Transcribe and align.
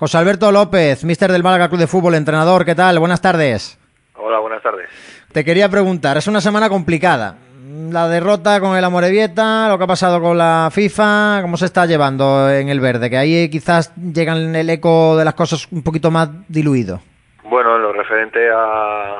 José 0.00 0.16
Alberto 0.16 0.50
López, 0.50 1.04
mister 1.04 1.30
del 1.30 1.42
Málaga 1.42 1.68
Club 1.68 1.80
de 1.80 1.86
Fútbol, 1.86 2.14
entrenador, 2.14 2.64
¿qué 2.64 2.74
tal? 2.74 2.98
Buenas 2.98 3.20
tardes. 3.20 3.78
Hola, 4.14 4.38
buenas 4.38 4.62
tardes. 4.62 4.88
Te 5.30 5.44
quería 5.44 5.68
preguntar, 5.68 6.16
es 6.16 6.26
una 6.26 6.40
semana 6.40 6.70
complicada. 6.70 7.36
La 7.90 8.08
derrota 8.08 8.60
con 8.60 8.78
el 8.78 8.82
Amorebieta, 8.82 9.68
lo 9.68 9.76
que 9.76 9.84
ha 9.84 9.86
pasado 9.86 10.18
con 10.22 10.38
la 10.38 10.70
FIFA, 10.72 11.40
¿cómo 11.42 11.58
se 11.58 11.66
está 11.66 11.84
llevando 11.84 12.48
en 12.48 12.70
el 12.70 12.80
verde? 12.80 13.10
Que 13.10 13.18
ahí 13.18 13.50
quizás 13.50 13.94
llegan 13.96 14.56
el 14.56 14.70
eco 14.70 15.18
de 15.18 15.26
las 15.26 15.34
cosas 15.34 15.68
un 15.70 15.82
poquito 15.82 16.10
más 16.10 16.30
diluido. 16.48 17.02
Bueno, 17.44 17.76
lo 17.76 17.92
referente 17.92 18.48
a, 18.50 19.18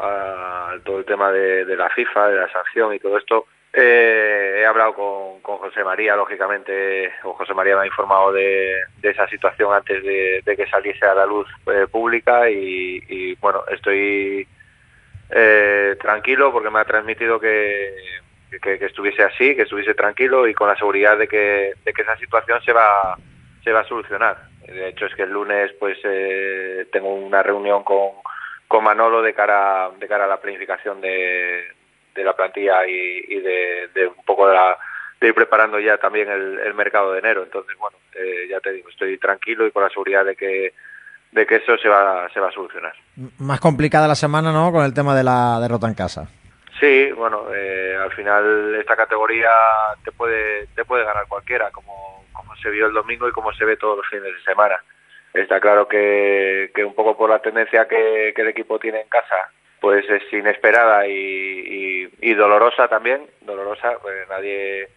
a 0.00 0.70
todo 0.84 0.98
el 0.98 1.04
tema 1.04 1.30
de, 1.30 1.64
de 1.64 1.76
la 1.76 1.88
FIFA, 1.90 2.26
de 2.26 2.36
la 2.36 2.50
sanción 2.50 2.92
y 2.94 2.98
todo 2.98 3.16
esto, 3.16 3.44
eh, 3.78 4.60
he 4.62 4.64
hablado 4.64 4.94
con, 4.94 5.40
con, 5.42 5.58
José 5.58 5.84
María, 5.84 6.16
lógicamente, 6.16 7.12
o 7.24 7.34
José 7.34 7.52
María 7.52 7.76
me 7.76 7.82
ha 7.82 7.86
informado 7.86 8.32
de, 8.32 8.80
esa 9.02 9.28
situación 9.28 9.74
antes 9.74 10.02
de, 10.02 10.56
que 10.56 10.66
saliese 10.68 11.04
a 11.04 11.14
la 11.14 11.26
luz 11.26 11.46
eh, 11.66 11.86
pública 11.86 12.48
y, 12.48 13.02
y, 13.06 13.34
bueno, 13.34 13.64
estoy 13.70 14.48
eh, 15.28 15.94
tranquilo 16.00 16.52
porque 16.52 16.70
me 16.70 16.80
ha 16.80 16.86
transmitido 16.86 17.38
que, 17.38 17.92
estuviese 18.80 19.22
así, 19.22 19.54
que 19.54 19.62
estuviese 19.62 19.92
tranquilo 19.92 20.48
y 20.48 20.54
con 20.54 20.68
la 20.68 20.76
seguridad 20.76 21.18
de 21.18 21.28
que, 21.28 21.74
de 21.84 21.92
que 21.92 22.00
esa 22.02 22.16
situación 22.16 22.62
se 22.62 22.72
va, 22.72 23.18
se 23.62 23.72
va 23.72 23.80
a 23.80 23.88
solucionar. 23.88 24.38
De 24.66 24.88
hecho, 24.88 25.04
es 25.04 25.14
que 25.14 25.24
el 25.24 25.32
lunes 25.32 25.70
pues 25.78 25.98
eh, 26.02 26.86
tengo 26.90 27.12
una 27.14 27.42
reunión 27.42 27.84
con, 27.84 28.12
con 28.68 28.84
Manolo 28.84 29.20
de 29.20 29.34
cara, 29.34 29.90
de 29.98 30.08
cara 30.08 30.24
a 30.24 30.28
la 30.28 30.40
planificación 30.40 31.02
de 31.02 31.75
de 32.16 32.24
la 32.24 32.34
plantilla 32.34 32.86
y, 32.86 33.24
y 33.28 33.40
de, 33.40 33.88
de, 33.94 34.06
un 34.08 34.24
poco 34.24 34.48
de, 34.48 34.54
la, 34.54 34.76
de, 35.20 35.28
ir 35.28 35.34
preparando 35.34 35.78
ya 35.78 35.98
también 35.98 36.30
el, 36.30 36.58
el 36.58 36.74
mercado 36.74 37.12
de 37.12 37.18
enero. 37.20 37.42
Entonces, 37.42 37.76
bueno, 37.78 37.96
eh, 38.14 38.46
ya 38.48 38.60
te 38.60 38.72
digo, 38.72 38.88
estoy 38.88 39.18
tranquilo 39.18 39.66
y 39.66 39.70
con 39.70 39.82
la 39.82 39.90
seguridad 39.90 40.24
de 40.24 40.36
que 40.36 40.72
de 41.32 41.46
que 41.46 41.56
eso 41.56 41.76
se 41.76 41.88
va 41.88 42.28
se 42.32 42.40
va 42.40 42.48
a 42.48 42.52
solucionar. 42.52 42.94
Más 43.38 43.60
complicada 43.60 44.08
la 44.08 44.14
semana, 44.14 44.52
¿no? 44.52 44.72
Con 44.72 44.84
el 44.84 44.94
tema 44.94 45.14
de 45.14 45.24
la 45.24 45.58
derrota 45.60 45.86
en 45.86 45.94
casa. 45.94 46.28
Sí, 46.80 47.10
bueno, 47.12 47.46
eh, 47.54 47.96
al 47.98 48.12
final 48.12 48.74
esta 48.78 48.96
categoría 48.96 49.50
te 50.04 50.12
puede 50.12 50.66
te 50.74 50.84
puede 50.84 51.04
ganar 51.04 51.26
cualquiera, 51.28 51.70
como 51.70 52.24
como 52.32 52.54
se 52.56 52.70
vio 52.70 52.86
el 52.86 52.92
domingo 52.92 53.28
y 53.28 53.32
como 53.32 53.52
se 53.52 53.64
ve 53.64 53.76
todos 53.76 53.96
los 53.96 54.06
fines 54.08 54.24
de 54.34 54.42
semana. 54.42 54.76
Está 55.32 55.60
claro 55.60 55.86
que, 55.86 56.70
que 56.74 56.84
un 56.84 56.94
poco 56.94 57.16
por 57.16 57.28
la 57.28 57.40
tendencia 57.40 57.86
que, 57.86 58.32
que 58.34 58.42
el 58.42 58.48
equipo 58.48 58.78
tiene 58.78 59.02
en 59.02 59.08
casa, 59.08 59.50
pues 59.86 60.04
es 60.10 60.32
inesperada 60.32 61.06
y, 61.06 62.34
dolorosa 62.34 62.88
también, 62.88 63.20
dolorosa, 63.42 63.92
pues 64.02 64.28
nadie 64.28 64.88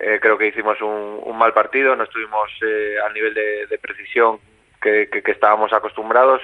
eh, 0.00 0.18
creo 0.20 0.36
que 0.36 0.48
hicimos 0.48 0.82
un, 0.82 1.20
un, 1.22 1.38
mal 1.38 1.52
partido, 1.52 1.94
no 1.94 2.02
estuvimos 2.02 2.50
eh, 2.66 2.96
al 3.06 3.14
nivel 3.14 3.32
de, 3.32 3.66
de 3.68 3.78
precisión 3.78 4.40
que, 4.82 5.08
que, 5.08 5.30
estábamos 5.30 5.72
acostumbrados 5.72 6.42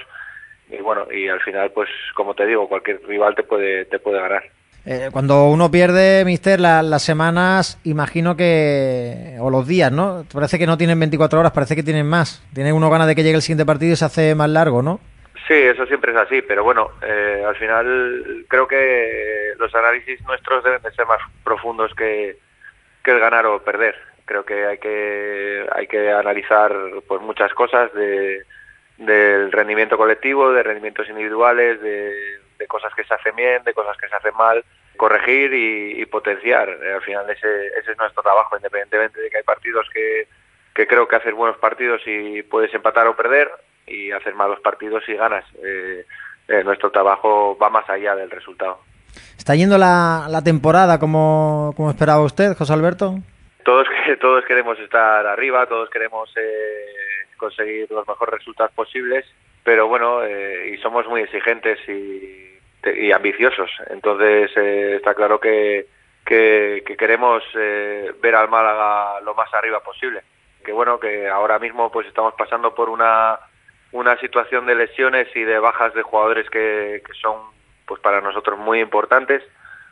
y 0.69 0.77
bueno, 0.77 1.11
y 1.11 1.27
al 1.27 1.41
final 1.41 1.71
pues 1.71 1.89
como 2.13 2.33
te 2.33 2.45
digo, 2.45 2.69
cualquier 2.69 3.05
rival 3.05 3.35
te 3.35 3.43
puede, 3.43 3.83
te 3.83 3.99
puede 3.99 4.21
ganar. 4.21 4.43
Eh, 4.85 5.09
cuando 5.11 5.49
uno 5.49 5.69
pierde, 5.69 6.23
Mister, 6.23 6.61
la, 6.61 6.81
las 6.81 7.03
semanas, 7.03 7.77
imagino 7.83 8.37
que, 8.37 9.35
o 9.41 9.49
los 9.49 9.67
días, 9.67 9.91
¿no? 9.91 10.23
Parece 10.31 10.57
que 10.57 10.65
no 10.65 10.77
tienen 10.77 10.97
24 10.97 11.41
horas, 11.41 11.51
parece 11.51 11.75
que 11.75 11.83
tienen 11.83 12.07
más. 12.07 12.41
Tiene 12.53 12.71
uno 12.71 12.89
ganas 12.89 13.07
de 13.07 13.15
que 13.15 13.23
llegue 13.23 13.35
el 13.35 13.41
siguiente 13.41 13.65
partido 13.65 13.91
y 13.91 13.97
se 13.97 14.05
hace 14.05 14.33
más 14.33 14.49
largo, 14.49 14.81
¿no? 14.81 15.01
Sí, 15.47 15.53
eso 15.53 15.85
siempre 15.85 16.11
es 16.11 16.17
así, 16.17 16.41
pero 16.41 16.63
bueno, 16.63 16.91
eh, 17.03 17.43
al 17.45 17.55
final 17.55 18.45
creo 18.47 18.67
que 18.67 19.53
los 19.59 19.73
análisis 19.75 20.19
nuestros 20.21 20.63
deben 20.63 20.81
de 20.81 20.91
ser 20.91 21.05
más 21.05 21.21
profundos 21.43 21.93
que, 21.93 22.37
que 23.03 23.11
el 23.11 23.19
ganar 23.19 23.45
o 23.45 23.63
perder. 23.63 23.95
Creo 24.25 24.43
que 24.43 24.65
hay 24.65 24.79
que 24.79 25.67
hay 25.71 25.85
que 25.85 26.11
analizar 26.11 26.75
pues 27.07 27.21
muchas 27.21 27.53
cosas 27.53 27.93
de 27.93 28.43
del 28.97 29.51
rendimiento 29.51 29.97
colectivo, 29.97 30.51
de 30.51 30.63
rendimientos 30.63 31.07
individuales, 31.09 31.79
de, 31.81 32.39
de 32.57 32.67
cosas 32.67 32.93
que 32.95 33.03
se 33.03 33.13
hacen 33.13 33.35
bien, 33.35 33.63
de 33.63 33.73
cosas 33.73 33.97
que 33.97 34.07
se 34.07 34.15
hacen 34.15 34.33
mal, 34.35 34.63
corregir 34.97 35.53
y, 35.53 36.01
y 36.01 36.05
potenciar. 36.05 36.69
Al 36.69 37.01
final 37.01 37.29
ese, 37.29 37.67
ese 37.67 37.91
es 37.91 37.97
nuestro 37.97 38.23
trabajo, 38.23 38.55
independientemente 38.55 39.21
de 39.21 39.29
que 39.29 39.37
hay 39.37 39.43
partidos 39.43 39.87
que, 39.93 40.27
que 40.73 40.87
creo 40.87 41.07
que 41.07 41.17
haces 41.17 41.33
buenos 41.33 41.57
partidos 41.57 42.01
y 42.05 42.41
puedes 42.43 42.73
empatar 42.73 43.05
o 43.07 43.15
perder, 43.15 43.51
y 43.87 44.11
hacer 44.11 44.35
malos 44.35 44.59
partidos 44.61 45.03
y 45.07 45.13
ganas. 45.13 45.45
Eh, 45.63 46.05
eh, 46.47 46.63
nuestro 46.63 46.91
trabajo 46.91 47.57
va 47.57 47.69
más 47.69 47.89
allá 47.89 48.15
del 48.15 48.29
resultado. 48.29 48.79
¿Está 49.37 49.55
yendo 49.55 49.77
la, 49.77 50.27
la 50.29 50.43
temporada 50.43 50.99
como, 50.99 51.73
como, 51.75 51.89
esperaba 51.89 52.21
usted, 52.21 52.55
José 52.57 52.73
Alberto? 52.73 53.15
Todos, 53.63 53.87
todos 54.21 54.45
queremos 54.45 54.77
estar 54.79 55.25
arriba, 55.25 55.65
todos 55.67 55.89
queremos 55.89 56.29
eh, 56.37 56.85
conseguir 57.37 57.89
los 57.91 58.07
mejores 58.07 58.35
resultados 58.35 58.71
posibles, 58.73 59.25
pero 59.63 59.87
bueno, 59.87 60.23
eh, 60.23 60.73
y 60.73 60.77
somos 60.77 61.07
muy 61.07 61.21
exigentes 61.21 61.79
y, 61.87 62.59
y 62.89 63.11
ambiciosos. 63.11 63.69
Entonces 63.89 64.51
eh, 64.55 64.95
está 64.97 65.13
claro 65.13 65.39
que, 65.39 65.87
que, 66.25 66.83
que 66.85 66.97
queremos 66.97 67.43
eh, 67.55 68.13
ver 68.21 68.35
al 68.35 68.49
Málaga 68.49 69.21
lo 69.21 69.33
más 69.33 69.53
arriba 69.53 69.79
posible. 69.81 70.21
Que 70.63 70.71
bueno, 70.71 70.99
que 70.99 71.27
ahora 71.27 71.59
mismo 71.59 71.91
pues 71.91 72.07
estamos 72.07 72.33
pasando 72.35 72.73
por 72.73 72.89
una 72.89 73.39
una 73.95 74.17
situación 74.19 74.65
de 74.65 74.75
lesiones 74.75 75.27
y 75.35 75.43
de 75.43 75.57
bajas 75.57 75.93
de 75.93 76.01
jugadores 76.01 76.49
que, 76.49 77.01
son 77.21 77.37
pues 77.85 78.01
para 78.01 78.19
nosotros 78.19 78.59
muy 78.59 78.81
importantes 78.81 79.41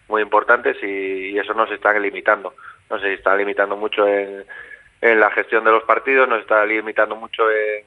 muy 0.09 0.21
importantes 0.21 0.75
y, 0.83 1.37
eso 1.37 1.53
nos 1.53 1.71
está 1.71 1.97
limitando. 1.97 2.53
Nos 2.89 3.01
está 3.03 3.35
limitando 3.35 3.77
mucho 3.77 4.05
en, 4.05 4.45
la 5.01 5.31
gestión 5.31 5.63
de 5.63 5.71
los 5.71 5.83
partidos 5.83 6.29
nos 6.29 6.41
está 6.41 6.65
limitando 6.65 7.15
mucho 7.15 7.49
en, 7.49 7.85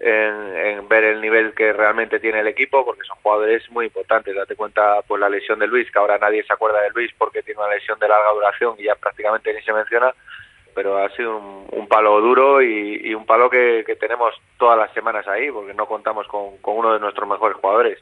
en, 0.00 0.56
en, 0.56 0.88
ver 0.88 1.04
el 1.04 1.20
nivel 1.20 1.54
que 1.54 1.72
realmente 1.72 2.20
tiene 2.20 2.40
el 2.40 2.46
equipo 2.46 2.84
porque 2.84 3.04
son 3.04 3.18
jugadores 3.22 3.70
muy 3.70 3.86
importantes. 3.86 4.34
Date 4.34 4.56
cuenta 4.56 5.02
pues 5.06 5.20
la 5.20 5.28
lesión 5.28 5.58
de 5.58 5.66
Luis 5.66 5.90
que 5.90 5.98
ahora 5.98 6.18
nadie 6.18 6.42
se 6.42 6.52
acuerda 6.52 6.80
de 6.80 6.90
Luis 6.90 7.12
porque 7.18 7.42
tiene 7.42 7.60
una 7.60 7.74
lesión 7.74 7.98
de 7.98 8.08
larga 8.08 8.30
duración 8.32 8.74
y 8.78 8.84
ya 8.84 8.94
prácticamente 8.94 9.52
ni 9.52 9.62
se 9.62 9.72
menciona 9.72 10.14
pero 10.74 10.98
ha 10.98 11.08
sido 11.10 11.36
un, 11.36 11.66
un 11.70 11.88
palo 11.88 12.20
duro 12.20 12.62
y, 12.62 13.14
un 13.14 13.26
palo 13.26 13.48
que, 13.48 13.84
tenemos 13.98 14.34
todas 14.58 14.78
las 14.78 14.92
semanas 14.92 15.26
ahí, 15.28 15.50
porque 15.50 15.74
no 15.74 15.86
contamos 15.86 16.26
con, 16.26 16.58
con, 16.58 16.76
uno 16.76 16.92
de 16.92 17.00
nuestros 17.00 17.28
mejores 17.28 17.56
jugadores. 17.56 17.98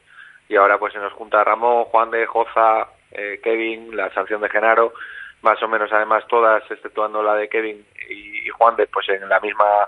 Y 0.49 0.55
ahora 0.55 0.77
pues 0.77 0.93
se 0.93 0.99
nos 0.99 1.13
junta 1.13 1.43
Ramón, 1.43 1.85
Juan 1.85 2.11
de 2.11 2.25
Joza, 2.25 2.87
eh, 3.11 3.39
Kevin, 3.43 3.95
la 3.95 4.13
sanción 4.13 4.41
de 4.41 4.49
Genaro, 4.49 4.93
más 5.41 5.61
o 5.61 5.67
menos 5.67 5.91
además 5.93 6.25
todas, 6.27 6.63
exceptuando 6.69 7.21
la 7.21 7.35
de 7.35 7.47
Kevin 7.47 7.85
y, 8.09 8.47
y 8.47 8.49
Juan 8.49 8.75
de, 8.75 8.87
pues 8.87 9.07
en 9.09 9.27
la 9.29 9.39
misma 9.39 9.87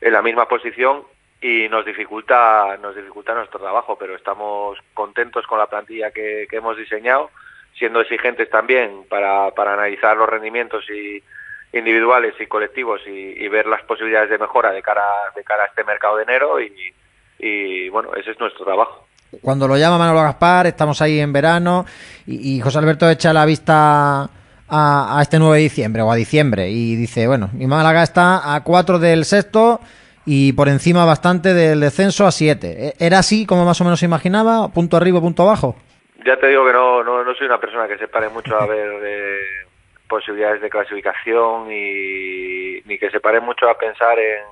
en 0.00 0.12
la 0.12 0.22
misma 0.22 0.48
posición 0.48 1.04
y 1.40 1.68
nos 1.68 1.84
dificulta 1.84 2.76
nos 2.80 2.94
dificulta 2.94 3.34
nuestro 3.34 3.60
trabajo, 3.60 3.96
pero 3.98 4.16
estamos 4.16 4.78
contentos 4.94 5.46
con 5.46 5.58
la 5.58 5.66
plantilla 5.66 6.10
que, 6.10 6.46
que 6.48 6.56
hemos 6.56 6.76
diseñado, 6.76 7.30
siendo 7.74 8.00
exigentes 8.00 8.48
también 8.48 9.04
para, 9.08 9.50
para 9.52 9.74
analizar 9.74 10.16
los 10.16 10.28
rendimientos 10.28 10.88
y 10.90 11.22
individuales 11.72 12.34
y 12.38 12.46
colectivos 12.46 13.00
y, 13.06 13.10
y, 13.10 13.48
ver 13.48 13.66
las 13.66 13.82
posibilidades 13.84 14.30
de 14.30 14.38
mejora 14.38 14.72
de 14.72 14.82
cara 14.82 15.04
de 15.34 15.42
cara 15.42 15.64
a 15.64 15.66
este 15.66 15.84
mercado 15.84 16.16
de 16.16 16.24
enero 16.24 16.60
y, 16.60 16.72
y 17.38 17.88
bueno 17.88 18.14
ese 18.14 18.32
es 18.32 18.40
nuestro 18.40 18.64
trabajo. 18.64 19.06
Cuando 19.40 19.66
lo 19.66 19.78
llama 19.78 19.96
Manolo 19.96 20.20
Gaspar 20.20 20.66
estamos 20.66 21.00
ahí 21.00 21.18
en 21.18 21.32
verano 21.32 21.86
y, 22.26 22.56
y 22.56 22.60
José 22.60 22.78
Alberto 22.78 23.08
echa 23.08 23.32
la 23.32 23.46
vista 23.46 24.28
a, 24.68 25.18
a, 25.18 25.22
este 25.22 25.38
9 25.38 25.56
de 25.56 25.62
diciembre 25.62 26.02
o 26.02 26.12
a 26.12 26.14
diciembre 26.14 26.68
y 26.68 26.94
dice 26.94 27.26
bueno 27.26 27.48
mi 27.54 27.66
Málaga 27.66 28.02
está 28.02 28.54
a 28.54 28.62
4 28.62 28.98
del 28.98 29.24
sexto 29.24 29.80
y 30.26 30.52
por 30.52 30.68
encima 30.68 31.06
bastante 31.06 31.54
del 31.54 31.80
descenso 31.80 32.26
a 32.26 32.32
7 32.32 32.94
era 32.98 33.18
así 33.18 33.46
como 33.46 33.64
más 33.64 33.80
o 33.80 33.84
menos 33.84 33.98
se 33.98 34.06
imaginaba 34.06 34.68
punto 34.68 34.98
arriba 34.98 35.20
punto 35.20 35.44
abajo 35.44 35.74
ya 36.26 36.36
te 36.36 36.48
digo 36.48 36.66
que 36.66 36.72
no 36.74 37.02
no, 37.02 37.24
no 37.24 37.34
soy 37.34 37.46
una 37.46 37.58
persona 37.58 37.88
que 37.88 37.96
se 37.96 38.08
pare 38.08 38.28
mucho 38.28 38.54
a 38.54 38.66
ver 38.68 38.90
eh, 39.02 39.71
posibilidades 40.12 40.60
de 40.60 40.68
clasificación 40.68 41.72
y 41.72 42.82
ni 42.84 42.98
que 42.98 43.08
se 43.08 43.18
pare 43.18 43.40
mucho 43.40 43.66
a 43.66 43.78
pensar 43.78 44.18
en, 44.18 44.44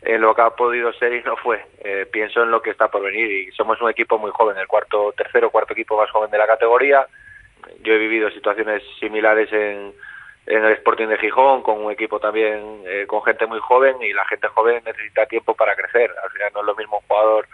en 0.00 0.22
lo 0.22 0.34
que 0.34 0.40
ha 0.40 0.48
podido 0.56 0.90
ser 0.94 1.12
y 1.12 1.22
no 1.22 1.36
fue. 1.36 1.62
Eh, 1.84 2.06
pienso 2.10 2.42
en 2.42 2.50
lo 2.50 2.62
que 2.62 2.70
está 2.70 2.88
por 2.88 3.02
venir 3.02 3.30
y 3.30 3.52
somos 3.52 3.78
un 3.82 3.90
equipo 3.90 4.16
muy 4.16 4.30
joven, 4.30 4.56
el 4.56 4.66
cuarto, 4.66 5.12
tercero, 5.14 5.50
cuarto 5.50 5.74
equipo 5.74 5.98
más 5.98 6.10
joven 6.10 6.30
de 6.30 6.38
la 6.38 6.46
categoría. 6.46 7.06
Yo 7.82 7.92
he 7.92 7.98
vivido 7.98 8.30
situaciones 8.30 8.82
similares 8.98 9.52
en, 9.52 9.92
en 10.46 10.64
el 10.64 10.72
Sporting 10.72 11.08
de 11.08 11.18
Gijón, 11.18 11.62
con 11.62 11.84
un 11.84 11.92
equipo 11.92 12.18
también 12.18 12.80
eh, 12.86 13.04
con 13.06 13.22
gente 13.22 13.44
muy 13.44 13.60
joven 13.60 13.96
y 14.00 14.14
la 14.14 14.24
gente 14.24 14.48
joven 14.48 14.82
necesita 14.86 15.26
tiempo 15.26 15.54
para 15.54 15.76
crecer. 15.76 16.10
Al 16.24 16.30
final 16.30 16.52
no 16.54 16.60
es 16.60 16.66
lo 16.68 16.76
mismo 16.76 16.96
un 16.96 17.06
jugador 17.06 17.48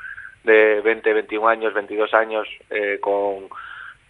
de 0.44 0.80
20, 0.80 1.12
21 1.12 1.48
años, 1.48 1.74
22 1.74 2.14
años 2.14 2.46
eh, 2.70 2.98
con 3.00 3.48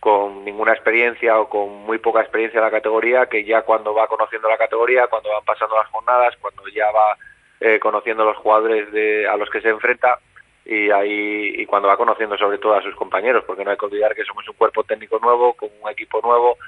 con 0.00 0.44
ninguna 0.44 0.72
experiencia 0.72 1.38
o 1.40 1.48
con 1.48 1.84
muy 1.84 1.98
poca 1.98 2.20
experiencia 2.20 2.58
en 2.58 2.64
la 2.64 2.70
categoría, 2.70 3.26
que 3.26 3.44
ya 3.44 3.62
cuando 3.62 3.94
va 3.94 4.06
conociendo 4.06 4.48
la 4.48 4.56
categoría, 4.56 5.08
cuando 5.08 5.30
van 5.30 5.44
pasando 5.44 5.76
las 5.76 5.88
jornadas, 5.88 6.36
cuando 6.40 6.62
ya 6.68 6.90
va 6.92 7.16
eh, 7.60 7.80
conociendo 7.80 8.24
los 8.24 8.36
jugadores 8.36 8.92
de, 8.92 9.26
a 9.26 9.36
los 9.36 9.50
que 9.50 9.60
se 9.60 9.68
enfrenta 9.68 10.18
y 10.64 10.90
ahí 10.90 11.54
y 11.56 11.66
cuando 11.66 11.88
va 11.88 11.96
conociendo 11.96 12.36
sobre 12.36 12.58
todo 12.58 12.74
a 12.74 12.82
sus 12.82 12.94
compañeros, 12.94 13.42
porque 13.46 13.64
no 13.64 13.70
hay 13.70 13.76
que 13.76 13.86
olvidar 13.86 14.14
que 14.14 14.24
somos 14.24 14.46
un 14.48 14.54
cuerpo 14.54 14.84
técnico 14.84 15.18
nuevo, 15.18 15.54
con 15.54 15.70
un 15.80 15.90
equipo 15.90 16.20
nuevo 16.22 16.58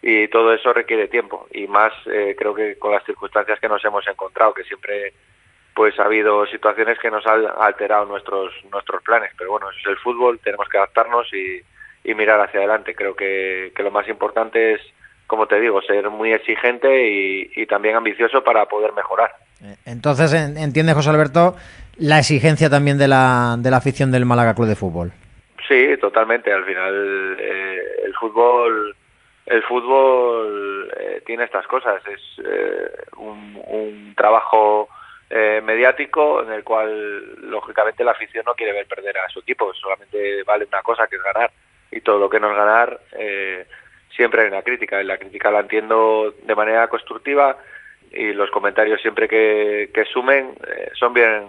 y 0.00 0.28
todo 0.28 0.54
eso 0.54 0.72
requiere 0.72 1.08
tiempo 1.08 1.46
y 1.50 1.66
más 1.66 1.92
eh, 2.06 2.34
creo 2.38 2.54
que 2.54 2.78
con 2.78 2.92
las 2.92 3.04
circunstancias 3.04 3.58
que 3.60 3.68
nos 3.68 3.84
hemos 3.84 4.06
encontrado, 4.06 4.54
que 4.54 4.64
siempre 4.64 5.12
pues 5.74 5.98
ha 6.00 6.04
habido 6.06 6.44
situaciones 6.46 6.98
que 6.98 7.10
nos 7.10 7.24
han 7.26 7.46
alterado 7.58 8.04
nuestros 8.06 8.52
nuestros 8.72 9.02
planes. 9.02 9.30
Pero 9.36 9.52
bueno, 9.52 9.70
es 9.70 9.86
el 9.86 9.96
fútbol, 9.98 10.40
tenemos 10.40 10.68
que 10.68 10.78
adaptarnos 10.78 11.32
y, 11.32 11.62
mirar 12.04 12.40
hacia 12.40 12.60
adelante. 12.60 12.94
Creo 12.94 13.14
que, 13.14 13.72
lo 13.78 13.90
más 13.90 14.08
importante 14.08 14.74
es, 14.74 14.80
como 15.26 15.46
te 15.46 15.60
digo, 15.60 15.80
ser 15.82 16.08
muy 16.10 16.32
exigente 16.32 17.06
y, 17.54 17.66
también 17.66 17.96
ambicioso 17.96 18.42
para 18.42 18.66
poder 18.66 18.92
mejorar. 18.92 19.30
Eh, 19.62 19.76
entonces, 19.86 20.32
¿entiende 20.32 20.94
José 20.94 21.10
Alberto 21.10 21.56
la 21.96 22.18
exigencia 22.18 22.70
también 22.70 22.96
de 22.96 23.08
la, 23.08 23.56
de 23.58 23.70
la 23.70 23.78
afición 23.78 24.10
del 24.10 24.24
Málaga 24.24 24.54
Club 24.54 24.68
de 24.68 24.76
Fútbol? 24.76 25.12
Sí, 25.66 25.96
totalmente. 26.00 26.52
Al 26.52 26.64
final, 26.64 27.36
eh, 27.38 27.80
el 28.04 28.14
fútbol 28.14 28.94
el 29.48 29.62
fútbol 29.62 30.92
eh, 30.94 31.22
tiene 31.24 31.44
estas 31.44 31.66
cosas. 31.66 32.02
Es 32.06 32.20
eh, 32.44 32.90
un, 33.16 34.14
trabajo 34.14 34.88
eh, 35.30 35.62
mediático 35.64 36.42
en 36.42 36.52
el 36.52 36.64
cual, 36.64 37.48
lógicamente, 37.48 38.04
la 38.04 38.10
afición 38.10 38.44
no 38.44 38.54
quiere 38.54 38.72
ver 38.72 38.86
perder 38.86 39.16
a 39.18 39.28
su 39.28 39.40
equipo. 39.40 39.72
Solamente 39.74 40.42
vale 40.42 40.66
una 40.66 40.82
cosa, 40.82 41.06
que 41.06 41.16
es 41.16 41.22
ganar. 41.22 41.50
Y 41.90 42.00
todo 42.00 42.18
lo 42.18 42.28
que 42.28 42.40
no 42.40 42.50
es 42.50 42.56
ganar, 42.56 43.00
siempre 44.14 44.42
hay 44.42 44.48
una 44.48 44.62
crítica. 44.62 45.00
Y 45.00 45.04
la 45.04 45.18
crítica 45.18 45.50
la 45.50 45.60
entiendo 45.60 46.34
de 46.42 46.54
manera 46.54 46.88
constructiva 46.88 47.56
y 48.10 48.32
los 48.32 48.50
comentarios 48.50 49.00
siempre 49.00 49.28
que, 49.28 49.90
que 49.92 50.04
sumen 50.06 50.54
son 50.94 51.14
bien 51.14 51.46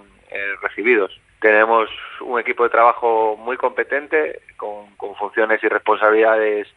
recibidos. 0.61 1.19
Tenemos 1.41 1.89
un 2.21 2.39
equipo 2.39 2.63
de 2.63 2.69
trabajo 2.69 3.37
muy 3.37 3.57
competente, 3.57 4.41
con, 4.57 4.95
con 4.97 5.15
funciones 5.15 5.63
y 5.63 5.67
responsabilidades 5.67 6.67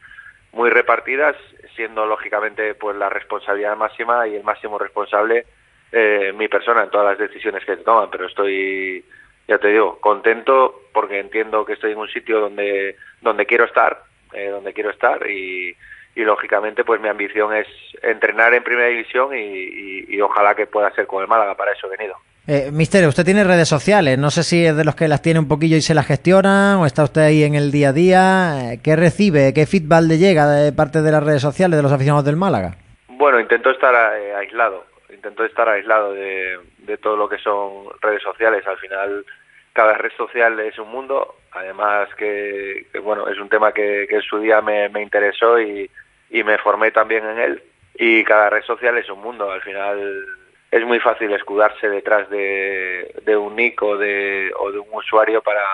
muy 0.53 0.71
repartidas, 0.71 1.37
siendo 1.75 2.07
lógicamente 2.07 2.75
pues 2.75 2.97
la 2.97 3.09
responsabilidad 3.09 3.77
máxima 3.77 4.27
y 4.29 4.37
el 4.37 4.45
máximo 4.45 4.79
responsable 4.79 5.47
eh, 5.91 6.33
mi 6.35 6.49
persona 6.49 6.85
en 6.85 6.91
todas 6.91 7.07
las 7.07 7.19
decisiones 7.19 7.65
que 7.65 7.77
se 7.77 7.85
toman, 7.85 8.11
pero 8.11 8.27
estoy, 8.27 9.05
ya 9.53 9.59
te 9.59 9.69
digo, 9.69 9.99
contento 10.01 10.83
porque 10.93 11.21
entiendo 11.21 11.65
que 11.65 11.75
estoy 11.75 11.93
en 11.93 11.99
un 11.99 12.09
sitio 12.09 12.41
donde, 12.41 12.97
donde 13.21 13.47
quiero 13.47 13.65
estar, 13.65 14.03
eh, 14.33 14.49
donde 14.49 14.73
quiero 14.73 14.91
estar 14.91 15.29
y, 15.29 15.77
y 16.15 16.23
lógicamente 16.23 16.85
pues 16.85 17.01
mi 17.01 17.09
ambición 17.09 17.55
es 17.55 17.67
entrenar 18.03 18.55
en 18.55 18.65
primera 18.65 18.89
división 18.89 19.37
y, 19.37 20.05
y 20.09 20.21
ojalá 20.21 20.55
que 20.55 20.67
pueda 20.67 20.91
ser 20.95 21.07
con 21.07 21.23
el 21.23 21.29
Málaga, 21.29 21.55
para 21.55 21.73
eso 21.73 21.87
he 21.87 21.97
venido. 21.97 22.17
Eh, 22.49 22.71
Mister, 22.73 23.07
usted 23.07 23.25
tiene 23.25 23.45
redes 23.45 23.69
sociales, 23.69 24.19
no 24.19 24.31
sé 24.31 24.43
si 24.43 24.67
es 24.67 24.77
de 24.77 24.85
los 24.85 24.97
que 24.97 25.07
las 25.07 25.23
tiene 25.23 25.39
un 25.39 25.47
poquillo 25.47 25.77
y 25.77 25.81
se 25.81 25.95
las 25.95 26.09
gestiona 26.09 26.77
o 26.81 26.87
está 26.87 27.05
usted 27.05 27.21
ahí 27.21 27.45
en 27.45 27.55
el 27.55 27.71
día 27.71 27.91
a 27.91 27.93
día. 27.93 28.73
Eh, 28.73 28.81
¿Qué 28.83 28.97
recibe, 28.97 29.55
qué 29.55 29.65
feedback 29.65 30.03
le 30.03 30.19
llega 30.19 30.51
de 30.51 30.73
parte 30.73 31.03
de 31.03 31.13
las 31.13 31.23
redes 31.23 31.41
sociales 31.41 31.77
de 31.77 31.83
los 31.85 31.93
aficionados 31.93 32.25
del 32.25 32.37
Málaga? 32.37 32.75
Bueno, 33.11 33.39
intento 33.39 33.71
estar 33.71 33.95
eh, 34.19 34.35
aislado, 34.35 34.87
intento 35.15 35.45
estar 35.45 35.69
aislado 35.69 36.15
de, 36.15 36.59
todo 37.01 37.17
lo 37.17 37.29
que 37.29 37.39
son 37.39 37.85
redes 38.01 38.23
sociales. 38.23 38.67
Al 38.67 38.79
final, 38.79 39.25
cada 39.73 39.95
red 39.95 40.13
social 40.17 40.59
es 40.61 40.79
un 40.79 40.91
mundo, 40.91 41.37
además 41.53 42.09
que, 42.17 42.87
bueno, 43.03 43.29
es 43.29 43.39
un 43.39 43.49
tema 43.49 43.73
que, 43.73 44.05
en 44.05 44.23
su 44.23 44.39
día 44.39 44.61
me, 44.61 44.91
interesó 45.03 45.61
y, 45.61 45.91
y 46.31 46.45
me 46.45 46.59
formé 46.59 46.91
también 46.91 47.25
en 47.25 47.39
él. 47.39 47.63
Y 47.95 48.25
cada 48.25 48.51
red 48.51 48.63
social 48.63 48.97
es 48.99 49.09
un 49.11 49.21
mundo, 49.21 49.51
al 49.51 49.63
final 49.63 50.27
es 50.73 50.85
muy 50.87 50.99
fácil 51.01 51.31
escudarse 51.33 51.87
detrás 51.89 52.29
de, 52.31 53.37
un 53.37 53.55
nick 53.55 53.83
o 53.83 53.99
de, 53.99 54.51
o 54.59 54.73
de 54.73 54.79
un 54.79 54.89
usuario 54.91 55.43
para, 55.43 55.65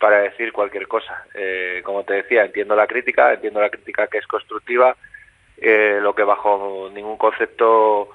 para 0.00 0.18
decir 0.18 0.52
cualquier 0.52 0.88
cosa. 0.88 1.24
Eh, 1.34 1.80
como 1.84 2.02
te 2.02 2.14
decía, 2.14 2.44
entiendo 2.44 2.74
la 2.74 2.88
crítica, 2.88 3.32
entiendo 3.32 3.60
la 3.60 3.70
crítica 3.70 4.08
que 4.08 4.18
es 4.18 4.26
constructiva, 4.26 4.96
eh, 5.58 6.00
lo 6.02 6.12
que 6.12 6.24
bajo 6.24 6.90
ningún 6.92 7.16
concepto 7.16 8.10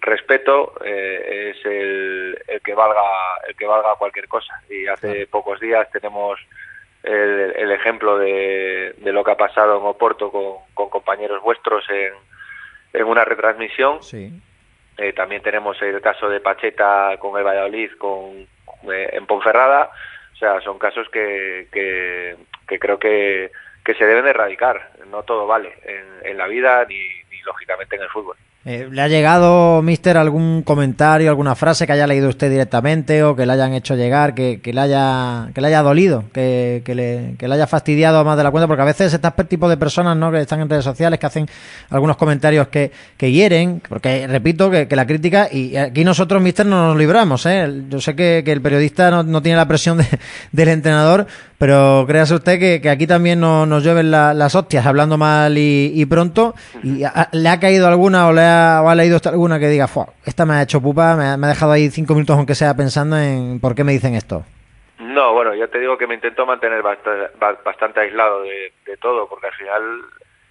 respeto 0.00 0.74
eh, 0.84 1.52
es 1.54 1.66
el, 1.66 2.38
el, 2.48 2.60
que 2.60 2.74
valga 2.74 3.02
el 3.48 3.56
que 3.56 3.66
valga 3.66 3.96
cualquier 3.96 4.28
cosa. 4.28 4.60
Y 4.68 4.86
hace 4.86 5.26
pocos 5.26 5.60
días 5.60 5.90
tenemos 5.90 6.38
el, 7.02 7.70
ejemplo 7.70 8.18
de, 8.18 8.94
de, 8.98 9.12
lo 9.12 9.22
que 9.22 9.30
ha 9.32 9.36
pasado 9.36 9.78
en 9.78 9.86
Oporto 9.86 10.30
con, 10.30 10.56
con 10.74 10.88
compañeros 10.88 11.42
vuestros 11.42 11.84
en, 11.90 12.12
en 12.92 13.04
una 13.04 13.24
retransmisión. 13.24 14.02
Sí 14.02 14.32
eh, 14.98 15.12
también 15.12 15.42
tenemos 15.42 15.80
el 15.82 16.00
caso 16.00 16.28
de 16.28 16.40
Pacheta 16.40 17.16
con 17.18 17.38
el 17.38 17.44
Valladolid 17.44 17.92
con, 17.98 18.46
eh, 18.92 19.10
en 19.12 19.26
Ponferrada. 19.26 19.90
O 20.32 20.36
sea, 20.36 20.60
son 20.60 20.78
casos 20.78 21.08
que, 21.10 21.68
que, 21.72 22.78
creo 22.78 22.98
que, 22.98 23.50
que, 23.84 23.94
se 23.94 24.06
deben 24.06 24.26
erradicar. 24.26 24.90
No 25.10 25.22
todo 25.22 25.46
vale 25.46 25.74
en, 25.84 26.30
en 26.30 26.38
la 26.38 26.46
vida 26.46 26.84
ni, 26.88 26.98
ni, 27.30 27.40
lógicamente, 27.42 27.96
en 27.96 28.02
el 28.02 28.08
fútbol. 28.08 28.36
Eh, 28.68 28.88
¿Le 28.90 29.00
ha 29.00 29.06
llegado, 29.06 29.80
mister, 29.80 30.16
algún 30.16 30.62
comentario, 30.62 31.30
alguna 31.30 31.54
frase 31.54 31.86
que 31.86 31.92
haya 31.92 32.04
leído 32.04 32.28
usted 32.28 32.50
directamente 32.50 33.22
o 33.22 33.36
que 33.36 33.46
le 33.46 33.52
hayan 33.52 33.74
hecho 33.74 33.94
llegar, 33.94 34.34
que, 34.34 34.60
que 34.60 34.72
le, 34.72 34.80
haya, 34.80 35.50
que 35.54 35.60
le 35.60 35.68
haya 35.68 35.82
dolido, 35.82 36.24
que, 36.32 36.82
que, 36.84 36.96
le, 36.96 37.36
que 37.38 37.46
le 37.46 37.54
haya 37.54 37.68
fastidiado 37.68 38.24
más 38.24 38.36
de 38.36 38.42
la 38.42 38.50
cuenta? 38.50 38.66
Porque 38.66 38.82
a 38.82 38.86
veces 38.86 39.14
este 39.14 39.44
tipo 39.44 39.68
de 39.68 39.76
personas 39.76 40.16
¿no? 40.16 40.32
que 40.32 40.40
están 40.40 40.60
en 40.62 40.68
redes 40.68 40.82
sociales, 40.82 41.20
que 41.20 41.26
hacen 41.26 41.48
algunos 41.90 42.16
comentarios 42.16 42.66
que, 42.66 42.90
que 43.16 43.30
hieren, 43.30 43.80
porque 43.88 44.26
repito 44.26 44.68
que, 44.68 44.88
la 44.96 45.06
crítica, 45.06 45.48
y 45.48 45.76
aquí 45.76 46.02
nosotros, 46.02 46.42
mister, 46.42 46.66
no 46.66 46.88
nos 46.88 46.96
libramos. 46.96 47.46
¿eh? 47.46 47.84
Yo 47.88 48.00
sé 48.00 48.16
que, 48.16 48.38
el 48.44 48.62
periodista 48.62 49.12
no, 49.12 49.22
no, 49.22 49.42
tiene 49.42 49.58
la 49.58 49.68
presión 49.68 49.98
de, 49.98 50.06
del 50.50 50.70
entrenador, 50.70 51.28
pero 51.58 52.04
créase 52.06 52.34
usted 52.34 52.58
que, 52.58 52.90
aquí 52.90 53.06
también 53.06 53.40
nos 53.40 53.82
lleven 53.82 54.10
las 54.10 54.54
hostias 54.54 54.84
hablando 54.84 55.16
mal 55.16 55.56
y, 55.56 56.04
pronto. 56.06 56.54
¿Y 56.82 57.04
le 57.32 57.48
ha 57.48 57.60
caído 57.60 57.86
alguna 57.86 58.26
o 58.26 58.32
le 58.32 58.42
ha, 58.42 58.55
o 58.82 58.88
ha 58.88 58.94
leído 58.94 59.18
alguna 59.24 59.58
que 59.58 59.68
diga, 59.68 59.86
esta 60.24 60.46
me 60.46 60.54
ha 60.54 60.62
hecho 60.62 60.80
pupa, 60.80 61.16
me 61.16 61.24
ha, 61.24 61.48
dejado 61.48 61.72
ahí 61.72 61.90
cinco 61.90 62.14
minutos 62.14 62.36
aunque 62.36 62.54
sea 62.54 62.74
pensando 62.74 63.18
en 63.18 63.60
por 63.60 63.74
qué 63.74 63.84
me 63.84 63.92
dicen 63.92 64.14
esto? 64.14 64.44
No, 64.98 65.32
bueno, 65.32 65.54
yo 65.54 65.68
te 65.68 65.78
digo 65.78 65.98
que 65.98 66.06
me 66.06 66.14
intento 66.14 66.46
mantener 66.46 66.82
bastante, 66.82 68.00
aislado 68.00 68.42
de, 68.42 68.72
todo, 69.00 69.28
porque 69.28 69.48
al 69.48 69.54
final 69.54 70.00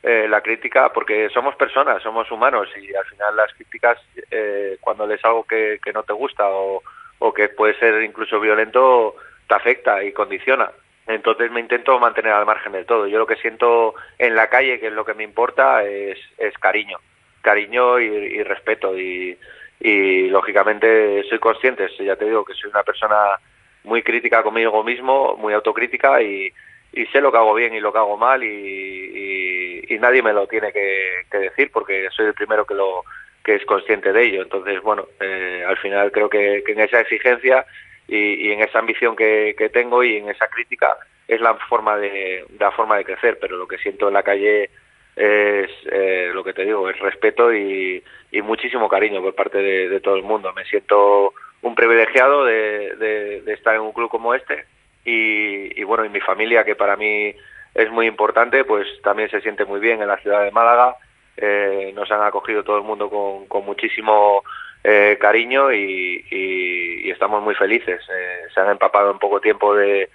eh, 0.04 0.28
la 0.30 0.42
crítica, 0.42 0.94
porque 0.94 1.30
somos 1.30 1.56
personas, 1.56 2.02
somos 2.04 2.30
humanos 2.32 2.70
y 2.78 2.94
al 2.96 3.06
final 3.06 3.36
las 3.36 3.54
críticas, 3.54 3.98
eh, 4.30 4.78
cuando 4.82 5.08
lees 5.08 5.24
algo 5.26 5.44
que, 5.44 5.80
no 5.94 6.04
te 6.04 6.14
gusta 6.14 6.48
o, 6.48 6.84
o 7.20 7.34
que 7.34 7.50
puede 7.50 7.78
ser 7.80 8.04
incluso 8.04 8.40
violento, 8.40 9.16
te 9.48 9.56
afecta 9.56 10.04
y 10.04 10.12
condiciona. 10.12 10.70
Entonces 11.08 11.52
me 11.52 11.60
intento 11.60 12.00
mantener 12.00 12.34
al 12.34 12.46
margen 12.46 12.72
de 12.72 12.84
todo. 12.84 13.08
Yo 13.08 13.20
lo 13.20 13.28
que 13.28 13.36
siento 13.36 13.94
en 14.18 14.36
la 14.36 14.48
calle, 14.48 14.80
que 14.80 14.88
es 14.88 14.94
lo 14.94 15.06
que 15.06 15.14
me 15.14 15.24
importa, 15.24 15.84
es, 15.84 16.18
es 16.38 16.58
cariño. 16.58 16.98
Cariño 17.46 18.00
y, 18.00 18.42
respeto. 18.44 18.98
Y, 18.98 19.38
y, 19.80 20.28
lógicamente 20.30 21.24
soy 21.30 21.38
consciente, 21.40 21.88
ya 22.00 22.16
te 22.16 22.26
digo 22.26 22.44
que 22.44 22.56
soy 22.56 22.72
una 22.72 22.84
persona 22.84 23.38
muy 23.84 24.02
crítica 24.02 24.42
conmigo 24.42 24.84
mismo, 24.84 25.38
muy 25.38 25.54
autocrítica 25.54 26.22
y, 26.24 26.52
y 26.92 27.06
sé 27.08 27.22
lo 27.22 27.32
que 27.32 27.38
hago 27.38 27.54
bien 27.54 27.76
y 27.76 27.80
lo 27.80 27.92
que 27.92 28.00
hago 28.00 28.18
mal 28.18 28.44
y, 28.44 29.86
y 29.88 30.00
nadie 30.00 30.24
me 30.24 30.34
lo 30.34 30.48
tiene 30.48 30.72
que, 30.74 31.26
decir 31.32 31.70
porque 31.72 32.08
soy 32.16 32.28
el 32.28 32.34
primero 32.34 32.66
que 32.66 32.74
lo 32.74 33.04
que 33.44 33.56
es 33.56 33.66
consciente 33.66 34.12
de 34.12 34.24
ello. 34.24 34.42
Entonces, 34.42 34.82
bueno, 34.82 35.06
eh, 35.20 35.64
al 35.68 35.78
final 35.78 36.12
creo 36.12 36.30
que, 36.30 36.64
que 36.66 36.72
en 36.72 36.80
esa 36.80 37.02
exigencia 37.02 37.66
y, 38.08 38.52
en 38.52 38.62
esa 38.62 38.80
ambición 38.80 39.16
que, 39.16 39.70
tengo 39.74 40.04
y 40.04 40.18
en 40.18 40.30
esa 40.30 40.48
crítica 40.48 40.98
es 41.28 41.42
la 41.42 41.56
forma 41.56 41.98
de 41.98 42.46
la 42.60 42.72
forma 42.72 42.98
de 42.98 43.06
crecer 43.06 43.40
pero 43.42 43.58
lo 43.58 43.68
que 43.68 43.80
siento 43.80 44.08
en 44.08 44.14
la 44.14 44.24
calle 44.24 44.70
es 45.16 45.70
eh, 45.92 46.32
lo 46.34 46.44
que 46.44 46.54
te 46.54 46.66
digo 46.66 46.90
es 46.90 47.00
respeto 47.00 47.54
y, 47.54 48.04
muchísimo 48.44 48.90
cariño 48.90 49.22
por 49.22 49.34
parte 49.34 49.60
de, 49.60 50.00
todo 50.02 50.18
el 50.18 50.24
mundo 50.24 50.52
me 50.54 50.66
siento 50.66 51.34
un 51.62 51.74
privilegiado 51.74 52.44
de, 52.44 53.42
estar 53.48 53.74
en 53.76 53.82
un 53.82 53.94
club 53.94 54.10
como 54.10 54.36
este 54.36 54.66
y, 55.06 55.82
bueno 55.84 56.04
y 56.04 56.10
mi 56.10 56.20
familia 56.20 56.66
que 56.66 56.76
para 56.76 56.98
mí 56.98 57.34
es 57.74 57.92
muy 57.92 58.08
importante 58.08 58.66
pues 58.66 58.88
también 59.02 59.30
se 59.30 59.40
siente 59.40 59.64
muy 59.64 59.80
bien 59.80 60.02
en 60.02 60.10
la 60.10 60.18
ciudad 60.18 60.44
de 60.44 60.52
Málaga 60.52 60.98
eh, 61.38 61.94
nos 61.96 62.12
han 62.12 62.24
acogido 62.24 62.64
todo 62.64 62.78
el 62.78 62.84
mundo 62.84 63.10
con, 63.10 63.48
con 63.48 63.66
muchísimo 63.66 64.44
eh, 64.88 65.18
cariño 65.20 65.74
y, 65.74 67.10
estamos 67.10 67.42
muy 67.42 67.56
felices. 67.56 68.02
Eh, 68.08 68.42
se 68.54 68.60
han 68.60 68.70
empapado 68.70 69.10
en 69.10 69.18
poco 69.18 69.40
tiempo 69.40 69.74
de, 69.74 70.10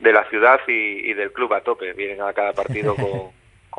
la 0.00 0.24
ciudad 0.24 0.60
y, 0.66 1.12
del 1.12 1.32
club 1.32 1.54
a 1.54 1.60
tope. 1.60 1.92
Vienen 1.92 2.22
a 2.22 2.32
cada 2.32 2.52
partido 2.52 2.96
con, 2.96 3.30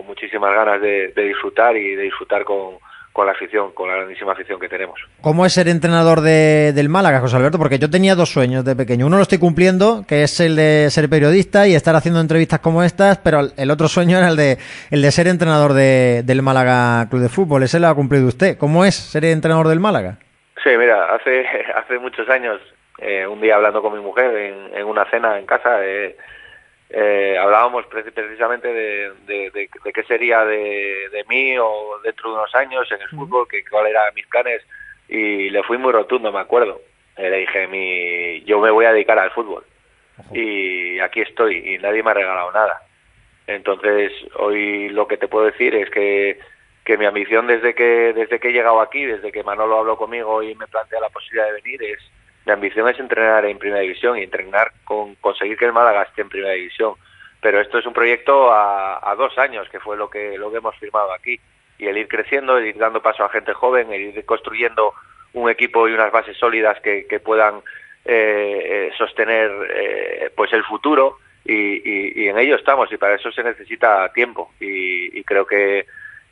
muchísimas 0.06 0.54
ganas 0.54 0.82
de, 0.82 1.12
disfrutar 1.16 1.76
y 1.76 1.96
de 1.96 2.04
disfrutar 2.04 2.44
con, 2.44 2.78
la 3.26 3.32
afición, 3.32 3.72
con 3.74 3.90
la 3.90 3.96
grandísima 3.96 4.34
afición 4.34 4.60
que 4.60 4.70
tenemos. 4.70 5.00
¿Cómo 5.22 5.46
es 5.46 5.54
ser 5.54 5.68
entrenador 5.68 6.22
de, 6.22 6.72
del 6.74 6.90
Málaga, 6.90 7.20
José 7.20 7.38
Alberto? 7.38 7.58
Porque 7.58 7.80
yo 7.80 7.90
tenía 7.90 8.16
dos 8.16 8.30
sueños 8.30 8.64
de 8.64 8.76
pequeño. 8.76 9.08
Uno 9.08 9.18
lo 9.18 9.24
estoy 9.24 9.40
cumpliendo, 9.40 10.04
que 10.08 10.24
es 10.24 10.40
el 10.40 10.56
de 10.56 10.88
ser 10.92 11.10
periodista 11.10 11.68
y 11.68 11.74
estar 11.74 11.96
haciendo 11.96 12.22
entrevistas 12.22 12.60
como 12.60 12.84
estas, 12.84 13.18
pero 13.18 13.40
el 13.58 13.72
otro 13.72 13.88
sueño 13.88 14.18
era 14.18 14.30
el 14.30 14.36
de, 14.36 14.58
el 14.92 15.02
de 15.02 15.12
ser 15.12 15.28
entrenador 15.28 15.74
del 15.74 16.42
Málaga 16.44 17.10
Club 17.10 17.22
de 17.22 17.30
Fútbol. 17.30 17.64
Ese 17.64 17.80
lo 17.80 17.88
ha 17.88 17.96
cumplido 17.96 18.28
usted. 18.28 18.58
¿Cómo 18.58 18.86
es 18.86 18.96
ser 18.96 19.26
entrenador 19.26 19.68
del 19.68 19.80
Málaga? 19.80 20.18
Sí, 20.64 20.70
mira, 20.78 21.16
hace, 21.16 21.46
hace 21.76 21.98
muchos 22.00 22.30
años, 22.30 22.60
eh, 23.00 23.26
un 23.26 23.42
día 23.42 23.56
hablando 23.56 23.82
con 23.82 23.94
mi 23.94 24.00
mujer 24.00 24.36
en, 24.36 24.84
una 24.84 25.10
cena 25.10 25.40
en 25.40 25.46
casa, 25.46 25.84
eh, 25.84 26.16
eh, 26.90 27.38
hablábamos 27.40 27.86
precisamente 27.88 28.68
de, 28.72 29.12
de, 29.26 29.70
qué 29.94 30.04
sería 30.04 30.46
de, 30.46 31.26
mí 31.28 31.58
o 31.58 32.00
dentro 32.04 32.30
de 32.30 32.36
unos 32.38 32.56
años 32.56 32.92
en 32.92 33.02
el 33.02 33.10
fútbol, 33.10 33.48
que 33.48 33.64
cuáles 33.66 33.92
eran 33.92 34.14
mis 34.14 34.28
planes, 34.28 34.62
y 35.10 35.50
le 35.50 35.64
fui 35.64 35.78
muy 35.78 35.92
rotundo, 35.92 36.32
me 36.32 36.40
acuerdo. 36.40 36.82
le 37.18 37.38
dije, 37.38 37.68
mi, 37.68 38.42
yo 38.44 38.60
me 38.60 38.72
voy 38.72 38.86
a 38.86 38.94
dedicar 38.94 39.20
al 39.20 39.32
fútbol 39.32 39.64
y 40.34 41.00
aquí 41.00 41.22
estoy 41.22 41.76
y 41.76 41.78
nadie 41.78 42.04
me 42.04 42.12
ha 42.12 42.16
regalado 42.16 42.52
nada. 42.52 42.82
Entonces, 43.46 44.12
hoy 44.36 44.90
lo 44.90 45.08
que 45.08 45.18
te 45.18 45.28
puedo 45.28 45.46
decir 45.46 45.74
es 45.76 45.90
que, 45.90 46.40
que 46.84 46.98
mi 46.98 47.06
ambición 47.06 47.48
desde 47.48 47.74
que, 47.76 48.14
desde 48.14 48.40
que 48.40 48.50
he 48.50 48.54
llegado 48.54 48.82
aquí, 48.82 49.06
desde 49.06 49.32
que 49.32 49.44
Manolo 49.44 49.78
habló 49.78 49.98
conmigo 49.98 50.44
y 50.44 50.54
me 50.56 50.68
plantea 50.68 51.00
la 51.00 51.10
posibilidad 51.10 51.48
de 51.48 51.62
venir, 51.62 51.84
es 51.84 52.00
mi 52.48 52.54
ambición 52.54 52.88
es 52.88 52.98
entrenar 52.98 53.46
en 53.46 53.60
Primera 53.60 53.82
División 53.82 54.18
y 54.18 54.24
entrenar 54.24 54.72
con 54.86 55.16
conseguir 55.16 55.58
que 55.58 55.66
el 55.66 55.74
Málaga 55.74 56.04
esté 56.04 56.22
en 56.22 56.30
Primera 56.30 56.54
División. 56.54 56.94
Pero 57.42 57.60
esto 57.60 57.78
es 57.78 57.86
un 57.86 57.92
proyecto 57.92 58.50
a, 58.54 59.12
a 59.12 59.16
dos 59.16 59.38
años, 59.38 59.68
que 59.70 59.82
fue 59.82 59.98
lo 59.98 60.10
que, 60.10 60.38
lo 60.38 60.50
que 60.50 60.60
hemos 60.60 60.76
firmado 60.78 61.12
aquí. 61.14 61.38
Y 61.78 61.88
el 61.88 61.98
ir 61.98 62.08
creciendo, 62.08 62.58
el 62.58 62.68
ir 62.68 62.78
dando 62.78 63.02
paso 63.02 63.26
a 63.26 63.30
gente 63.30 63.54
joven, 63.54 63.92
el 63.92 64.02
ir 64.02 64.26
construyendo 64.26 64.94
un 65.34 65.50
equipo 65.50 65.90
y 65.90 65.94
unas 65.94 66.10
bases 66.10 66.38
sólidas 66.38 66.80
que, 66.80 67.20
puedan 67.20 67.56
eh, 68.06 68.62
eh, 68.66 68.92
sostener 68.98 69.52
eh, 69.70 70.32
pues 70.34 70.54
el 70.54 70.64
futuro 70.64 71.18
y, 71.44 72.28
en 72.30 72.40
ello 72.40 72.56
estamos 72.56 72.92
y 72.92 72.98
para 72.98 73.16
eso 73.16 73.30
se 73.32 73.44
necesita 73.44 74.12
tiempo 74.14 74.54
y 74.60 75.22
creo 75.24 75.46
que, 75.46 75.86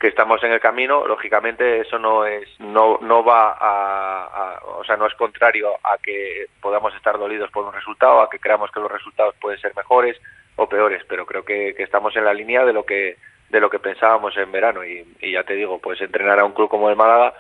que, 0.06 0.10
estamos 0.10 0.44
en 0.44 0.52
el 0.52 0.60
camino 0.60 1.08
lógicamente 1.08 1.82
eso 1.82 2.00
no 2.00 2.26
es 2.26 2.48
no 2.60 3.00
no 3.02 3.24
va 3.24 3.58
a, 3.60 4.60
o 4.78 4.84
sea 4.84 4.98
no 4.98 5.08
es 5.08 5.14
contrario 5.16 5.70
a 5.84 5.98
que 5.98 6.48
podamos 6.62 6.96
estar 6.96 7.18
dolidos 7.18 7.50
por 7.52 7.66
un 7.66 7.74
resultado 7.74 8.22
a 8.22 8.30
que 8.30 8.40
creamos 8.40 8.72
que 8.72 8.80
los 8.80 8.92
resultados 8.92 9.36
pueden 9.42 9.60
ser 9.60 9.76
mejores 9.76 10.18
o 10.56 10.70
peores 10.70 11.04
pero 11.08 11.26
creo 11.26 11.44
que, 11.44 11.74
que 11.76 11.84
estamos 11.84 12.16
en 12.16 12.26
la 12.26 12.34
línea 12.34 12.64
de 12.66 12.74
lo 12.74 12.86
que 12.86 13.18
de 13.50 13.60
lo 13.60 13.70
que 13.70 13.80
pensábamos 13.80 14.36
en 14.38 14.52
verano 14.52 14.84
y, 14.84 15.06
y 15.22 15.32
ya 15.32 15.44
te 15.44 15.56
digo 15.56 15.80
pues 15.80 16.00
entrenar 16.02 16.40
a 16.40 16.46
un 16.46 16.54
club 16.54 16.70
como 16.70 16.90
el 16.90 16.96
Málaga 16.96 17.34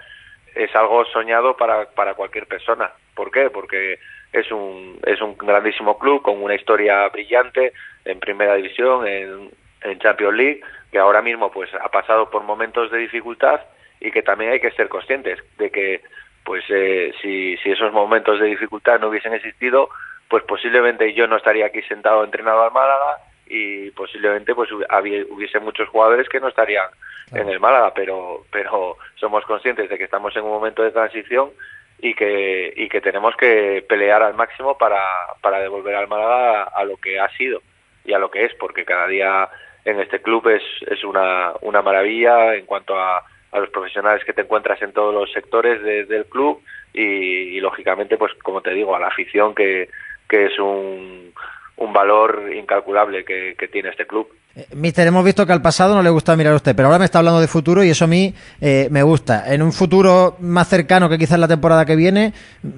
es 0.55 0.73
algo 0.75 1.03
soñado 1.05 1.55
para, 1.57 1.85
para 1.89 2.13
cualquier 2.13 2.47
persona. 2.47 2.89
¿Por 3.13 3.29
qué? 3.29 3.49
Porque 3.49 3.99
es 4.31 4.49
un, 4.51 4.97
es 5.05 5.21
un 5.21 5.37
grandísimo 5.37 5.99
club 5.99 6.21
con 6.21 6.41
una 6.41 6.55
historia 6.55 7.07
brillante 7.09 7.73
en 8.05 8.19
primera 8.19 8.55
división, 8.55 9.05
en, 9.05 9.49
en 9.85 9.99
Champions 9.99 10.35
League, 10.35 10.61
que 10.91 10.99
ahora 10.99 11.21
mismo 11.21 11.51
pues 11.51 11.73
ha 11.73 11.89
pasado 11.89 12.29
por 12.29 12.43
momentos 12.43 12.91
de 12.91 12.97
dificultad 12.97 13.61
y 13.99 14.11
que 14.11 14.21
también 14.21 14.51
hay 14.51 14.59
que 14.59 14.71
ser 14.71 14.89
conscientes 14.89 15.39
de 15.57 15.71
que 15.71 16.01
pues 16.43 16.63
eh, 16.69 17.13
si, 17.21 17.57
si 17.57 17.71
esos 17.71 17.91
momentos 17.91 18.39
de 18.39 18.47
dificultad 18.47 18.99
no 18.99 19.09
hubiesen 19.09 19.33
existido, 19.33 19.89
pues 20.29 20.43
posiblemente 20.43 21.13
yo 21.13 21.27
no 21.27 21.37
estaría 21.37 21.65
aquí 21.67 21.81
sentado 21.83 22.23
entrenado 22.23 22.63
al 22.63 22.71
Málaga 22.71 23.17
y 23.47 23.91
posiblemente 23.91 24.55
pues 24.55 24.71
hubiese 24.71 25.59
muchos 25.59 25.87
jugadores 25.89 26.27
que 26.29 26.39
no 26.39 26.47
estarían 26.47 26.87
en 27.31 27.49
el 27.49 27.59
Málaga, 27.59 27.93
pero 27.93 28.45
pero 28.51 28.97
somos 29.15 29.43
conscientes 29.45 29.89
de 29.89 29.97
que 29.97 30.03
estamos 30.03 30.35
en 30.35 30.43
un 30.43 30.51
momento 30.51 30.83
de 30.83 30.91
transición 30.91 31.51
y 31.99 32.13
que 32.13 32.73
y 32.75 32.89
que 32.89 33.01
tenemos 33.01 33.35
que 33.35 33.83
pelear 33.87 34.21
al 34.23 34.35
máximo 34.35 34.77
para 34.77 35.01
para 35.41 35.59
devolver 35.59 35.95
al 35.95 36.07
Málaga 36.07 36.63
a, 36.63 36.83
lo 36.83 36.97
que 36.97 37.19
ha 37.19 37.29
sido 37.29 37.61
y 38.03 38.13
a 38.13 38.19
lo 38.19 38.29
que 38.29 38.45
es, 38.45 38.53
porque 38.55 38.85
cada 38.85 39.07
día 39.07 39.49
en 39.85 39.99
este 39.99 40.21
club 40.21 40.47
es 40.49 40.63
es 40.89 41.03
una 41.03 41.53
una 41.61 41.81
maravilla 41.81 42.55
en 42.55 42.65
cuanto 42.65 42.99
a 42.99 43.23
a 43.55 43.59
los 43.59 43.69
profesionales 43.69 44.23
que 44.25 44.33
te 44.33 44.41
encuentras 44.41 44.81
en 44.81 44.91
todos 44.91 45.13
los 45.13 45.31
sectores 45.31 45.81
del 45.81 46.25
club 46.25 46.61
y, 46.93 47.59
lógicamente 47.61 48.17
pues 48.17 48.33
como 48.43 48.61
te 48.61 48.71
digo 48.71 48.95
a 48.95 48.99
la 48.99 49.07
afición 49.07 49.55
que, 49.55 49.89
que 50.29 50.47
es 50.47 50.59
un, 50.59 51.31
un 51.77 51.93
valor 51.93 52.51
incalculable 52.53 53.23
que, 53.23 53.55
que 53.57 53.67
tiene 53.67 53.89
este 53.89 54.05
club. 54.05 54.27
Eh, 54.55 54.67
mister, 54.75 55.07
hemos 55.07 55.23
visto 55.23 55.45
que 55.45 55.53
al 55.53 55.61
pasado 55.61 55.95
no 55.95 56.03
le 56.03 56.09
gusta 56.09 56.35
mirar 56.35 56.53
a 56.53 56.57
usted, 56.57 56.75
pero 56.75 56.87
ahora 56.87 56.99
me 56.99 57.05
está 57.05 57.19
hablando 57.19 57.39
de 57.39 57.47
futuro 57.47 57.83
y 57.83 57.89
eso 57.89 58.05
a 58.05 58.07
mí 58.07 58.33
eh, 58.61 58.87
me 58.91 59.03
gusta. 59.03 59.53
En 59.53 59.61
un 59.61 59.71
futuro 59.71 60.35
más 60.39 60.67
cercano 60.67 61.09
que 61.09 61.17
quizás 61.17 61.39
la 61.39 61.47
temporada 61.47 61.85
que 61.85 61.95
viene, 61.95 62.33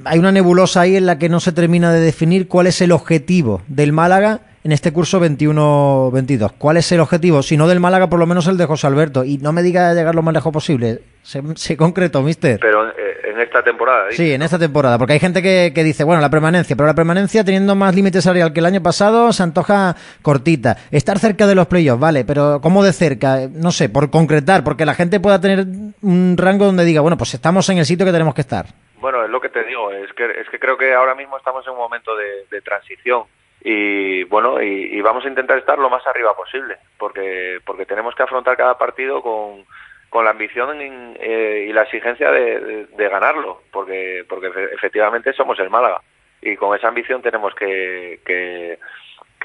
hay 0.05 0.19
una 0.19 0.31
nebulosa 0.31 0.81
ahí 0.81 0.95
en 0.95 1.05
la 1.07 1.17
que 1.17 1.29
no 1.29 1.39
se 1.39 1.51
termina 1.51 1.91
de 1.91 1.99
definir 1.99 2.47
cuál 2.47 2.67
es 2.67 2.81
el 2.81 2.91
objetivo 2.91 3.61
del 3.67 3.93
Málaga 3.93 4.41
en 4.67 4.73
este 4.73 4.91
curso 4.91 5.21
21-22. 5.21 6.51
¿Cuál 6.57 6.75
es 6.75 6.91
el 6.91 6.99
objetivo? 6.99 7.41
Si 7.41 7.55
no 7.55 7.69
del 7.69 7.79
Málaga, 7.79 8.09
por 8.09 8.19
lo 8.19 8.25
menos 8.25 8.47
el 8.47 8.57
de 8.57 8.65
José 8.65 8.85
Alberto. 8.85 9.23
Y 9.23 9.37
no 9.37 9.53
me 9.53 9.63
diga 9.63 9.93
llegar 9.93 10.13
lo 10.13 10.21
más 10.21 10.33
lejos 10.33 10.51
posible. 10.51 10.99
Se, 11.21 11.41
se 11.55 11.77
concreto, 11.77 12.21
mister. 12.21 12.59
Pero 12.59 12.89
eh, 12.89 13.21
en 13.23 13.39
esta 13.39 13.63
temporada. 13.63 14.07
¿sí? 14.09 14.17
sí, 14.17 14.33
en 14.33 14.41
esta 14.41 14.59
temporada. 14.59 14.97
Porque 14.97 15.13
hay 15.13 15.21
gente 15.21 15.41
que, 15.41 15.71
que, 15.73 15.85
dice, 15.85 16.03
bueno, 16.03 16.21
la 16.21 16.29
permanencia. 16.29 16.75
Pero 16.75 16.85
la 16.85 16.95
permanencia, 16.95 17.45
teniendo 17.45 17.75
más 17.75 17.95
límite 17.95 18.21
salarial 18.21 18.51
que 18.51 18.59
el 18.59 18.65
año 18.65 18.83
pasado, 18.83 19.31
se 19.31 19.41
antoja 19.41 19.95
cortita. 20.21 20.75
Estar 20.91 21.17
cerca 21.17 21.47
de 21.47 21.55
los 21.55 21.67
playoffs, 21.67 22.01
vale. 22.01 22.25
Pero 22.25 22.59
¿cómo 22.61 22.83
de 22.83 22.91
cerca? 22.91 23.47
No 23.49 23.71
sé, 23.71 23.87
por 23.87 24.11
concretar. 24.11 24.65
Porque 24.65 24.85
la 24.85 24.95
gente 24.95 25.21
pueda 25.21 25.39
tener 25.39 25.65
un 26.01 26.35
rango 26.37 26.65
donde 26.65 26.83
diga, 26.83 26.99
bueno, 26.99 27.17
pues 27.17 27.33
estamos 27.33 27.69
en 27.69 27.77
el 27.77 27.85
sitio 27.85 28.05
que 28.05 28.11
tenemos 28.11 28.35
que 28.35 28.41
estar. 28.41 28.65
Bueno, 28.99 29.23
es 29.23 29.29
lo 29.29 29.39
que 29.39 29.47
te 29.47 29.63
digo. 29.63 29.91
Es 29.93 30.11
que, 30.11 30.25
es 30.25 30.49
que 30.49 30.59
creo 30.59 30.77
que 30.77 30.93
ahora 30.93 31.15
mismo 31.15 31.37
estamos 31.37 31.65
en 31.65 31.71
un 31.71 31.79
momento 31.79 32.17
de, 32.17 32.47
de 32.51 32.59
transición 32.59 33.23
y 33.61 34.23
bueno 34.25 34.61
y, 34.61 34.97
y, 34.97 35.01
vamos 35.01 35.25
a 35.25 35.29
intentar 35.29 35.57
estar 35.57 35.79
lo 35.79 35.89
más 35.89 36.05
arriba 36.05 36.35
posible 36.35 36.77
porque 36.97 37.59
porque 37.65 37.85
tenemos 37.85 38.13
que 38.13 38.23
afrontar 38.23 38.55
cada 38.55 38.77
partido 38.77 39.21
con, 39.21 39.65
con 40.09 40.25
la 40.25 40.31
ambición 40.31 40.77
eh, 40.81 41.65
y 41.67 41.73
la 41.73 41.83
exigencia 41.83 42.31
de, 42.31 42.87
ganarlo 42.97 43.63
porque 43.71 44.25
porque 44.27 44.51
efectivamente 44.73 45.33
somos 45.33 45.59
el 45.59 45.69
Málaga 45.69 46.01
y 46.41 46.55
con 46.55 46.75
esa 46.75 46.87
ambición 46.87 47.21
tenemos 47.21 47.53
que, 47.55 48.19
que, 48.25 48.77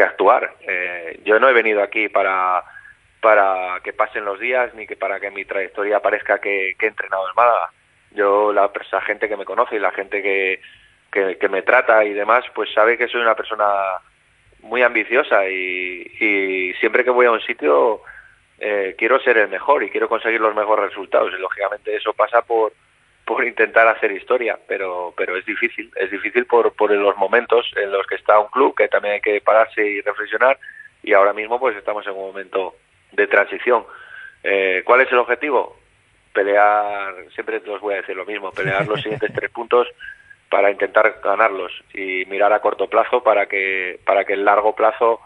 actuar. 0.03 0.55
Eh, 0.61 1.21
yo 1.25 1.39
no 1.39 1.49
he 1.49 1.53
venido 1.53 1.83
aquí 1.83 2.09
para 2.09 2.63
para 3.21 3.81
que 3.85 3.93
pasen 3.93 4.25
los 4.25 4.41
días 4.41 4.75
ni 4.75 4.87
que 4.87 4.97
para 4.97 5.21
que 5.21 5.31
mi 5.31 5.45
trayectoria 5.45 6.01
parezca 6.01 6.41
que, 6.41 6.71
he 6.71 6.87
entrenado 6.87 7.29
el 7.29 7.35
Málaga. 7.35 7.71
Yo 8.11 8.53
la 8.53 8.71
gente 9.07 9.29
que 9.29 9.37
me 9.37 9.45
conoce 9.45 9.77
y 9.77 9.79
la 9.79 9.93
gente 9.93 10.23
que 10.23 10.61
que, 11.13 11.37
que, 11.37 11.49
me 11.49 11.63
trata 11.63 12.05
y 12.05 12.13
demás, 12.15 12.45
pues 12.55 12.73
sabe 12.73 12.97
que 12.97 13.07
soy 13.07 13.21
una 13.21 13.37
persona 13.37 13.67
muy 14.63 14.83
ambiciosa 14.83 15.47
y, 15.49 16.07
y 16.21 16.73
siempre 16.81 17.05
que 17.05 17.11
voy 17.11 17.27
a 17.27 17.33
un 17.33 17.41
sitio 17.43 18.01
eh, 18.59 18.95
quiero 18.97 19.21
ser 19.21 19.39
el 19.39 19.49
mejor 19.49 19.83
y 19.83 19.91
quiero 19.91 20.09
conseguir 20.09 20.41
los 20.41 20.55
mejores 20.55 20.91
resultados 20.91 21.33
y 21.37 21.41
lógicamente 21.41 21.97
eso 21.97 22.13
pasa 22.13 22.43
por 22.43 22.73
por 23.25 23.45
intentar 23.45 23.87
hacer 23.89 24.13
historia, 24.13 24.59
pero 24.67 25.15
pero 25.17 25.37
es 25.37 25.45
difícil, 25.45 25.91
es 25.97 26.11
difícil 26.11 26.47
por 26.47 26.73
por 26.75 26.91
los 26.93 27.17
momentos 27.17 27.71
en 27.77 27.91
los 27.91 28.07
que 28.07 28.15
está 28.15 28.39
un 28.39 28.49
club 28.49 28.75
que 28.77 28.89
también 28.89 29.15
hay 29.15 29.21
que 29.21 29.41
pararse 29.41 29.85
y 29.85 30.01
reflexionar 30.01 30.59
y 31.03 31.13
ahora 31.13 31.33
mismo 31.33 31.59
pues 31.59 31.77
estamos 31.77 32.07
en 32.07 32.13
un 32.13 32.27
momento 32.27 32.77
de 33.11 33.27
transición. 33.27 33.85
Eh, 34.45 34.83
¿Cuál 34.85 35.03
es 35.03 35.13
el 35.13 35.19
objetivo? 35.19 35.77
Pelear, 36.33 37.15
siempre 37.35 37.61
os 37.67 37.81
voy 37.81 37.95
a 37.95 37.99
decir 37.99 38.17
lo 38.17 38.25
mismo, 38.25 38.53
pelear 38.53 38.87
los 38.87 39.01
siguientes 39.03 39.33
tres 39.33 39.51
puntos 39.51 39.89
para 40.53 40.71
intentar 40.71 41.17
ganarlos 41.25 41.73
y 41.95 42.27
mirar 42.27 42.53
a 42.53 42.61
corto 42.61 42.87
plazo 42.87 43.23
para 43.23 43.47
que 43.47 43.99
para 44.05 44.27
que 44.27 44.35
el 44.35 44.45
largo 44.45 44.75
plazo 44.75 45.21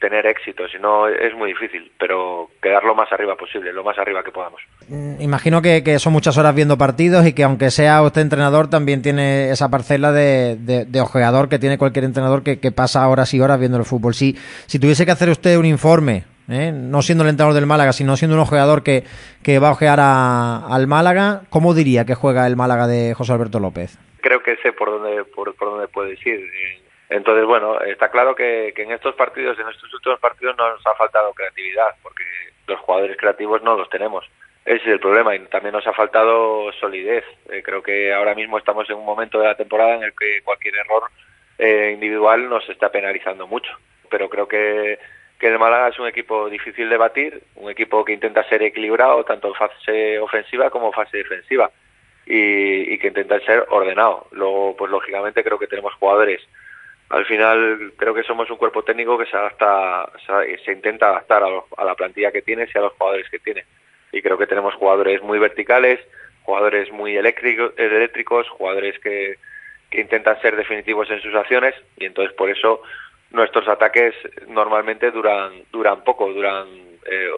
tener 0.00 0.26
éxito, 0.26 0.64
si 0.68 0.78
no 0.78 1.06
es 1.06 1.32
muy 1.34 1.50
difícil, 1.50 1.92
pero 1.96 2.50
quedar 2.60 2.82
lo 2.82 2.96
más 2.96 3.10
arriba 3.12 3.36
posible, 3.36 3.72
lo 3.72 3.84
más 3.84 3.96
arriba 3.96 4.24
que 4.24 4.32
podamos. 4.32 4.60
Mm, 4.88 5.20
imagino 5.20 5.62
que, 5.62 5.98
son 6.00 6.12
muchas 6.12 6.36
horas 6.36 6.56
viendo 6.56 6.76
partidos 6.76 7.24
y 7.24 7.32
que 7.32 7.44
aunque 7.44 7.70
sea 7.70 8.02
usted 8.02 8.20
entrenador 8.20 8.68
también 8.68 9.00
tiene 9.00 9.50
esa 9.50 9.70
parcela 9.70 10.10
de, 10.10 10.86
ojeador 11.00 11.48
que 11.48 11.60
tiene 11.60 11.78
cualquier 11.78 12.04
entrenador 12.04 12.42
que, 12.42 12.72
pasa 12.72 13.08
horas 13.08 13.32
y 13.32 13.40
horas 13.40 13.60
viendo 13.60 13.78
el 13.78 13.84
fútbol. 13.84 14.14
Si, 14.14 14.36
si 14.66 14.80
tuviese 14.80 15.06
que 15.06 15.12
hacer 15.12 15.30
usted 15.30 15.56
un 15.56 15.66
informe, 15.66 16.24
¿eh? 16.48 16.72
no 16.74 17.00
siendo 17.00 17.22
el 17.22 17.30
entrenador 17.30 17.54
del 17.54 17.66
Málaga, 17.66 17.92
sino 17.92 18.16
siendo 18.16 18.34
un 18.34 18.42
ojeador 18.42 18.82
que, 18.82 19.04
que 19.44 19.60
va 19.60 19.68
a 19.68 19.72
ojear 19.72 20.00
al 20.00 20.86
Málaga, 20.88 21.42
¿cómo 21.48 21.72
diría 21.72 22.04
que 22.04 22.16
juega 22.16 22.46
el 22.48 22.56
Málaga 22.56 22.88
de 22.88 23.14
José 23.14 23.32
Alberto 23.32 23.60
López? 23.60 23.96
Creo 24.24 24.42
que 24.42 24.56
sé 24.56 24.72
por 24.72 24.88
dónde 24.90 25.22
por, 25.24 25.54
dónde 25.54 25.86
puedes 25.88 26.18
ir. 26.26 26.50
Entonces, 27.10 27.44
bueno, 27.44 27.78
está 27.82 28.10
claro 28.10 28.34
que, 28.34 28.72
que, 28.74 28.82
en 28.82 28.92
estos 28.92 29.14
partidos, 29.14 29.58
en 29.58 29.68
estos 29.68 29.92
últimos 29.92 30.18
partidos, 30.18 30.56
nos 30.56 30.84
ha 30.86 30.94
faltado 30.94 31.34
creatividad, 31.34 31.90
porque 32.02 32.24
los 32.66 32.80
jugadores 32.80 33.18
creativos 33.18 33.62
no 33.62 33.76
los 33.76 33.90
tenemos. 33.90 34.24
Ese 34.64 34.80
es 34.80 34.86
el 34.86 35.00
problema 35.00 35.36
y 35.36 35.40
también 35.40 35.74
nos 35.74 35.86
ha 35.86 35.92
faltado 35.92 36.72
solidez. 36.80 37.22
Eh, 37.50 37.62
creo 37.62 37.82
que 37.82 38.14
ahora 38.14 38.34
mismo 38.34 38.56
estamos 38.56 38.88
en 38.88 38.96
un 38.96 39.04
momento 39.04 39.38
de 39.38 39.48
la 39.48 39.56
temporada 39.56 39.96
en 39.96 40.04
el 40.04 40.14
que 40.18 40.40
cualquier 40.42 40.76
error 40.76 41.02
eh, 41.58 41.90
individual 41.92 42.48
nos 42.48 42.66
está 42.70 42.90
penalizando 42.90 43.46
mucho. 43.46 43.70
Pero 44.08 44.30
creo 44.30 44.48
que, 44.48 44.98
que 45.38 45.48
el 45.48 45.58
Málaga 45.58 45.88
es 45.88 45.98
un 45.98 46.08
equipo 46.08 46.48
difícil 46.48 46.88
de 46.88 46.96
batir, 46.96 47.42
un 47.56 47.70
equipo 47.70 48.06
que 48.06 48.14
intenta 48.14 48.48
ser 48.48 48.62
equilibrado 48.62 49.22
tanto 49.24 49.48
en 49.48 49.54
fase 49.54 50.18
ofensiva 50.18 50.70
como 50.70 50.92
fase 50.92 51.18
defensiva 51.18 51.70
y, 52.26 52.94
y 52.94 52.98
que 52.98 53.08
intentan 53.08 53.40
ser 53.42 53.66
ordenado. 53.70 54.26
Luego, 54.32 54.76
pues 54.76 54.90
lógicamente 54.90 55.42
creo 55.42 55.58
que 55.58 55.66
tenemos 55.66 55.94
jugadores. 55.94 56.40
Al 57.10 57.26
final 57.26 57.92
creo 57.96 58.14
que 58.14 58.22
somos 58.22 58.50
un 58.50 58.56
cuerpo 58.56 58.82
técnico 58.82 59.18
que 59.18 59.26
se 59.26 59.36
adapta, 59.36 60.10
se, 60.64 60.72
intenta 60.72 61.08
adaptar 61.08 61.42
a, 61.42 61.50
los, 61.50 61.64
a 61.76 61.84
la 61.84 61.94
plantilla 61.94 62.32
que 62.32 62.42
tienes 62.42 62.74
y 62.74 62.78
a 62.78 62.82
los 62.82 62.92
jugadores 62.94 63.28
que 63.30 63.38
tiene. 63.38 63.64
Y 64.12 64.22
creo 64.22 64.38
que 64.38 64.46
tenemos 64.46 64.74
jugadores 64.74 65.22
muy 65.22 65.38
verticales, 65.38 66.00
jugadores 66.42 66.90
muy 66.92 67.16
eléctricos, 67.16 67.72
eléctricos 67.76 68.48
jugadores 68.48 68.98
que, 69.00 69.36
que 69.90 70.00
intentan 70.00 70.40
ser 70.40 70.56
definitivos 70.56 71.10
en 71.10 71.20
sus 71.20 71.34
acciones 71.34 71.74
y 71.96 72.06
entonces 72.06 72.34
por 72.34 72.50
eso 72.50 72.82
nuestros 73.30 73.68
ataques 73.68 74.14
normalmente 74.48 75.10
duran 75.10 75.52
duran 75.72 76.02
poco, 76.04 76.32
duran 76.32 76.66
eh, 77.06 77.30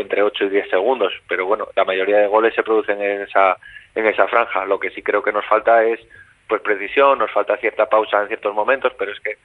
entre 0.00 0.22
8 0.22 0.44
y 0.44 0.48
10 0.48 0.70
segundos, 0.70 1.12
pero 1.28 1.46
bueno, 1.46 1.68
la 1.76 1.84
mayoría 1.84 2.18
de 2.18 2.26
goles 2.26 2.54
se 2.54 2.62
producen 2.62 3.00
en 3.00 3.22
esa 3.22 3.56
en 3.94 4.06
esa 4.06 4.26
franja. 4.28 4.64
Lo 4.64 4.78
que 4.78 4.90
sí 4.90 5.02
creo 5.02 5.22
que 5.22 5.32
nos 5.32 5.46
falta 5.46 5.84
es 5.84 6.00
pues 6.48 6.60
precisión, 6.60 7.18
nos 7.18 7.30
falta 7.30 7.56
cierta 7.56 7.86
pausa 7.86 8.22
en 8.22 8.28
ciertos 8.28 8.54
momentos, 8.54 8.92
pero 8.98 9.12
es 9.12 9.20
que 9.20 9.38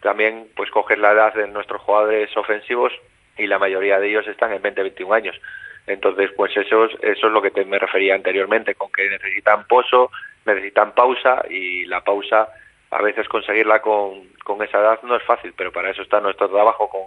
también 0.00 0.48
pues 0.54 0.70
coges 0.70 0.98
la 0.98 1.12
edad 1.12 1.34
de 1.34 1.48
nuestros 1.48 1.82
jugadores 1.82 2.34
ofensivos 2.36 2.92
y 3.36 3.46
la 3.46 3.58
mayoría 3.58 3.98
de 3.98 4.08
ellos 4.08 4.26
están 4.28 4.52
en 4.52 4.62
20-21 4.62 5.14
años. 5.14 5.40
Entonces, 5.86 6.30
pues 6.36 6.56
eso, 6.56 6.84
eso 6.84 7.26
es 7.26 7.32
lo 7.32 7.42
que 7.42 7.50
te 7.50 7.64
me 7.64 7.78
refería 7.78 8.14
anteriormente, 8.14 8.74
con 8.74 8.90
que 8.90 9.08
necesitan 9.08 9.66
pozo, 9.66 10.10
necesitan 10.44 10.92
pausa 10.92 11.44
y 11.48 11.84
la 11.86 12.02
pausa 12.02 12.48
a 12.90 13.02
veces 13.02 13.28
conseguirla 13.28 13.82
con, 13.82 14.28
con 14.44 14.62
esa 14.62 14.78
edad 14.78 15.00
no 15.02 15.16
es 15.16 15.22
fácil, 15.24 15.52
pero 15.56 15.72
para 15.72 15.90
eso 15.90 16.02
está 16.02 16.20
nuestro 16.20 16.48
trabajo 16.48 16.88
con, 16.88 17.02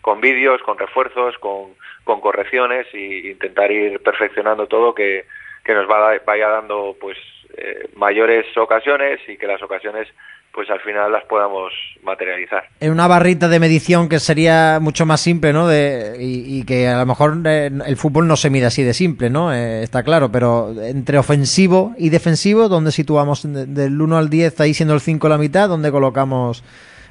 con 0.00 0.20
vídeos, 0.20 0.62
con 0.62 0.78
refuerzos, 0.78 1.36
con, 1.38 1.74
con 2.04 2.20
correcciones 2.20 2.86
e 2.92 3.30
intentar 3.30 3.70
ir 3.70 4.02
perfeccionando 4.02 4.66
todo 4.66 4.94
que, 4.94 5.24
que 5.64 5.74
nos 5.74 5.86
vaya 5.86 6.48
dando 6.48 6.96
pues 7.00 7.16
eh, 7.56 7.88
mayores 7.96 8.46
ocasiones 8.56 9.20
y 9.28 9.36
que 9.36 9.46
las 9.46 9.62
ocasiones 9.62 10.08
pues 10.52 10.70
al 10.70 10.80
final 10.80 11.10
las 11.10 11.24
podamos 11.24 11.72
materializar. 12.02 12.64
En 12.80 12.92
una 12.92 13.06
barrita 13.06 13.48
de 13.48 13.58
medición 13.58 14.08
que 14.08 14.18
sería 14.18 14.78
mucho 14.80 15.06
más 15.06 15.20
simple, 15.20 15.52
¿no? 15.52 15.66
De, 15.66 16.16
y, 16.18 16.64
que 16.64 16.88
a 16.88 16.98
lo 16.98 17.06
mejor 17.06 17.38
eh, 17.46 17.70
el 17.86 17.96
fútbol 17.96 18.28
no 18.28 18.36
se 18.36 18.50
mide 18.50 18.66
así 18.66 18.82
de 18.82 18.92
simple, 18.92 19.30
¿no? 19.30 19.52
Eh, 19.52 19.82
está 19.82 20.02
claro, 20.02 20.30
pero 20.30 20.70
entre 20.82 21.18
ofensivo 21.18 21.94
y 21.96 22.10
defensivo, 22.10 22.68
¿dónde 22.68 22.90
situamos 22.90 23.42
del 23.44 24.00
1 24.00 24.16
al 24.18 24.28
10, 24.28 24.60
ahí 24.60 24.74
siendo 24.74 24.94
el 24.94 25.00
5 25.00 25.28
la 25.28 25.38
mitad, 25.38 25.68
¿dónde 25.68 25.90
colocamos 25.90 26.62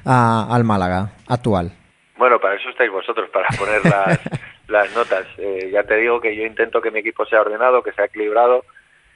al 0.04 0.64
Málaga 0.64 1.10
actual? 1.28 1.72
Bueno, 2.16 2.38
para 2.38 2.54
eso 2.54 2.68
estáis 2.68 2.90
vosotros, 2.90 3.28
para 3.30 3.48
poner 3.58 3.84
las, 3.84 4.20
las 4.72 4.94
notas. 4.94 5.26
Eh, 5.38 5.70
ya 5.72 5.84
te 5.84 5.96
digo 5.96 6.20
que 6.20 6.34
yo 6.34 6.44
intento 6.44 6.80
que 6.80 6.90
mi 6.90 7.00
equipo 7.00 7.24
sea 7.26 7.42
ordenado, 7.42 7.82
que 7.82 7.92
sea 7.92 8.06
equilibrado 8.06 8.64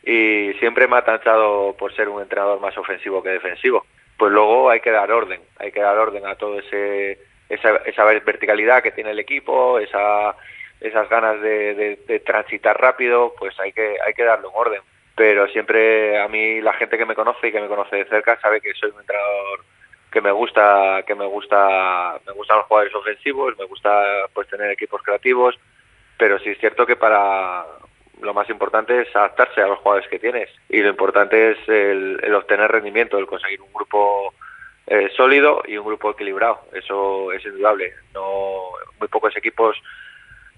y 0.04 0.52
siempre 0.60 0.86
me 0.86 0.96
ha 0.98 1.04
tachado 1.04 1.74
por 1.76 1.94
ser 1.94 2.08
un 2.08 2.22
entrenador 2.22 2.60
más 2.60 2.76
ofensivo 2.78 3.22
que 3.22 3.30
defensivo 3.30 3.84
pues 4.16 4.32
luego 4.32 4.70
hay 4.70 4.80
que 4.80 4.90
dar 4.90 5.10
orden, 5.10 5.40
hay 5.58 5.72
que 5.72 5.80
dar 5.80 5.98
orden 5.98 6.26
a 6.26 6.36
todo 6.36 6.58
ese 6.58 7.18
esa, 7.48 7.76
esa 7.84 8.04
verticalidad 8.04 8.82
que 8.82 8.90
tiene 8.90 9.12
el 9.12 9.20
equipo, 9.20 9.78
esa, 9.78 10.34
esas 10.80 11.08
ganas 11.08 11.40
de, 11.40 12.22
transitar 12.24 12.80
rápido, 12.80 13.34
pues 13.38 13.58
hay 13.60 13.72
que 13.72 13.96
hay 14.04 14.14
que 14.14 14.24
darle 14.24 14.48
un 14.48 14.54
orden. 14.54 14.80
Pero 15.14 15.46
siempre 15.48 16.20
a 16.20 16.28
mí 16.28 16.60
la 16.60 16.74
gente 16.74 16.98
que 16.98 17.06
me 17.06 17.14
conoce 17.14 17.48
y 17.48 17.52
que 17.52 17.60
me 17.60 17.68
conoce 17.68 17.96
de 17.96 18.04
cerca 18.06 18.38
sabe 18.40 18.60
que 18.60 18.74
soy 18.74 18.90
un 18.90 19.00
entrenador 19.00 19.60
que 20.16 20.22
me 20.22 20.32
gusta 20.32 21.02
que 21.06 21.14
me 21.14 21.26
gusta 21.26 22.18
me 22.26 22.32
gustan 22.32 22.56
los 22.56 22.66
jugadores 22.66 22.94
ofensivos, 22.94 23.58
me 23.58 23.66
gusta 23.66 24.02
pues 24.32 24.48
tener 24.48 24.70
equipos 24.70 25.02
creativos, 25.02 25.58
pero 26.16 26.38
sí 26.38 26.48
es 26.48 26.58
cierto 26.58 26.86
que 26.86 26.96
para 26.96 27.66
lo 28.22 28.32
más 28.32 28.48
importante 28.48 29.02
es 29.02 29.14
adaptarse 29.14 29.60
a 29.60 29.66
los 29.66 29.78
jugadores 29.80 30.08
que 30.08 30.18
tienes 30.18 30.48
y 30.70 30.80
lo 30.80 30.88
importante 30.88 31.50
es 31.50 31.58
el, 31.68 32.34
obtener 32.34 32.72
rendimiento, 32.72 33.18
el 33.18 33.26
conseguir 33.26 33.60
un 33.60 33.70
grupo 33.74 34.32
eh, 34.86 35.10
sólido 35.14 35.62
y 35.66 35.76
un 35.76 35.84
grupo 35.84 36.12
equilibrado. 36.12 36.62
Eso 36.72 37.30
es 37.32 37.44
indudable. 37.44 37.92
No 38.14 38.70
muy 38.98 39.08
pocos 39.08 39.36
equipos 39.36 39.76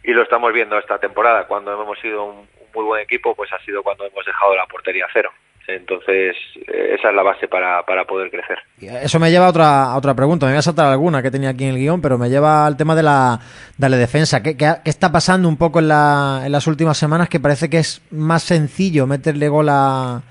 y 0.04 0.12
lo 0.12 0.22
estamos 0.22 0.52
viendo 0.52 0.78
esta 0.78 1.00
temporada. 1.00 1.48
Cuando 1.48 1.72
hemos 1.72 1.98
sido 1.98 2.26
un, 2.26 2.48
muy 2.72 2.84
buen 2.84 3.02
equipo, 3.02 3.34
pues 3.34 3.52
ha 3.52 3.58
sido 3.64 3.82
cuando 3.82 4.06
hemos 4.06 4.24
dejado 4.24 4.54
la 4.54 4.66
portería 4.66 5.08
cero. 5.12 5.32
Entonces, 5.68 6.34
eh, 6.66 6.94
esa 6.98 7.10
es 7.10 7.14
la 7.14 7.22
base 7.22 7.46
para, 7.46 7.82
para 7.84 8.06
poder 8.06 8.30
crecer. 8.30 8.56
Eso 8.80 9.20
me 9.20 9.30
lleva 9.30 9.46
a 9.46 9.50
otra, 9.50 9.96
otra 9.96 10.14
pregunta. 10.14 10.46
Me 10.46 10.52
voy 10.52 10.58
a 10.58 10.62
saltar 10.62 10.86
alguna 10.86 11.22
que 11.22 11.30
tenía 11.30 11.50
aquí 11.50 11.64
en 11.64 11.74
el 11.74 11.76
guion, 11.76 12.00
pero 12.00 12.16
me 12.16 12.30
lleva 12.30 12.64
al 12.64 12.78
tema 12.78 12.94
de 12.94 13.02
la, 13.02 13.38
de 13.76 13.88
defensa. 13.90 14.42
¿Qué, 14.42 14.56
qué, 14.56 14.76
está 14.84 15.12
pasando 15.12 15.46
un 15.46 15.58
poco 15.58 15.80
en, 15.80 15.88
la, 15.88 16.42
en 16.46 16.52
las 16.52 16.66
últimas 16.66 16.96
semanas? 16.96 17.28
Que 17.28 17.38
parece 17.38 17.68
que 17.68 17.76
es 17.78 18.00
más 18.10 18.44
sencillo 18.44 19.06
meterle 19.06 19.50
gol 19.50 19.68
a, 19.68 20.22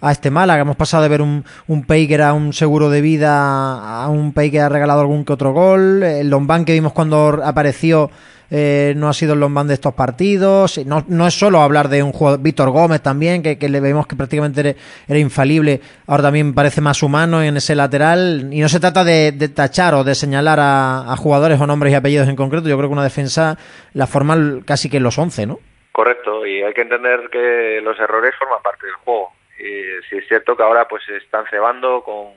a 0.00 0.10
este 0.10 0.32
Málaga. 0.32 0.62
Hemos 0.62 0.76
pasado 0.76 1.04
de 1.04 1.08
ver 1.08 1.22
un, 1.22 1.44
un 1.68 1.84
Pei 1.84 2.08
que 2.08 2.14
era 2.14 2.32
un 2.32 2.52
seguro 2.52 2.90
de 2.90 3.00
vida 3.00 4.02
a 4.02 4.08
un 4.08 4.32
Pei 4.32 4.50
que 4.50 4.58
ha 4.58 4.68
regalado 4.68 5.02
algún 5.02 5.24
que 5.24 5.32
otro 5.32 5.52
gol. 5.52 6.02
El 6.02 6.30
Lombán 6.30 6.64
que 6.64 6.72
vimos 6.72 6.92
cuando 6.92 7.40
apareció 7.44 8.10
eh, 8.50 8.94
no 8.96 9.08
ha 9.08 9.12
sido 9.12 9.34
el 9.34 9.40
Lombán 9.40 9.68
de 9.68 9.74
estos 9.74 9.94
partidos. 9.94 10.78
No, 10.86 11.04
no 11.08 11.26
es 11.26 11.38
solo 11.38 11.60
hablar 11.60 11.88
de 11.88 12.02
un 12.02 12.12
jugador, 12.12 12.40
Víctor 12.40 12.70
Gómez 12.70 13.02
también, 13.02 13.42
que, 13.42 13.56
le 13.68 13.80
vemos 13.80 14.06
que 14.06 14.16
prácticamente 14.16 14.76
era, 15.08 15.18
infalible. 15.18 15.80
Ahora 16.06 16.24
también 16.24 16.54
parece 16.54 16.80
más 16.80 17.02
humano 17.02 17.42
en 17.42 17.56
ese 17.56 17.74
lateral. 17.74 18.48
Y 18.52 18.60
no 18.60 18.68
se 18.68 18.80
trata 18.80 19.04
de, 19.04 19.32
tachar 19.54 19.94
o 19.94 20.04
de 20.04 20.14
señalar 20.14 20.58
a, 20.60 21.14
jugadores 21.16 21.60
o 21.60 21.66
nombres 21.66 21.92
y 21.92 21.96
apellidos 21.96 22.28
en 22.28 22.36
concreto. 22.36 22.68
Yo 22.68 22.76
creo 22.76 22.88
que 22.88 22.94
una 22.94 23.04
defensa 23.04 23.56
la 23.94 24.06
forma 24.06 24.36
casi 24.64 24.90
que 24.90 25.00
los 25.00 25.18
11, 25.18 25.46
¿no? 25.46 25.58
Correcto, 25.92 26.46
y 26.46 26.62
hay 26.62 26.72
que 26.72 26.82
entender 26.82 27.28
que 27.30 27.80
los 27.82 27.98
errores 27.98 28.32
forman 28.38 28.62
parte 28.62 28.86
del 28.86 28.94
juego 28.96 29.32
y 29.58 30.02
sí 30.08 30.16
es 30.16 30.26
cierto 30.26 30.56
que 30.56 30.62
ahora 30.62 30.88
pues 30.88 31.04
se 31.04 31.18
están 31.18 31.44
cebando 31.50 32.02
con 32.02 32.28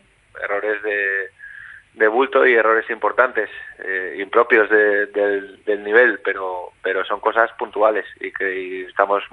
errores 0.43 0.81
de, 0.83 1.29
de 1.93 2.07
bulto 2.07 2.45
y 2.45 2.53
errores 2.53 2.89
importantes, 2.89 3.49
eh, 3.79 4.15
impropios 4.19 4.69
del, 4.69 5.83
nivel, 5.83 6.19
pero, 6.23 6.71
pero 6.81 7.05
son 7.05 7.19
cosas 7.19 7.51
puntuales 7.53 8.05
y 8.19 8.31
que 8.31 8.85
estamos 8.85 9.23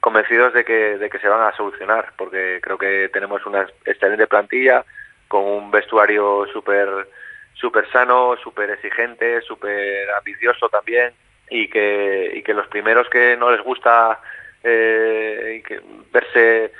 convencidos 0.00 0.54
de 0.54 0.64
que, 0.64 0.98
de 0.98 1.10
que 1.10 1.18
se 1.18 1.28
van 1.28 1.42
a 1.42 1.56
solucionar, 1.56 2.12
porque 2.16 2.60
creo 2.62 2.78
que 2.78 3.10
tenemos 3.12 3.44
una 3.44 3.66
excelente 3.84 4.26
plantilla 4.26 4.84
con 5.28 5.44
un 5.44 5.70
vestuario 5.70 6.46
súper 6.52 7.08
super 7.54 7.90
sano, 7.90 8.36
súper 8.42 8.70
exigente, 8.70 9.40
súper 9.40 10.08
ambicioso 10.10 10.68
también 10.68 11.12
y 11.48 11.68
que, 11.68 12.32
y 12.34 12.42
que 12.42 12.54
los 12.54 12.66
primeros 12.68 13.08
que 13.08 13.36
no 13.36 13.50
les 13.50 13.62
gusta 13.62 14.20
eh, 14.62 15.62
que 15.66 15.80
verse 16.12 16.72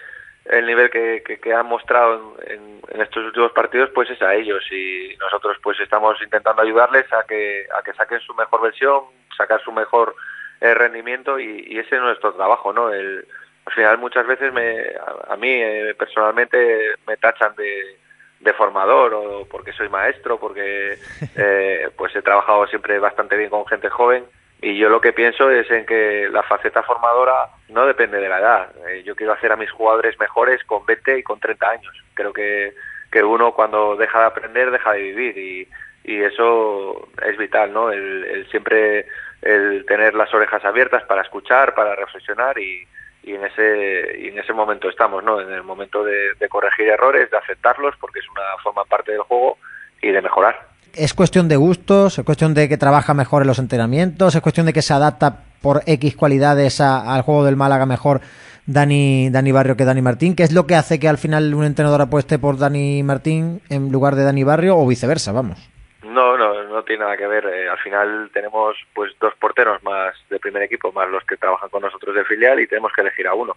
el 0.51 0.67
nivel 0.67 0.91
que, 0.91 1.23
que, 1.23 1.55
han 1.55 1.67
mostrado 1.67 2.37
en, 2.47 2.81
en, 2.89 3.01
estos 3.01 3.25
últimos 3.25 3.53
partidos 3.53 3.91
pues 3.95 4.11
es 4.11 4.21
a 4.23 4.35
ellos. 4.35 4.65
Y 4.71 5.17
nosotros 5.19 5.57
pues 5.63 5.79
estamos 5.81 6.21
intentando 6.23 6.63
ayudarles 6.63 7.13
a 7.13 7.25
que 7.25 7.67
a 7.77 7.83
que 7.83 7.93
saquen 7.95 8.21
su 8.21 8.35
mejor 8.35 8.63
versión 8.63 9.05
sacar 9.37 9.61
su 9.63 9.73
mejor 9.73 10.15
eh, 10.61 10.75
rendimiento. 10.75 11.39
Y, 11.39 11.79
ese 11.79 11.97
es 11.97 12.03
nuestro 12.03 12.33
trabajo 12.35 12.73
no 12.73 12.93
el, 12.93 13.27
al 13.65 13.73
final 13.73 13.99
muchas 13.99 14.27
veces 14.27 14.53
me 14.53 14.93
a, 15.29 15.37
mí 15.37 15.51
eh, 15.51 15.95
personalmente 15.99 16.95
me 17.07 17.17
tachan 17.17 17.55
de, 17.57 17.99
de 18.41 18.53
formador 18.55 19.15
o 19.15 19.47
porque 19.47 19.73
soy 19.73 19.89
maestro 19.89 20.39
porque 20.39 20.99
eh, 21.37 21.91
pues 21.97 22.15
he 22.17 22.23
trabajado 22.23 22.67
siempre 22.69 22.99
bastante 22.99 23.37
bien 23.37 23.51
con 23.51 23.67
gente 23.67 23.91
joven 23.91 24.25
y 24.67 24.77
yo 24.77 24.89
lo 24.89 25.01
que 25.01 25.13
pienso 25.13 25.49
es 25.49 25.71
en 25.71 25.87
que 25.87 26.29
la 26.29 26.43
faceta 26.43 26.83
formadora 26.83 27.51
no 27.69 27.87
depende 27.87 28.19
de 28.19 28.29
la 28.29 28.41
edad. 28.41 28.73
Eh, 28.89 29.05
yo 29.05 29.15
quiero 29.15 29.33
hacer 29.33 29.53
a 29.53 29.57
mis 29.57 29.71
jugadores 29.71 30.19
mejores 30.19 30.65
con 30.65 30.85
20 30.85 31.21
y 31.21 31.23
con 31.23 31.39
30 31.39 31.71
años. 31.71 32.05
Creo 32.15 32.33
que, 32.33 32.75
que 33.13 33.23
uno 33.23 33.53
cuando 33.53 33.95
deja 33.95 34.19
de 34.19 34.27
aprender 34.27 34.73
deja 34.73 34.95
de 34.95 35.03
vivir 35.03 35.39
y, 35.39 35.69
y 36.03 36.21
eso 36.21 37.09
es 37.25 37.39
vital, 37.39 37.73
¿no? 37.73 37.93
El, 37.93 38.45
siempre 38.51 39.07
el 39.41 39.87
tener 39.87 40.15
las 40.15 40.35
orejas 40.35 40.65
abiertas 40.65 41.05
para 41.05 41.23
escuchar, 41.23 41.73
para 41.77 41.95
reflexionar 41.95 42.59
y, 42.59 42.89
y 43.23 43.37
en 43.37 43.45
ese 43.45 44.17
y 44.19 44.29
en 44.31 44.39
ese 44.41 44.53
momento 44.53 44.91
estamos, 44.91 45.23
¿no? 45.23 45.41
En 45.41 45.53
el 45.53 45.63
momento 45.63 46.03
de, 46.03 46.35
de 46.35 46.49
corregir 46.49 46.89
errores, 46.89 47.31
de 47.31 47.37
aceptarlos 47.37 47.95
porque 48.01 48.19
es 48.19 48.29
una 48.31 48.59
forma 48.65 48.85
parte 48.85 49.13
del 49.13 49.21
juego 49.21 49.59
y 50.03 50.11
de 50.11 50.23
mejorar 50.23 50.76
es 50.97 51.15
cuestión 51.15 51.49
de 51.49 51.57
gustos, 51.57 52.19
es 52.19 52.25
cuestión 52.25 52.55
de 52.55 52.69
que 52.69 52.79
trabaja 52.79 53.15
mejor 53.15 53.43
en 53.43 53.49
los 53.49 53.59
entrenamientos, 53.59 54.35
es 54.35 54.41
cuestión 54.41 54.67
de 54.67 54.73
que 54.73 54.83
se 54.83 54.95
adapta 54.95 55.45
por 55.63 55.83
X 55.87 56.17
cualidades 56.17 56.81
al 56.81 57.23
juego 57.23 57.45
del 57.45 57.57
Málaga 57.57 57.87
mejor 57.87 58.21
Dani, 58.67 59.31
Dani 59.31 59.53
Barrio 59.53 59.77
que 59.77 59.85
Dani 59.85 60.03
Martín. 60.03 60.35
¿Qué 60.35 60.43
es 60.43 60.53
lo 60.53 60.67
que 60.67 60.75
hace 60.75 60.99
que 60.99 61.09
al 61.09 61.19
final 61.19 61.55
un 61.55 61.65
entrenador 61.65 62.03
apueste 62.03 62.39
por 62.39 62.59
Dani 62.59 63.03
Martín 63.03 63.61
en 63.69 63.93
lugar 63.93 64.15
de 64.15 64.25
Dani 64.25 64.45
Barrio 64.45 64.77
o 64.77 64.87
viceversa? 64.87 65.33
Vamos. 65.33 65.59
No, 66.03 66.37
no, 66.37 66.65
no 66.65 66.83
tiene 66.83 67.05
nada 67.05 67.17
que 67.17 67.27
ver. 67.27 67.47
Eh, 67.47 67.69
al 67.69 67.79
final 67.79 68.31
tenemos 68.33 68.77
pues 68.95 69.13
dos 69.21 69.35
porteros 69.41 69.83
más 69.83 70.15
de 70.31 70.39
primer 70.39 70.63
equipo, 70.63 70.93
más 70.93 71.09
los 71.11 71.25
que 71.25 71.37
trabajan 71.37 71.69
con 71.69 71.83
nosotros 71.83 72.15
de 72.15 72.25
filial 72.25 72.59
y 72.61 72.67
tenemos 72.67 72.93
que 72.93 73.03
elegir 73.03 73.27
a 73.27 73.35
uno. 73.35 73.57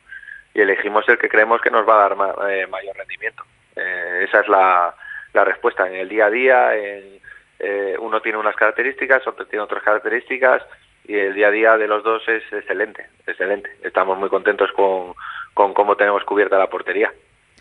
Y 0.54 0.62
elegimos 0.62 1.08
el 1.08 1.18
que 1.18 1.30
creemos 1.30 1.62
que 1.62 1.72
nos 1.72 1.88
va 1.88 2.06
a 2.06 2.10
dar 2.10 2.50
eh, 2.50 2.68
mayor 2.68 2.96
rendimiento. 2.98 3.44
Eh, 3.76 4.26
esa 4.28 4.42
es 4.42 4.48
la, 4.48 4.94
la 5.34 5.46
respuesta 5.46 5.88
en 5.88 5.96
el 5.96 6.10
día 6.10 6.26
a 6.26 6.30
día, 6.30 6.76
en, 6.76 7.19
eh, 7.60 7.96
uno 8.00 8.22
tiene 8.22 8.38
unas 8.38 8.56
características, 8.56 9.28
otro 9.28 9.46
tiene 9.46 9.64
otras 9.64 9.84
características 9.84 10.64
y 11.06 11.16
el 11.16 11.34
día 11.34 11.48
a 11.48 11.52
día 11.52 11.78
de 11.78 11.88
los 11.88 12.04
dos 12.04 12.22
es 12.28 12.44
excelente, 12.52 13.08
excelente. 13.28 13.70
Estamos 13.84 14.18
muy 14.18 14.30
contentos 14.30 14.72
con, 14.74 15.14
con 15.54 15.74
cómo 15.74 15.96
tenemos 15.96 16.24
cubierta 16.24 16.58
la 16.58 16.68
portería. 16.68 17.12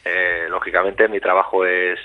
Eh, 0.04 0.46
lógicamente 0.48 1.08
mi 1.08 1.20
trabajo 1.20 1.64
es 1.64 1.98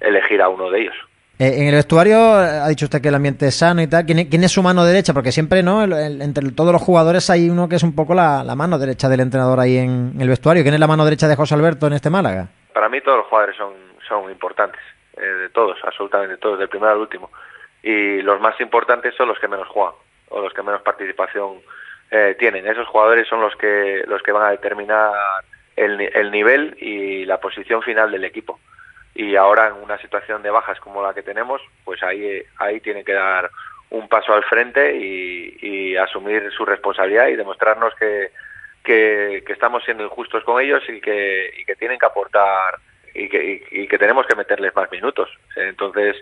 elegir 0.00 0.40
a 0.42 0.48
uno 0.48 0.70
de 0.70 0.82
ellos. 0.82 0.96
Eh, 1.38 1.62
en 1.62 1.68
el 1.68 1.74
vestuario 1.74 2.18
ha 2.18 2.68
dicho 2.68 2.84
usted 2.84 3.00
que 3.00 3.08
el 3.08 3.14
ambiente 3.14 3.46
es 3.48 3.58
sano 3.58 3.82
y 3.82 3.88
tal. 3.88 4.04
¿Quién, 4.04 4.44
es 4.44 4.52
su 4.52 4.62
mano 4.62 4.84
derecha? 4.84 5.12
Porque 5.12 5.32
siempre, 5.32 5.62
¿no? 5.62 5.82
entre 5.82 6.50
todos 6.52 6.72
los 6.72 6.82
jugadores 6.82 7.28
hay 7.30 7.50
uno 7.50 7.68
que 7.68 7.76
es 7.76 7.82
un 7.82 7.94
poco 7.94 8.14
la, 8.14 8.44
mano 8.54 8.78
derecha 8.78 9.08
del 9.08 9.20
entrenador 9.20 9.58
ahí 9.58 9.78
en, 9.78 10.14
el 10.20 10.28
vestuario. 10.28 10.62
¿Quién 10.62 10.74
es 10.74 10.80
la 10.80 10.86
mano 10.86 11.04
derecha 11.04 11.26
de 11.26 11.36
José 11.36 11.54
Alberto 11.54 11.86
en 11.86 11.94
este 11.94 12.10
Málaga? 12.10 12.48
Para 12.72 12.88
mí 12.88 13.00
todos 13.00 13.18
los 13.18 13.26
jugadores 13.26 13.56
son, 13.56 13.72
son 14.06 14.30
importantes. 14.30 14.80
Eh, 15.22 15.24
de 15.24 15.48
todos, 15.50 15.78
absolutamente 15.84 16.36
todos, 16.36 16.58
del 16.58 16.68
primero 16.68 16.90
al 16.92 16.98
último. 16.98 17.30
Y 17.80 18.22
los 18.22 18.40
más 18.40 18.60
importantes 18.60 19.14
son 19.14 19.28
los 19.28 19.38
que 19.38 19.46
menos 19.46 19.68
juegan 19.68 19.94
o 20.30 20.40
los 20.40 20.52
que 20.52 20.62
menos 20.62 20.82
participación 20.82 21.60
eh, 22.10 22.34
tienen. 22.38 22.66
Esos 22.66 22.88
jugadores 22.88 23.28
son 23.28 23.40
los 23.40 23.54
que 23.54 24.02
los 24.08 24.20
que 24.22 24.32
van 24.32 24.46
a 24.46 24.50
determinar 24.50 25.12
el, 25.76 26.00
el 26.00 26.30
nivel 26.32 26.76
y 26.80 27.24
la 27.24 27.38
posición 27.38 27.82
final 27.82 28.10
del 28.10 28.24
equipo. 28.24 28.58
Y 29.14 29.36
ahora 29.36 29.68
en 29.68 29.74
una 29.74 29.96
situación 29.98 30.42
de 30.42 30.50
bajas 30.50 30.80
como 30.80 31.02
la 31.02 31.14
que 31.14 31.22
tenemos, 31.22 31.60
pues 31.84 32.02
ahí, 32.02 32.42
ahí 32.58 32.80
tiene 32.80 33.04
que 33.04 33.12
dar 33.12 33.48
un 33.90 34.08
paso 34.08 34.32
al 34.34 34.42
frente 34.42 34.96
y, 34.96 35.56
y 35.60 35.96
asumir 35.96 36.50
su 36.50 36.64
responsabilidad 36.64 37.28
y 37.28 37.36
demostrarnos 37.36 37.94
que, 37.94 38.30
que, 38.82 39.44
que, 39.46 39.52
estamos 39.52 39.84
siendo 39.84 40.02
injustos 40.02 40.42
con 40.42 40.60
ellos 40.60 40.82
y 40.88 41.00
que, 41.00 41.52
y 41.58 41.64
que 41.64 41.76
tienen 41.76 41.98
que 41.98 42.06
aportar 42.06 42.80
y 43.14 43.28
que, 43.28 43.62
y, 43.70 43.86
que 43.86 43.98
tenemos 43.98 44.26
que 44.26 44.36
meterles 44.36 44.74
más 44.74 44.90
minutos. 44.90 45.28
Entonces, 45.56 46.16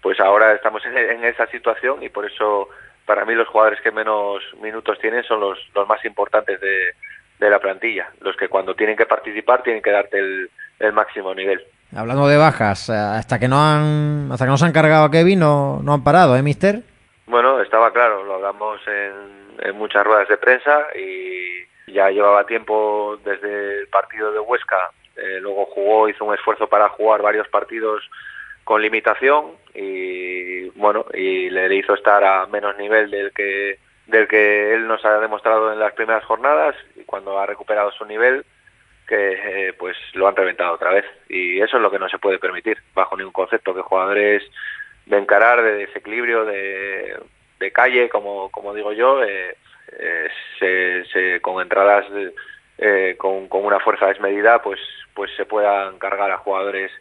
pues 0.00 0.20
ahora 0.20 0.54
estamos 0.54 0.84
en, 0.84 0.96
en, 0.96 1.24
esa 1.24 1.46
situación 1.48 2.02
y 2.02 2.08
por 2.08 2.26
eso 2.26 2.68
para 3.04 3.24
mí 3.24 3.34
los 3.34 3.48
jugadores 3.48 3.80
que 3.80 3.90
menos 3.90 4.42
minutos 4.60 4.98
tienen 5.00 5.24
son 5.24 5.40
los, 5.40 5.58
los 5.74 5.88
más 5.88 6.04
importantes 6.04 6.60
de, 6.60 6.92
de 7.38 7.50
la 7.50 7.58
plantilla, 7.58 8.10
los 8.20 8.36
que 8.36 8.48
cuando 8.48 8.74
tienen 8.74 8.96
que 8.96 9.06
participar 9.06 9.62
tienen 9.62 9.82
que 9.82 9.90
darte 9.90 10.18
el, 10.18 10.50
el 10.78 10.92
máximo 10.92 11.34
nivel. 11.34 11.64
Hablando 11.94 12.26
de 12.26 12.36
bajas, 12.36 12.90
hasta 12.90 13.38
que 13.38 13.48
no 13.48 13.60
han 13.60 14.30
hasta 14.32 14.44
que 14.44 14.50
no 14.50 14.56
se 14.56 14.66
han 14.66 14.72
cargado 14.72 15.04
a 15.04 15.10
Kevin 15.10 15.38
no, 15.38 15.80
no 15.82 15.94
han 15.94 16.04
parado, 16.04 16.36
¿eh, 16.36 16.42
mister? 16.42 16.80
Bueno, 17.26 17.60
estaba 17.60 17.92
claro, 17.92 18.24
lo 18.24 18.34
hablamos 18.34 18.80
en, 18.86 19.68
en 19.68 19.76
muchas 19.76 20.04
ruedas 20.04 20.28
de 20.28 20.36
prensa 20.36 20.86
y 20.94 21.92
ya 21.92 22.10
llevaba 22.10 22.44
tiempo 22.44 23.18
desde 23.24 23.80
el 23.80 23.88
partido 23.88 24.32
de 24.32 24.40
Huesca, 24.40 24.90
eh, 25.16 25.38
luego 25.40 25.66
jugó, 25.66 26.08
hizo 26.08 26.24
un 26.24 26.34
esfuerzo 26.34 26.68
para 26.68 26.88
jugar 26.90 27.22
varios 27.22 27.48
partidos 27.48 28.02
con 28.64 28.82
limitación 28.82 29.52
y 29.74 30.68
bueno, 30.70 31.06
y 31.14 31.50
le 31.50 31.74
hizo 31.76 31.94
estar 31.94 32.24
a 32.24 32.46
menos 32.46 32.76
nivel 32.76 33.10
del 33.10 33.32
que 33.32 33.78
del 34.06 34.28
que 34.28 34.74
él 34.74 34.86
nos 34.86 35.04
ha 35.04 35.18
demostrado 35.18 35.72
en 35.72 35.80
las 35.80 35.92
primeras 35.94 36.24
jornadas 36.24 36.76
y 36.94 37.02
cuando 37.04 37.38
ha 37.38 37.46
recuperado 37.46 37.90
su 37.92 38.04
nivel 38.04 38.44
que 39.06 39.68
eh, 39.68 39.72
pues 39.72 39.96
lo 40.14 40.26
han 40.26 40.36
reventado 40.36 40.74
otra 40.74 40.90
vez. 40.90 41.04
Y 41.28 41.60
eso 41.60 41.76
es 41.76 41.82
lo 41.82 41.90
que 41.90 41.98
no 41.98 42.08
se 42.08 42.18
puede 42.18 42.38
permitir 42.38 42.78
bajo 42.94 43.16
ningún 43.16 43.32
concepto 43.32 43.74
que 43.74 43.82
jugadores 43.82 44.42
de 45.06 45.18
encarar 45.18 45.62
de 45.62 45.86
desequilibrio 45.86 46.44
de, 46.44 47.16
de 47.60 47.72
calle 47.72 48.08
como 48.08 48.50
como 48.50 48.74
digo 48.74 48.92
yo 48.92 49.22
eh, 49.22 49.56
eh, 49.98 50.28
se, 50.58 51.04
se, 51.06 51.40
con 51.40 51.62
entradas 51.62 52.04
eh, 52.78 53.16
con, 53.18 53.48
con 53.48 53.64
una 53.64 53.80
fuerza 53.80 54.06
desmedida 54.06 54.60
pues 54.62 54.80
pues 55.14 55.30
se 55.36 55.46
puedan 55.46 55.98
cargar 55.98 56.30
a 56.30 56.36
jugadores 56.38 56.92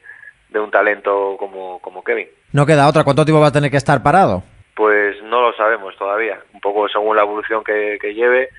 de 0.50 0.60
un 0.60 0.72
talento 0.72 1.36
como, 1.38 1.80
como 1.82 2.04
Kevin. 2.04 2.30
No 2.54 2.66
queda 2.66 2.88
otra. 2.88 3.04
¿Cuánto 3.04 3.26
tiempo 3.26 3.42
va 3.42 3.48
a 3.48 3.52
tener 3.52 3.70
que 3.70 3.78
estar 3.78 4.02
parado? 4.02 4.42
Pues 4.74 5.22
no 5.24 5.42
lo 5.42 5.54
sabemos 5.54 5.96
todavía. 5.98 6.40
Un 6.54 6.62
poco 6.62 6.88
según 6.88 7.18
la 7.18 7.24
evolución 7.24 7.64
que, 7.64 7.98
que 8.00 8.14
lleve. 8.14 8.50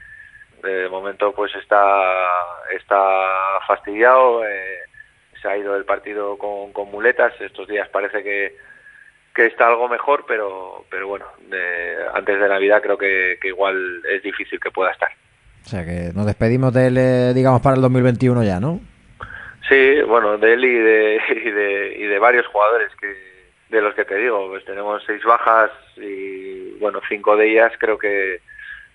De 0.62 0.88
momento 0.90 1.32
pues 1.32 1.54
está, 1.54 2.02
está 2.76 3.60
fastidiado. 3.66 4.44
Eh, 4.44 4.80
se 5.40 5.48
ha 5.48 5.56
ido 5.56 5.72
del 5.72 5.84
partido 5.84 6.36
con, 6.36 6.72
con 6.72 6.90
muletas. 6.90 7.32
Estos 7.40 7.66
días 7.66 7.88
parece 7.88 8.22
que, 8.22 8.56
que 9.34 9.46
está 9.46 9.68
algo 9.68 9.88
mejor, 9.88 10.24
pero, 10.26 10.84
pero 10.90 11.08
bueno, 11.08 11.26
antes 12.14 12.40
de 12.40 12.48
Navidad 12.48 12.82
creo 12.82 12.98
que, 12.98 13.38
que, 13.40 13.48
igual 13.48 14.02
es 14.10 14.22
difícil 14.22 14.60
que 14.60 14.70
pueda 14.70 14.90
estar. 14.90 15.10
O 15.66 15.68
sea 15.68 15.84
que 15.84 16.12
nos 16.14 16.26
despedimos 16.26 16.72
de 16.72 16.86
él, 16.86 16.96
eh, 16.96 17.32
digamos, 17.34 17.60
para 17.60 17.74
el 17.74 17.82
2021 17.82 18.44
ya, 18.44 18.60
¿no? 18.60 18.78
Sí, 19.68 20.00
bueno, 20.02 20.38
de 20.38 20.52
él 20.52 20.64
y 20.64 20.78
de, 20.78 21.20
y 21.44 21.50
de, 21.50 21.96
y 21.98 22.06
de 22.06 22.18
varios 22.20 22.46
jugadores 22.46 22.92
que 23.00 23.12
de 23.68 23.80
los 23.80 23.92
que 23.96 24.04
te 24.04 24.14
digo, 24.14 24.46
pues 24.48 24.64
tenemos 24.64 25.02
seis 25.04 25.24
bajas 25.24 25.72
y 25.96 26.78
bueno, 26.78 27.00
cinco 27.08 27.36
de 27.36 27.50
ellas 27.50 27.72
creo 27.78 27.98
que, 27.98 28.40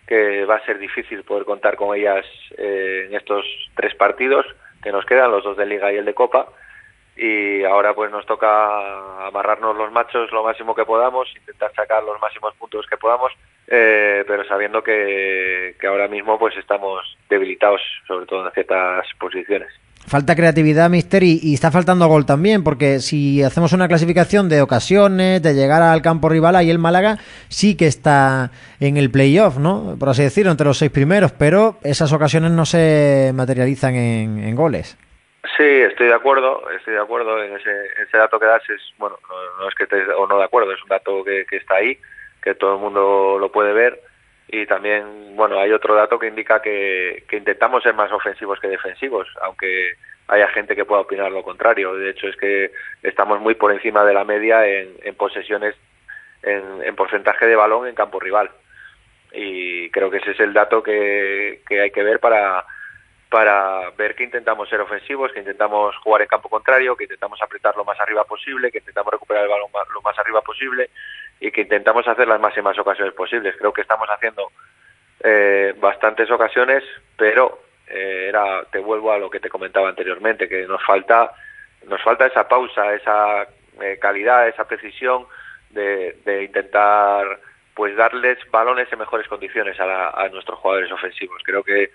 que 0.08 0.46
va 0.46 0.56
a 0.56 0.66
ser 0.66 0.80
difícil 0.80 1.24
poder 1.24 1.44
contar 1.44 1.76
con 1.76 1.94
ellas 1.94 2.26
eh, 2.58 3.08
en 3.10 3.16
estos 3.16 3.44
tres 3.76 3.94
partidos 3.96 4.46
que 4.82 4.94
nos 4.94 5.06
quedan, 5.06 5.30
los 5.30 5.44
dos 5.44 5.58
de 5.58 5.66
Liga 5.66 5.92
y 5.92 5.98
el 5.98 6.06
de 6.06 6.14
Copa. 6.14 6.48
Y 7.18 7.66
ahora 7.66 7.94
pues 7.94 8.10
nos 8.12 8.26
toca 8.26 9.28
amarrarnos 9.28 9.76
los 9.76 9.92
machos 9.92 10.32
lo 10.32 10.46
máximo 10.46 10.74
que 10.74 10.86
podamos, 10.86 11.28
intentar 11.36 11.74
sacar 11.76 12.02
los 12.04 12.20
máximos 12.22 12.56
puntos 12.56 12.86
que 12.90 12.96
podamos, 12.96 13.34
eh, 13.74 14.26
pero 14.28 14.44
sabiendo 14.44 14.84
que, 14.84 15.76
que 15.80 15.88
ahora 15.88 16.10
mismo 16.10 16.38
pues 16.38 16.58
estamos 16.58 17.00
debilitados, 17.30 17.82
sobre 18.06 18.26
todo 18.26 18.46
en 18.46 18.52
ciertas 18.52 19.08
posiciones. 19.18 19.70
Falta 20.06 20.36
creatividad, 20.36 20.90
Mister, 20.90 21.24
y, 21.24 21.40
y, 21.42 21.54
está 21.54 21.72
faltando 21.72 22.08
gol 22.08 22.26
también, 22.26 22.64
porque 22.64 23.00
si 23.00 23.42
hacemos 23.44 23.72
una 23.72 23.88
clasificación 23.88 24.50
de 24.50 24.62
ocasiones, 24.62 25.42
de 25.42 25.54
llegar 25.54 25.82
al 25.84 26.02
campo 26.02 26.28
rival, 26.28 26.56
ahí 26.56 26.70
el 26.70 26.80
Málaga 26.80 27.18
sí 27.48 27.78
que 27.78 27.86
está 27.86 28.52
en 28.82 28.98
el 28.98 29.10
playoff, 29.10 29.58
¿no? 29.58 29.96
Por 29.98 30.10
así 30.10 30.24
decirlo, 30.24 30.52
entre 30.52 30.68
los 30.68 30.78
seis 30.78 30.92
primeros, 30.92 31.32
pero 31.32 31.78
esas 31.84 32.12
ocasiones 32.12 32.52
no 32.52 32.66
se 32.66 33.32
materializan 33.34 33.96
en, 33.96 34.44
en 34.44 34.56
goles. 34.56 34.98
Sí, 35.56 35.64
estoy 35.64 36.08
de 36.08 36.16
acuerdo, 36.16 36.70
estoy 36.72 36.94
de 36.96 37.00
acuerdo 37.00 37.42
en 37.42 37.56
ese, 37.56 37.72
ese 38.04 38.18
dato 38.18 38.40
que 38.40 38.48
das, 38.48 38.64
es, 38.70 38.82
bueno, 38.98 39.18
no, 39.30 39.64
no 39.64 39.70
es 39.70 39.76
que 39.76 39.86
o 40.18 40.28
no 40.28 40.40
de 40.40 40.46
acuerdo, 40.46 40.74
es 40.74 40.82
un 40.82 40.90
dato 40.90 41.24
que, 41.24 41.46
que 41.50 41.58
está 41.58 41.76
ahí, 41.76 41.98
que 42.42 42.56
todo 42.56 42.76
el 42.76 42.82
mundo 42.82 43.38
lo 43.40 43.52
puede 43.52 43.74
ver, 43.74 44.02
y 44.54 44.66
también, 44.66 45.36
bueno, 45.38 45.58
hay 45.58 45.72
otro 45.72 45.96
dato 45.96 46.20
que 46.20 46.28
indica 46.28 46.62
que, 46.62 47.24
intentamos 47.32 47.82
ser 47.84 47.94
más 47.94 48.12
ofensivos 48.12 48.60
que 48.60 48.68
defensivos, 48.68 49.26
aunque 49.42 49.94
haya 50.28 50.50
gente 50.50 50.76
que 50.76 50.84
pueda 50.84 51.02
opinar 51.02 51.32
lo 51.32 51.42
contrario. 51.42 51.96
De 51.96 52.10
hecho, 52.10 52.28
es 52.28 52.36
que 52.36 52.72
estamos 53.02 53.40
muy 53.40 53.56
por 53.56 53.72
encima 53.72 54.04
de 54.04 54.14
la 54.14 54.26
media 54.26 54.68
en, 54.68 54.90
en 55.04 55.16
posesiones, 55.16 55.76
en, 56.44 56.84
en, 56.84 56.96
porcentaje 56.98 57.48
de 57.48 57.56
balón 57.56 57.88
en 57.88 57.96
campo 57.96 58.20
rival. 58.20 58.52
Y 59.32 59.90
creo 59.92 60.12
que 60.12 60.18
ese 60.18 60.32
es 60.32 60.40
el 60.42 60.52
dato 60.52 60.84
que, 60.84 61.62
que 61.66 61.80
hay 61.80 61.92
que 61.92 62.04
ver 62.04 62.20
para, 62.20 62.66
para 63.30 63.90
ver 63.92 64.16
que 64.16 64.26
intentamos 64.26 64.68
ser 64.68 64.82
ofensivos, 64.82 65.32
que 65.32 65.40
intentamos 65.40 65.96
jugar 66.00 66.24
en 66.24 66.28
campo 66.28 66.50
contrario, 66.50 66.98
que 66.98 67.06
intentamos 67.06 67.42
apretar 67.42 67.78
lo 67.78 67.86
más 67.86 67.98
arriba 68.02 68.26
posible, 68.26 68.70
que 68.70 68.80
intentamos 68.80 69.14
recuperar 69.14 69.44
el 69.44 69.50
balón 69.50 69.70
lo 69.94 70.02
más 70.02 70.20
arriba 70.20 70.42
posible 70.42 70.90
y 71.42 71.52
que 71.52 71.62
intentamos 71.62 72.08
hacer 72.08 72.28
las 72.28 72.40
máximas 72.40 72.78
ocasiones 72.78 73.14
posibles. 73.14 73.56
Creo 73.58 73.74
que 73.74 73.82
estamos 73.82 74.08
haciendo 74.08 74.50
eh, 75.24 75.74
bastantes 75.78 76.30
ocasiones, 76.32 76.84
pero 77.18 77.64
eh, 77.88 78.28
era 78.30 78.64
te 78.72 78.80
vuelvo 78.80 79.12
a 79.12 79.18
lo 79.18 79.30
que 79.30 79.40
te 79.40 79.50
comentaba 79.50 79.90
anteriormente, 79.90 80.48
que 80.48 80.66
nos 80.68 80.84
falta 80.86 81.32
nos 81.88 82.02
falta 82.04 82.28
esa 82.28 82.48
pausa, 82.48 82.94
esa 82.94 83.48
eh, 83.82 83.98
calidad, 84.00 84.48
esa 84.48 84.66
precisión 84.68 85.26
de, 85.72 86.16
de, 86.24 86.44
intentar 86.44 87.26
pues 87.74 87.96
darles 87.96 88.38
balones 88.52 88.88
en 88.94 89.00
mejores 89.00 89.28
condiciones 89.28 89.80
a, 89.80 89.86
la, 89.88 90.10
a 90.10 90.30
nuestros 90.30 90.60
jugadores 90.60 90.92
ofensivos. 90.92 91.42
Creo 91.44 91.64
que 91.64 91.90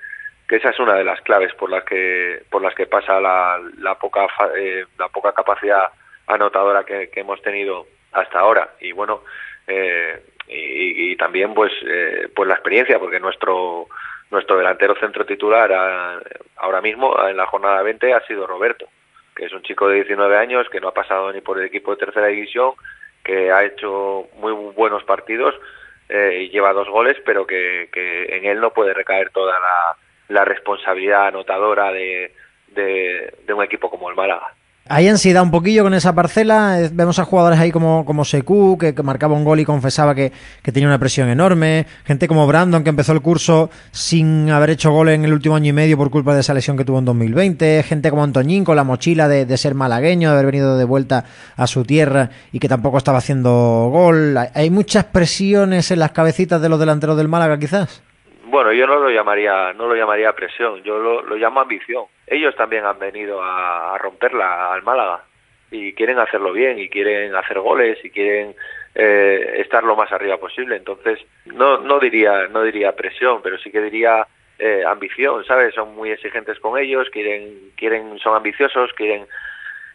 que 0.49 0.57
esa 0.57 0.71
es 0.71 0.79
una 0.79 0.95
de 0.95 1.05
las 1.05 1.21
claves 1.23 1.53
por 1.55 1.71
las 1.71 1.85
que 1.85 2.43
por 2.51 2.63
las 2.63 2.75
que 2.75 2.87
pasa 2.87 3.21
la, 3.21 3.61
la 3.79 3.97
poca 3.97 4.27
eh, 4.57 4.85
la 4.99 5.09
poca 5.09 5.33
capacidad 5.33 5.89
anotadora 6.27 6.85
que, 6.85 7.11
que, 7.11 7.21
hemos 7.21 7.41
tenido 7.43 7.87
hasta 8.21 8.41
ahora 8.41 8.71
y 8.81 8.93
bueno 8.93 9.23
eh, 9.67 10.23
y, 10.49 11.17
también 11.17 11.55
pues 11.55 11.73
eh, 11.83 12.29
pues 12.35 12.49
la 12.49 12.55
experiencia 12.55 12.99
porque 12.99 13.19
nuestro 13.19 13.89
nuestro 14.31 14.57
delantero 14.59 14.95
centro 14.97 15.25
titular 15.27 15.73
ahora 16.57 16.81
mismo 16.81 17.17
en 17.27 17.37
la 17.37 17.47
jornada 17.47 17.83
20 17.83 18.15
ha 18.15 18.27
sido 18.27 18.47
Roberto 18.47 18.87
que 19.35 19.47
es 19.47 19.53
un 19.53 19.63
chico 19.63 19.89
de 19.89 19.97
19 19.97 20.37
años 20.37 20.69
que 20.71 20.81
no 20.81 20.89
ha 20.89 20.95
pasado 20.95 21.33
ni 21.33 21.41
por 21.41 21.59
el 21.59 21.65
equipo 21.65 21.91
de 21.93 21.99
tercera 21.99 22.27
división 22.27 22.73
que 23.25 23.51
ha 23.51 23.65
hecho 23.65 24.29
muy 24.37 24.53
buenos 24.53 25.03
partidos 25.05 25.55
eh, 26.09 26.43
y 26.43 26.51
lleva 26.51 26.73
dos 26.73 26.89
goles 26.89 27.17
pero 27.25 27.47
que, 27.47 27.89
que 27.93 28.37
en 28.37 28.45
él 28.45 28.61
no 28.61 28.73
puede 28.73 28.95
recaer 28.95 29.31
toda 29.31 29.59
la 29.59 29.97
la 30.29 30.45
responsabilidad 30.45 31.29
anotadora 31.29 31.93
de, 31.93 32.33
de, 32.69 33.35
de, 33.47 33.55
un 33.55 33.63
equipo 33.63 33.91
como 33.91 34.11
el 34.11 34.17
Málaga. 34.17 34.55
Hay 34.89 35.09
ansiedad 35.09 35.43
un 35.43 35.51
poquillo 35.51 35.83
con 35.83 35.95
esa 35.95 36.15
parcela. 36.15 36.79
Vemos 36.93 37.19
a 37.19 37.25
jugadores 37.25 37.59
ahí 37.59 37.73
como, 37.73 38.05
como 38.05 38.25
Secu, 38.25 38.79
que, 38.79 38.95
que 38.95 39.03
marcaba 39.03 39.35
un 39.35 39.43
gol 39.43 39.59
y 39.59 39.65
confesaba 39.65 40.15
que, 40.15 40.33
que, 40.63 40.71
tenía 40.71 40.89
una 40.89 41.01
presión 41.01 41.29
enorme. 41.29 41.87
Gente 42.05 42.29
como 42.29 42.47
Brandon, 42.47 42.85
que 42.85 42.91
empezó 42.91 43.13
el 43.13 43.21
curso 43.21 43.69
sin 43.91 44.49
haber 44.51 44.71
hecho 44.71 44.93
gol 44.93 45.09
en 45.09 45.25
el 45.25 45.33
último 45.33 45.57
año 45.57 45.71
y 45.71 45.73
medio 45.73 45.97
por 45.97 46.11
culpa 46.11 46.35
de 46.35 46.41
esa 46.41 46.55
lesión 46.55 46.77
que 46.77 46.85
tuvo 46.85 47.01
en 47.01 47.05
2020. 47.05 47.83
Gente 47.83 48.11
como 48.11 48.23
Antoñín, 48.23 48.65
con 48.65 48.77
la 48.77 48.85
mochila 48.85 49.27
de, 49.27 49.45
de 49.45 49.57
ser 49.57 49.75
malagueño, 49.75 50.29
de 50.29 50.35
haber 50.35 50.47
venido 50.47 50.79
de 50.79 50.85
vuelta 50.85 51.25
a 51.57 51.67
su 51.67 51.83
tierra 51.85 52.31
y 52.53 52.61
que 52.61 52.69
tampoco 52.69 52.99
estaba 52.99 53.19
haciendo 53.19 53.89
gol. 53.91 54.39
Hay 54.55 54.71
muchas 54.71 55.05
presiones 55.07 55.91
en 55.91 55.99
las 55.99 56.13
cabecitas 56.13 56.63
de 56.63 56.69
los 56.69 56.79
delanteros 56.79 57.17
del 57.17 57.27
Málaga, 57.27 57.59
quizás. 57.59 58.03
Bueno, 58.57 58.73
yo 58.73 58.87
no 58.87 58.97
lo 58.97 59.11
llamaría, 59.11 59.75
no 59.75 59.87
lo 59.87 59.95
llamaría 59.95 60.33
presión, 60.33 60.83
yo 60.83 60.97
lo, 60.99 61.37
llamo 61.37 61.61
ambición. 61.61 62.07
Ellos 62.27 62.57
también 62.57 62.87
han 62.87 62.99
venido 62.99 63.43
a, 63.43 63.95
a, 63.95 63.99
romperla 63.99 64.73
al 64.73 64.83
Málaga 64.83 65.25
y 65.71 65.93
quieren 65.93 66.19
hacerlo 66.19 66.55
bien 66.55 66.79
y 66.79 66.89
quieren 66.89 67.35
hacer 67.35 67.61
goles 67.61 68.03
y 68.03 68.09
quieren 68.09 68.55
eh, 68.95 69.57
estar 69.59 69.85
lo 69.85 69.95
más 69.95 70.11
arriba 70.11 70.39
posible. 70.39 70.75
Entonces, 70.75 71.19
no, 71.45 71.81
no 71.81 72.01
diría, 72.01 72.49
no 72.49 72.63
diría 72.63 72.97
presión, 72.97 73.43
pero 73.43 73.59
sí 73.59 73.71
que 73.71 73.83
diría 73.83 74.27
eh, 74.59 74.85
ambición, 74.87 75.45
¿sabes? 75.45 75.75
Son 75.75 75.95
muy 75.95 76.11
exigentes 76.11 76.59
con 76.59 76.79
ellos, 76.79 77.11
quieren, 77.11 77.73
quieren, 77.77 78.19
son 78.21 78.37
ambiciosos, 78.37 78.91
quieren 78.95 79.27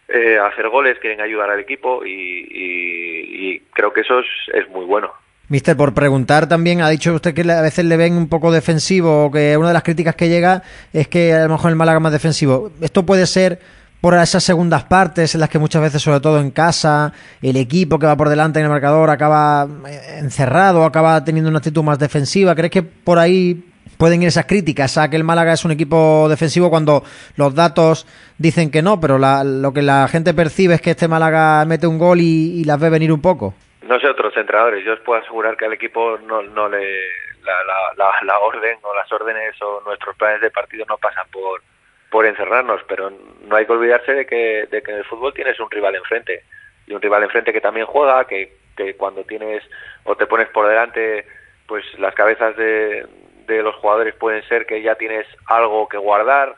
eh, 0.07 0.37
hacer 0.37 0.69
goles, 0.69 0.99
quieren 0.99 1.21
ayudar 1.21 1.49
al 1.49 1.61
equipo 1.61 2.05
y, 2.05 2.11
y, 2.11 3.53
y 3.53 3.59
creo 3.73 3.91
que 3.91 4.01
eso 4.01 4.19
es, 4.19 4.27
es 4.53 4.69
muy 4.69 4.85
bueno. 4.85 5.11
Mister, 5.51 5.75
por 5.75 5.93
preguntar 5.93 6.47
también, 6.47 6.79
ha 6.79 6.87
dicho 6.87 7.13
usted 7.13 7.33
que 7.33 7.41
a 7.41 7.59
veces 7.59 7.83
le 7.83 7.97
ven 7.97 8.13
un 8.13 8.29
poco 8.29 8.53
defensivo, 8.53 9.25
o 9.25 9.31
que 9.31 9.57
una 9.57 9.67
de 9.67 9.73
las 9.73 9.83
críticas 9.83 10.15
que 10.15 10.29
llega 10.29 10.63
es 10.93 11.09
que 11.09 11.33
a 11.33 11.43
lo 11.43 11.49
mejor 11.49 11.71
el 11.71 11.75
Málaga 11.75 11.99
más 11.99 12.13
defensivo. 12.13 12.71
¿Esto 12.79 13.05
puede 13.05 13.27
ser 13.27 13.59
por 13.99 14.13
esas 14.13 14.45
segundas 14.45 14.85
partes 14.85 15.35
en 15.35 15.41
las 15.41 15.49
que 15.49 15.59
muchas 15.59 15.81
veces, 15.81 16.01
sobre 16.01 16.21
todo 16.21 16.39
en 16.39 16.51
casa, 16.51 17.11
el 17.41 17.57
equipo 17.57 17.99
que 17.99 18.05
va 18.05 18.15
por 18.15 18.29
delante 18.29 18.59
en 18.59 18.63
el 18.63 18.71
marcador 18.71 19.09
acaba 19.09 19.67
eh, 19.89 20.19
encerrado, 20.19 20.85
acaba 20.85 21.21
teniendo 21.25 21.49
una 21.49 21.57
actitud 21.57 21.83
más 21.83 21.99
defensiva? 21.99 22.55
¿Crees 22.55 22.71
que 22.71 22.83
por 22.83 23.19
ahí 23.19 23.61
pueden 23.97 24.21
ir 24.21 24.29
esas 24.29 24.45
críticas 24.45 24.97
a 24.97 25.09
que 25.09 25.17
el 25.17 25.25
Málaga 25.25 25.51
es 25.51 25.65
un 25.65 25.71
equipo 25.71 26.27
defensivo 26.29 26.69
cuando 26.69 27.03
los 27.35 27.53
datos 27.53 28.05
dicen 28.37 28.71
que 28.71 28.81
no, 28.81 29.01
pero 29.01 29.19
lo 29.19 29.73
que 29.73 29.81
la 29.81 30.07
gente 30.07 30.33
percibe 30.33 30.75
es 30.75 30.81
que 30.81 30.91
este 30.91 31.09
Málaga 31.09 31.65
mete 31.65 31.87
un 31.87 31.97
gol 31.97 32.21
y 32.21 32.63
las 32.63 32.79
ve 32.79 32.89
venir 32.89 33.11
un 33.11 33.19
poco? 33.19 33.53
No 33.91 33.99
sé 33.99 34.07
otros 34.07 34.37
entrenadores, 34.37 34.85
yo 34.85 34.93
os 34.93 35.01
puedo 35.01 35.19
asegurar 35.19 35.57
que 35.57 35.65
al 35.65 35.73
equipo 35.73 36.17
no, 36.19 36.41
no 36.41 36.69
le 36.69 37.09
la, 37.43 38.09
la, 38.23 38.39
orden 38.39 38.77
o 38.83 38.95
las 38.95 39.11
órdenes 39.11 39.61
o 39.61 39.81
nuestros 39.85 40.15
planes 40.15 40.39
de 40.39 40.49
partido 40.49 40.85
no 40.87 40.97
pasan 40.97 41.27
por 41.29 41.61
por 42.09 42.25
encerrarnos, 42.25 42.81
pero 42.87 43.11
no 43.41 43.53
hay 43.53 43.65
que 43.65 43.71
olvidarse 43.73 44.13
de 44.13 44.25
que, 44.25 44.65
de 44.71 44.81
que 44.81 44.91
en 44.91 44.97
el 44.99 45.03
fútbol 45.03 45.33
tienes 45.33 45.59
un 45.59 45.69
rival 45.69 45.95
enfrente 45.95 46.45
y 46.87 46.93
un 46.93 47.01
rival 47.01 47.23
enfrente 47.23 47.51
que 47.51 47.59
también 47.59 47.85
juega, 47.85 48.23
que, 48.27 48.55
que 48.77 48.95
cuando 48.95 49.25
tienes 49.25 49.61
o 50.05 50.15
te 50.15 50.25
pones 50.25 50.47
por 50.47 50.69
delante, 50.69 51.27
pues 51.67 51.83
las 51.99 52.15
cabezas 52.15 52.55
de, 52.55 53.05
de 53.45 53.61
los 53.61 53.75
jugadores 53.75 54.15
pueden 54.15 54.47
ser 54.47 54.65
que 54.65 54.81
ya 54.81 54.95
tienes 54.95 55.27
algo 55.47 55.89
que 55.89 55.97
guardar, 55.97 56.55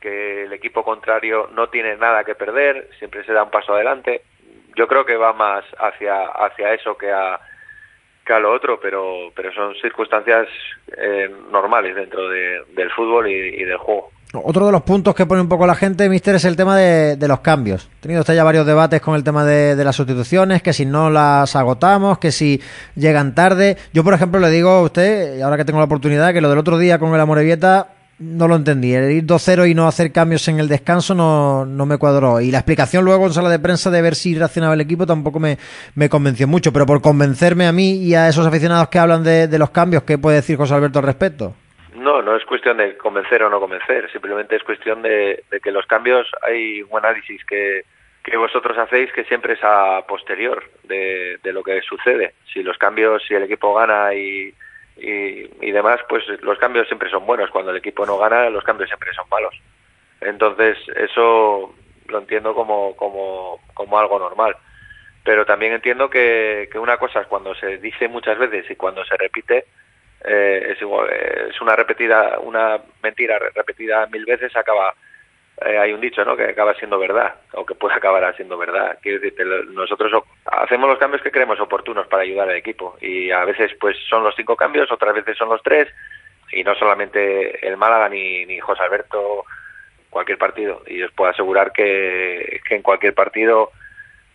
que 0.00 0.44
el 0.44 0.52
equipo 0.52 0.84
contrario 0.84 1.50
no 1.52 1.68
tiene 1.68 1.96
nada 1.96 2.22
que 2.22 2.36
perder, 2.36 2.90
siempre 3.00 3.24
se 3.24 3.32
da 3.32 3.42
un 3.42 3.50
paso 3.50 3.74
adelante 3.74 4.22
yo 4.76 4.86
creo 4.86 5.04
que 5.04 5.16
va 5.16 5.32
más 5.32 5.64
hacia, 5.78 6.26
hacia 6.26 6.74
eso 6.74 6.96
que 6.96 7.10
a, 7.10 7.40
que 8.24 8.32
a 8.32 8.38
lo 8.38 8.52
otro, 8.52 8.78
pero, 8.80 9.32
pero 9.34 9.52
son 9.52 9.74
circunstancias 9.80 10.46
eh, 10.96 11.30
normales 11.50 11.96
dentro 11.96 12.28
del 12.28 12.90
fútbol 12.94 13.28
y, 13.28 13.64
del 13.64 13.78
juego. 13.78 14.10
Otro 14.34 14.66
de 14.66 14.72
los 14.72 14.82
puntos 14.82 15.14
que 15.14 15.24
pone 15.24 15.40
un 15.40 15.48
poco 15.48 15.66
la 15.66 15.74
gente, 15.74 16.08
Mister, 16.10 16.34
es 16.34 16.44
el 16.44 16.56
tema 16.56 16.76
de, 16.76 17.16
los 17.26 17.40
cambios. 17.40 17.88
He 17.98 18.02
tenido 18.02 18.20
usted 18.20 18.34
ya 18.34 18.44
varios 18.44 18.66
debates 18.66 19.00
con 19.00 19.14
el 19.14 19.24
tema 19.24 19.44
de, 19.44 19.82
las 19.82 19.96
sustituciones, 19.96 20.62
que 20.62 20.74
si 20.74 20.84
no 20.84 21.08
las 21.08 21.56
agotamos, 21.56 22.18
que 22.18 22.30
si 22.30 22.60
llegan 22.96 23.34
tarde. 23.34 23.78
Yo, 23.94 24.04
por 24.04 24.12
ejemplo, 24.12 24.40
le 24.40 24.50
digo 24.50 24.70
a 24.70 24.82
usted, 24.82 25.40
ahora 25.40 25.56
que 25.56 25.64
tengo 25.64 25.78
la 25.78 25.86
oportunidad, 25.86 26.34
que 26.34 26.42
lo 26.42 26.50
del 26.50 26.58
otro 26.58 26.76
día 26.76 26.98
con 26.98 27.14
el 27.14 27.20
Amorebieta 27.20 27.95
no 28.18 28.48
lo 28.48 28.56
entendí. 28.56 28.94
El 28.94 29.10
ir 29.10 29.24
2-0 29.24 29.70
y 29.70 29.74
no 29.74 29.86
hacer 29.86 30.12
cambios 30.12 30.48
en 30.48 30.58
el 30.58 30.68
descanso 30.68 31.14
no, 31.14 31.66
no 31.66 31.86
me 31.86 31.98
cuadró. 31.98 32.40
Y 32.40 32.50
la 32.50 32.58
explicación 32.58 33.04
luego 33.04 33.26
en 33.26 33.32
sala 33.32 33.50
de 33.50 33.58
prensa 33.58 33.90
de 33.90 34.02
ver 34.02 34.14
si 34.14 34.36
reaccionaba 34.36 34.74
el 34.74 34.80
equipo 34.80 35.06
tampoco 35.06 35.38
me, 35.38 35.58
me 35.94 36.08
convenció 36.08 36.46
mucho. 36.46 36.72
Pero 36.72 36.86
por 36.86 37.02
convencerme 37.02 37.66
a 37.66 37.72
mí 37.72 37.96
y 38.02 38.14
a 38.14 38.28
esos 38.28 38.46
aficionados 38.46 38.88
que 38.88 38.98
hablan 38.98 39.22
de, 39.22 39.58
los 39.58 39.70
cambios, 39.70 40.02
¿qué 40.04 40.18
puede 40.18 40.36
decir 40.36 40.56
José 40.56 40.74
Alberto 40.74 40.98
al 40.98 41.06
respecto? 41.06 41.54
No, 41.94 42.22
no 42.22 42.36
es 42.36 42.44
cuestión 42.44 42.76
de 42.76 42.96
convencer 42.96 43.42
o 43.42 43.50
no 43.50 43.60
convencer. 43.60 44.10
Simplemente 44.10 44.56
es 44.56 44.62
cuestión 44.62 45.02
de, 45.02 45.44
de 45.50 45.60
que 45.60 45.70
los 45.70 45.86
cambios, 45.86 46.26
hay 46.42 46.82
un 46.82 46.98
análisis 46.98 47.44
que, 47.44 47.82
que 48.22 48.36
vosotros 48.36 48.76
hacéis 48.78 49.12
que 49.12 49.24
siempre 49.24 49.54
es 49.54 49.60
a 49.62 50.04
posterior 50.06 50.62
de, 50.84 51.38
de 51.42 51.52
lo 51.52 51.62
que 51.62 51.80
sucede. 51.82 52.34
Si 52.52 52.62
los 52.62 52.78
cambios, 52.78 53.22
si 53.26 53.34
el 53.34 53.44
equipo 53.44 53.74
gana 53.74 54.14
y 54.14 54.54
y, 54.96 55.70
demás, 55.70 56.00
pues 56.08 56.24
los 56.42 56.58
cambios 56.58 56.86
siempre 56.86 57.10
son 57.10 57.26
buenos. 57.26 57.50
Cuando 57.50 57.70
el 57.70 57.76
equipo 57.76 58.06
no 58.06 58.18
gana, 58.18 58.48
los 58.50 58.64
cambios 58.64 58.88
siempre 58.88 59.12
son 59.14 59.28
malos. 59.30 59.54
Entonces, 60.20 60.78
eso 60.96 61.74
lo 62.08 62.18
entiendo 62.18 62.54
como, 62.54 62.96
como, 62.96 63.60
como 63.74 63.98
algo 63.98 64.18
normal. 64.18 64.56
Pero 65.24 65.44
también 65.44 65.72
entiendo 65.72 66.08
que, 66.08 66.68
que 66.70 66.78
una 66.78 66.96
cosa 66.96 67.20
es 67.20 67.26
cuando 67.26 67.54
se 67.54 67.78
dice 67.78 68.08
muchas 68.08 68.38
veces 68.38 68.70
y 68.70 68.76
cuando 68.76 69.04
se 69.04 69.16
repite, 69.16 69.66
eh, 70.24 70.72
es 70.72 70.80
igual, 70.80 71.10
es 71.10 71.60
una 71.60 71.76
repetida, 71.76 72.38
una 72.40 72.80
mentira 73.02 73.38
repetida 73.54 74.06
mil 74.06 74.24
veces 74.24 74.54
acaba 74.56 74.94
eh, 75.64 75.78
hay 75.78 75.92
un 75.92 76.00
dicho, 76.00 76.22
¿no? 76.24 76.36
Que 76.36 76.44
acaba 76.44 76.74
siendo 76.74 76.98
verdad, 76.98 77.34
o 77.52 77.64
que 77.64 77.74
puede 77.74 77.94
acabar 77.96 78.34
siendo 78.36 78.58
verdad. 78.58 78.98
Quiero 79.00 79.20
decirte, 79.20 79.44
nosotros 79.44 80.24
hacemos 80.44 80.88
los 80.88 80.98
cambios 80.98 81.22
que 81.22 81.30
creemos 81.30 81.58
oportunos 81.60 82.06
para 82.08 82.22
ayudar 82.22 82.48
al 82.48 82.56
equipo. 82.56 82.96
Y 83.00 83.30
a 83.30 83.44
veces, 83.44 83.72
pues, 83.80 83.96
son 84.08 84.22
los 84.22 84.34
cinco 84.36 84.56
cambios, 84.56 84.90
otras 84.90 85.14
veces 85.14 85.36
son 85.36 85.48
los 85.48 85.62
tres. 85.62 85.88
Y 86.52 86.62
no 86.62 86.74
solamente 86.74 87.66
el 87.66 87.76
Málaga 87.76 88.08
ni, 88.08 88.58
José 88.60 88.82
Alberto, 88.82 89.44
cualquier 90.10 90.38
partido. 90.38 90.82
Y 90.86 91.02
os 91.02 91.12
puedo 91.12 91.30
asegurar 91.30 91.72
que, 91.72 92.60
en 92.70 92.82
cualquier 92.82 93.14
partido 93.14 93.72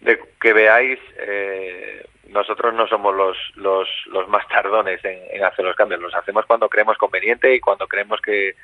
de, 0.02 0.20
que 0.42 0.54
veáis, 0.54 1.00
eh, 1.20 2.04
nosotros 2.30 2.74
no 2.74 2.88
somos 2.88 3.16
los, 3.16 3.38
los, 3.56 3.88
los 4.08 4.28
más 4.28 4.48
tardones 4.48 5.00
en 5.04 5.44
hacer 5.44 5.64
los 5.64 5.76
cambios. 5.76 6.02
Los 6.02 6.16
hacemos 6.16 6.46
cuando 6.46 6.68
creemos 6.68 6.98
conveniente 6.98 7.54
y 7.54 7.60
cuando 7.60 7.88
creemos 7.88 8.20
que 8.22 8.56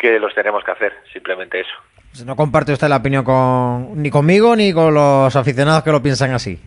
que 0.00 0.18
los 0.18 0.34
tenemos 0.34 0.64
que 0.64 0.70
hacer, 0.70 0.94
simplemente 1.12 1.60
eso. 1.60 1.74
Pues 2.10 2.24
no 2.24 2.34
comparte 2.34 2.72
usted 2.72 2.88
la 2.88 2.96
opinión 2.96 3.22
con, 3.22 4.02
ni 4.02 4.10
conmigo 4.10 4.56
ni 4.56 4.72
con 4.72 4.94
los 4.94 5.36
aficionados 5.36 5.84
que 5.84 5.92
lo 5.92 6.02
piensan 6.02 6.32
así. 6.32 6.58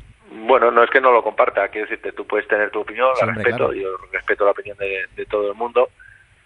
Bueno, 0.45 0.71
no 0.71 0.83
es 0.83 0.89
que 0.91 1.01
no 1.01 1.11
lo 1.11 1.23
comparta, 1.23 1.67
quiero 1.69 1.87
decirte, 1.87 2.11
tú 2.11 2.25
puedes 2.27 2.47
tener 2.47 2.69
tu 2.69 2.81
opinión, 2.81 3.09
la 3.19 3.33
respeto, 3.33 3.73
yo 3.73 3.97
respeto 4.11 4.45
la 4.45 4.51
opinión 4.51 4.77
de, 4.77 5.25
todo 5.25 5.49
el 5.51 5.57
mundo. 5.57 5.89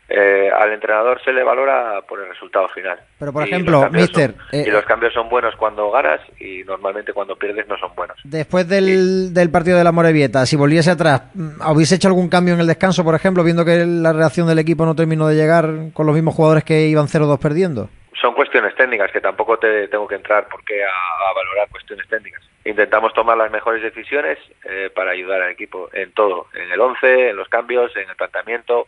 Eh, 0.09 0.49
al 0.49 0.71
entrenador 0.71 1.21
se 1.21 1.33
le 1.33 1.43
valora 1.43 2.01
por 2.07 2.21
el 2.21 2.29
resultado 2.29 2.69
final. 2.69 2.97
Pero, 3.19 3.33
por 3.33 3.43
ejemplo, 3.43 3.89
Mister... 3.91 4.35
y 4.53 4.69
los 4.71 4.85
cambios 4.85 5.13
son 5.13 5.27
buenos 5.27 5.53
cuando 5.57 5.91
ganas 5.91 6.21
y 6.39 6.63
normalmente 6.63 7.11
cuando 7.11 7.35
pierdes 7.35 7.67
no 7.67 7.77
son 7.77 7.93
buenos. 7.93 8.17
Después 8.23 8.69
del, 8.69 9.33
del 9.33 9.51
partido 9.51 9.77
de 9.77 9.83
la 9.83 9.91
Morevieta, 9.91 10.45
si 10.45 10.55
volviese 10.55 10.91
atrás, 10.91 11.23
¿habéis 11.59 11.91
hecho 11.91 12.07
algún 12.07 12.29
cambio 12.29 12.53
en 12.53 12.61
el 12.61 12.67
descanso, 12.67 13.03
por 13.03 13.15
ejemplo, 13.15 13.43
viendo 13.43 13.65
que 13.65 13.85
la 13.85 14.13
reacción 14.13 14.47
del 14.47 14.59
equipo 14.59 14.85
no 14.85 14.95
terminó 14.95 15.27
de 15.27 15.35
llegar 15.35 15.67
con 15.93 16.05
los 16.05 16.15
mismos 16.15 16.35
jugadores 16.35 16.63
que 16.63 16.87
iban 16.87 17.07
0-2 17.07 17.37
perdiendo? 17.39 17.89
Son 18.21 18.33
cuestiones 18.33 18.73
técnicas 18.75 19.11
que 19.11 19.19
tampoco 19.21 19.59
te 19.59 19.89
tengo 19.89 20.07
que 20.07 20.15
entrar 20.15 20.47
porque 20.49 20.83
a, 20.83 20.87
a 20.87 21.33
valorar 21.33 21.67
cuestiones 21.69 22.07
técnicas. 22.07 22.41
Intentamos 22.63 23.13
tomar 23.13 23.37
las 23.37 23.51
mejores 23.51 23.83
decisiones 23.83 24.37
eh, 24.63 24.89
para 24.95 25.11
ayudar 25.11 25.41
al 25.41 25.51
equipo 25.51 25.89
en 25.93 26.13
todo, 26.13 26.47
en 26.53 26.71
el 26.71 26.79
11, 26.79 27.29
en 27.29 27.35
los 27.35 27.47
cambios, 27.49 27.95
en 27.95 28.09
el 28.09 28.15
planteamiento, 28.15 28.87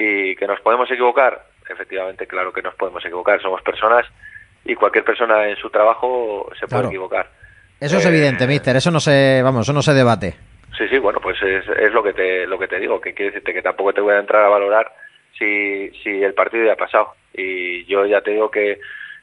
y 0.00 0.34
que 0.34 0.46
nos 0.46 0.60
podemos 0.60 0.90
equivocar, 0.90 1.44
efectivamente, 1.68 2.26
claro 2.26 2.52
que 2.52 2.62
nos 2.62 2.74
podemos 2.74 3.04
equivocar, 3.04 3.40
somos 3.40 3.60
personas 3.62 4.06
y 4.64 4.74
cualquier 4.74 5.04
persona 5.04 5.48
en 5.48 5.56
su 5.56 5.68
trabajo 5.70 6.50
se 6.58 6.66
puede 6.66 6.88
equivocar. 6.88 7.28
Eso 7.78 7.98
es 7.98 8.06
evidente, 8.06 8.44
eh, 8.44 8.46
mister, 8.46 8.76
eso 8.76 8.90
no 8.90 9.00
se, 9.00 9.42
vamos, 9.42 9.62
eso 9.62 9.72
no 9.72 9.82
se 9.82 9.92
debate. 9.92 10.34
Sí, 10.76 10.88
sí, 10.88 10.98
bueno, 10.98 11.20
pues 11.20 11.40
es, 11.42 11.68
es 11.68 11.92
lo 11.92 12.02
que 12.02 12.14
te 12.14 12.46
lo 12.46 12.58
que 12.58 12.68
te 12.68 12.80
digo, 12.80 13.00
que 13.00 13.12
quiere 13.12 13.32
decirte 13.32 13.52
que 13.52 13.62
tampoco 13.62 13.92
te 13.92 14.00
voy 14.00 14.14
a 14.14 14.20
entrar 14.20 14.44
a 14.44 14.48
valorar 14.48 14.90
si 15.38 15.90
si 16.02 16.22
el 16.22 16.32
partido 16.32 16.64
ya 16.64 16.72
ha 16.72 16.76
pasado 16.76 17.14
y 17.34 17.84
yo 17.84 18.06
ya 18.06 18.22
te 18.22 18.30
digo 18.30 18.50
que 18.50 18.78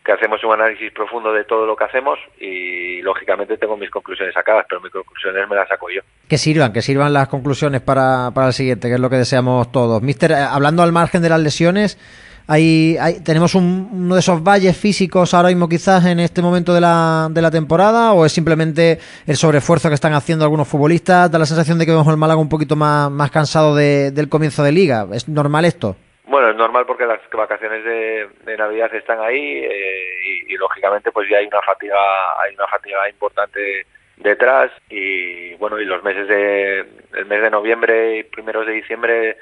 que 0.08 0.14
hacemos 0.14 0.42
un 0.42 0.54
análisis 0.54 0.90
profundo 0.94 1.34
de 1.34 1.44
todo 1.44 1.66
lo 1.66 1.76
que 1.76 1.84
hacemos 1.84 2.18
y 2.40 3.02
lógicamente 3.02 3.58
tengo 3.58 3.76
mis 3.76 3.92
conclusiones 3.92 4.34
sacadas, 4.34 4.66
pero 4.70 4.80
mis 4.80 4.90
conclusiones 4.90 5.50
me 5.50 5.56
las 5.58 5.68
saco 5.68 5.88
yo. 5.94 6.02
Que 6.30 6.38
sirvan, 6.38 6.72
que 6.72 6.82
sirvan 6.82 7.12
las 7.12 7.28
conclusiones 7.28 7.82
para, 7.82 8.32
para 8.34 8.48
el 8.48 8.54
siguiente, 8.54 8.88
que 8.88 8.94
es 8.94 9.00
lo 9.02 9.10
que 9.10 9.18
deseamos 9.18 9.70
todos. 9.70 10.02
Mister, 10.02 10.32
eh, 10.32 10.36
hablando 10.36 10.82
al 10.82 10.94
margen 10.94 11.22
de 11.22 11.28
las 11.28 11.42
lesiones, 11.42 12.00
hay, 12.48 12.98
tenemos 13.26 13.54
uno 13.54 14.16
de 14.16 14.22
esos 14.22 14.42
valles 14.42 14.78
físicos 14.78 15.34
ahora 15.34 15.50
mismo 15.50 15.68
quizás 15.68 16.06
en 16.06 16.22
este 16.22 16.42
momento 16.42 16.74
de 16.74 16.80
la, 16.80 17.28
de 17.30 17.42
la 17.42 17.52
temporada 17.52 18.14
o 18.14 18.26
es 18.26 18.32
simplemente 18.32 19.00
el 19.26 19.36
sobreesfuerzo 19.36 19.90
que 19.90 19.96
están 19.96 20.14
haciendo 20.14 20.46
algunos 20.46 20.70
futbolistas, 20.70 21.30
da 21.30 21.38
la 21.38 21.46
sensación 21.46 21.78
de 21.78 21.86
que 21.86 21.92
vemos 21.92 22.08
el 22.08 22.16
Málaga 22.16 22.40
un 22.40 22.48
poquito 22.48 22.78
más, 22.78 23.12
más 23.12 23.30
cansado 23.30 23.76
de, 23.76 24.12
del 24.12 24.30
comienzo 24.30 24.64
de 24.64 24.72
liga. 24.72 25.06
¿Es 25.12 25.28
normal 25.28 25.66
esto? 25.66 25.98
Bueno, 26.28 26.50
es 26.50 26.58
normal 26.58 26.86
porque 26.86 27.06
las 27.06 27.22
vacaciones 27.32 27.86
de, 27.86 28.58
Navidad 28.58 28.94
están 28.94 29.22
ahí 29.22 29.64
eh, 29.64 30.46
y, 30.48 30.58
lógicamente 30.58 31.12
pues 31.12 31.30
ya 31.30 31.38
hay 31.38 31.48
una 31.48 31.62
fatiga, 31.62 31.98
hay 32.42 32.54
una 32.54 32.68
fatiga 32.68 33.10
importante 33.10 33.86
detrás 34.18 34.72
y 34.90 35.54
bueno 35.56 35.80
y 35.80 35.86
los 35.86 36.04
meses 36.04 36.28
de 36.28 36.80
el 37.14 37.26
mes 37.28 37.42
de 37.42 37.50
noviembre 37.52 38.18
y 38.18 38.24
primeros 38.24 38.66
de 38.66 38.74
diciembre 38.74 39.38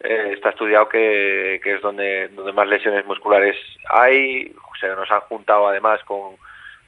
eh, 0.00 0.30
está 0.32 0.48
estudiado 0.48 0.88
que, 0.88 1.60
que, 1.62 1.74
es 1.74 1.80
donde 1.82 2.28
donde 2.28 2.52
más 2.52 2.66
lesiones 2.66 3.06
musculares 3.06 3.56
hay. 3.88 4.52
Se 4.80 4.88
nos 4.88 5.10
han 5.10 5.20
juntado 5.20 5.68
además 5.68 6.02
con, 6.04 6.36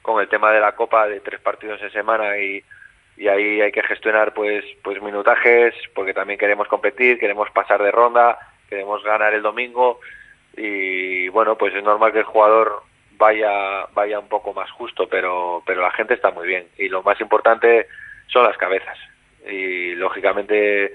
con 0.01 0.21
el 0.21 0.27
tema 0.27 0.51
de 0.51 0.59
la 0.59 0.73
copa 0.73 1.07
de 1.07 1.21
tres 1.21 1.39
partidos 1.39 1.81
en 1.81 1.91
semana 1.91 2.37
y, 2.37 2.61
y 3.15 3.27
ahí 3.29 3.61
hay 3.61 3.71
que 3.71 3.83
gestionar 3.83 4.33
pues 4.33 4.65
pues 4.83 5.01
minutajes 5.01 5.73
porque 5.95 6.13
también 6.13 6.39
queremos 6.39 6.67
competir 6.67 7.19
queremos 7.19 7.49
pasar 7.51 7.81
de 7.81 7.91
ronda 7.91 8.37
queremos 8.69 9.03
ganar 9.03 9.33
el 9.33 9.41
domingo 9.41 9.99
y 10.55 11.27
bueno, 11.29 11.57
pues 11.57 11.73
es 11.75 11.83
normal 11.83 12.11
que 12.11 12.19
el 12.19 12.25
jugador 12.25 12.83
vaya 13.17 13.85
vaya 13.93 14.19
un 14.19 14.29
poco 14.29 14.53
más 14.53 14.69
justo, 14.71 15.07
pero 15.07 15.61
pero 15.65 15.81
la 15.81 15.91
gente 15.91 16.13
está 16.13 16.31
muy 16.31 16.47
bien 16.47 16.67
y 16.77 16.89
lo 16.89 17.03
más 17.03 17.19
importante 17.21 17.87
son 18.27 18.43
las 18.43 18.57
cabezas. 18.57 18.97
Y 19.49 19.95
lógicamente 19.95 20.93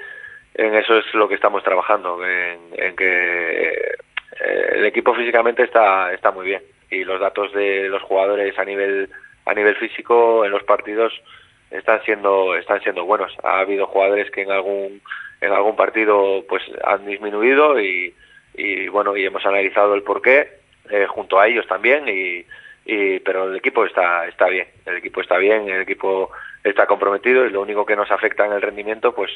en 0.54 0.74
eso 0.74 0.98
es 0.98 1.14
lo 1.14 1.28
que 1.28 1.34
estamos 1.34 1.62
trabajando, 1.64 2.24
en, 2.24 2.96
que 2.96 3.68
eh, 3.68 4.68
el 4.72 4.84
equipo 4.86 5.14
físicamente 5.14 5.64
está 5.64 6.12
está 6.12 6.30
muy 6.30 6.46
bien 6.46 6.62
y 6.90 7.04
los 7.04 7.20
datos 7.20 7.52
de 7.52 7.88
los 7.88 8.02
jugadores 8.02 8.58
a 8.58 8.64
nivel 8.64 9.10
a 9.46 9.54
nivel 9.54 9.76
físico 9.76 10.44
en 10.44 10.52
los 10.52 10.62
partidos 10.62 11.12
están 11.74 12.02
siendo 12.04 12.56
están 12.56 12.80
siendo 12.82 13.04
buenos. 13.04 13.32
Ha 13.42 13.60
habido 13.60 13.86
jugadores 13.86 14.30
que 14.30 14.42
en 14.42 14.50
algún 14.50 15.02
en 15.40 15.52
algún 15.52 15.76
partido 15.76 16.44
pues 16.48 16.62
han 16.84 17.04
disminuido 17.04 17.80
y, 17.80 18.14
y 18.54 18.88
bueno 18.88 19.16
y 19.16 19.24
hemos 19.24 19.44
analizado 19.44 19.94
el 19.94 20.02
porqué 20.02 20.48
eh, 20.90 21.06
junto 21.08 21.38
a 21.38 21.48
ellos 21.48 21.66
también 21.66 22.08
y, 22.08 22.44
y 22.86 23.18
pero 23.20 23.48
el 23.48 23.56
equipo 23.56 23.84
está 23.84 24.26
está 24.26 24.48
bien 24.48 24.68
el 24.86 24.96
equipo 24.96 25.20
está 25.20 25.36
bien 25.38 25.68
el 25.68 25.82
equipo 25.82 26.30
está 26.62 26.86
comprometido 26.86 27.44
y 27.44 27.50
lo 27.50 27.60
único 27.60 27.84
que 27.84 27.96
nos 27.96 28.10
afecta 28.10 28.46
en 28.46 28.52
el 28.52 28.62
rendimiento 28.62 29.14
pues 29.14 29.30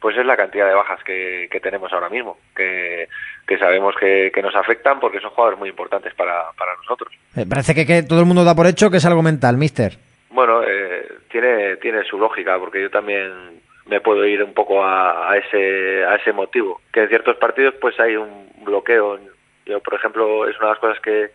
pues 0.00 0.18
es 0.18 0.26
la 0.26 0.36
cantidad 0.36 0.68
de 0.68 0.74
bajas 0.74 1.02
que, 1.02 1.48
que 1.50 1.60
tenemos 1.60 1.90
ahora 1.90 2.10
mismo, 2.10 2.36
que, 2.54 3.08
que 3.48 3.56
sabemos 3.56 3.94
que, 3.98 4.30
que, 4.34 4.42
nos 4.42 4.54
afectan 4.54 5.00
porque 5.00 5.18
son 5.18 5.30
jugadores 5.30 5.58
muy 5.58 5.70
importantes 5.70 6.12
para, 6.12 6.52
para 6.58 6.76
nosotros. 6.76 7.10
Eh, 7.34 7.46
parece 7.48 7.74
que, 7.74 7.86
que, 7.86 8.02
todo 8.02 8.20
el 8.20 8.26
mundo 8.26 8.44
da 8.44 8.54
por 8.54 8.66
hecho 8.66 8.90
que 8.90 8.98
es 8.98 9.06
algo 9.06 9.22
mental, 9.22 9.56
mister. 9.56 9.96
Bueno, 10.34 10.64
eh, 10.64 11.06
tiene, 11.30 11.76
tiene 11.76 12.02
su 12.02 12.18
lógica, 12.18 12.58
porque 12.58 12.82
yo 12.82 12.90
también 12.90 13.62
me 13.86 14.00
puedo 14.00 14.26
ir 14.26 14.42
un 14.42 14.52
poco 14.52 14.84
a, 14.84 15.36
ese, 15.36 16.04
a 16.04 16.16
ese 16.16 16.32
motivo. 16.32 16.80
Que 16.92 17.02
en 17.02 17.08
ciertos 17.08 17.36
partidos 17.36 17.74
pues 17.80 17.98
hay 18.00 18.16
un 18.16 18.50
bloqueo. 18.64 19.20
Yo, 19.64 19.78
por 19.78 19.94
ejemplo, 19.94 20.48
es 20.48 20.56
una 20.56 20.66
de 20.66 20.72
las 20.72 20.80
cosas 20.80 21.00
que, 21.00 21.30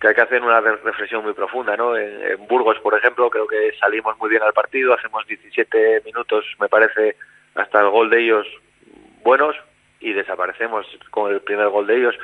que 0.00 0.08
hay 0.08 0.14
que 0.14 0.20
hacer 0.20 0.42
una 0.42 0.60
reflexión 0.60 1.22
muy 1.22 1.34
profunda, 1.34 1.76
¿no? 1.76 1.96
En, 1.96 2.44
Burgos, 2.48 2.80
por 2.80 2.98
ejemplo, 2.98 3.30
creo 3.30 3.46
que 3.46 3.72
salimos 3.78 4.18
muy 4.18 4.28
bien 4.28 4.42
al 4.42 4.52
partido, 4.52 4.92
hacemos 4.92 5.24
17 5.28 6.02
minutos, 6.04 6.44
me 6.58 6.68
parece, 6.68 7.14
hasta 7.54 7.78
el 7.78 7.90
gol 7.90 8.10
de 8.10 8.24
ellos 8.24 8.48
buenos 9.22 9.54
y 10.00 10.12
desaparecemos 10.14 10.84
con 11.10 11.32
el 11.32 11.42
primer 11.42 11.68
gol 11.68 11.86
de 11.86 11.96
ellos 11.96 12.16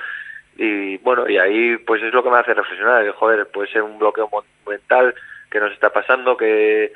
y 0.57 0.97
bueno 0.99 1.29
y 1.29 1.39
ahí 1.39 1.77
pues 1.79 2.03
es 2.03 2.13
lo 2.13 2.23
que 2.23 2.29
me 2.29 2.39
hace 2.39 2.53
reflexionar 2.53 3.09
joder 3.13 3.47
puede 3.47 3.71
ser 3.71 3.83
un 3.83 3.99
bloqueo 3.99 4.29
mental 4.67 5.15
que 5.51 5.61
nos 5.61 5.73
está 5.73 5.91
pasando 5.91 6.37
que 6.37 6.93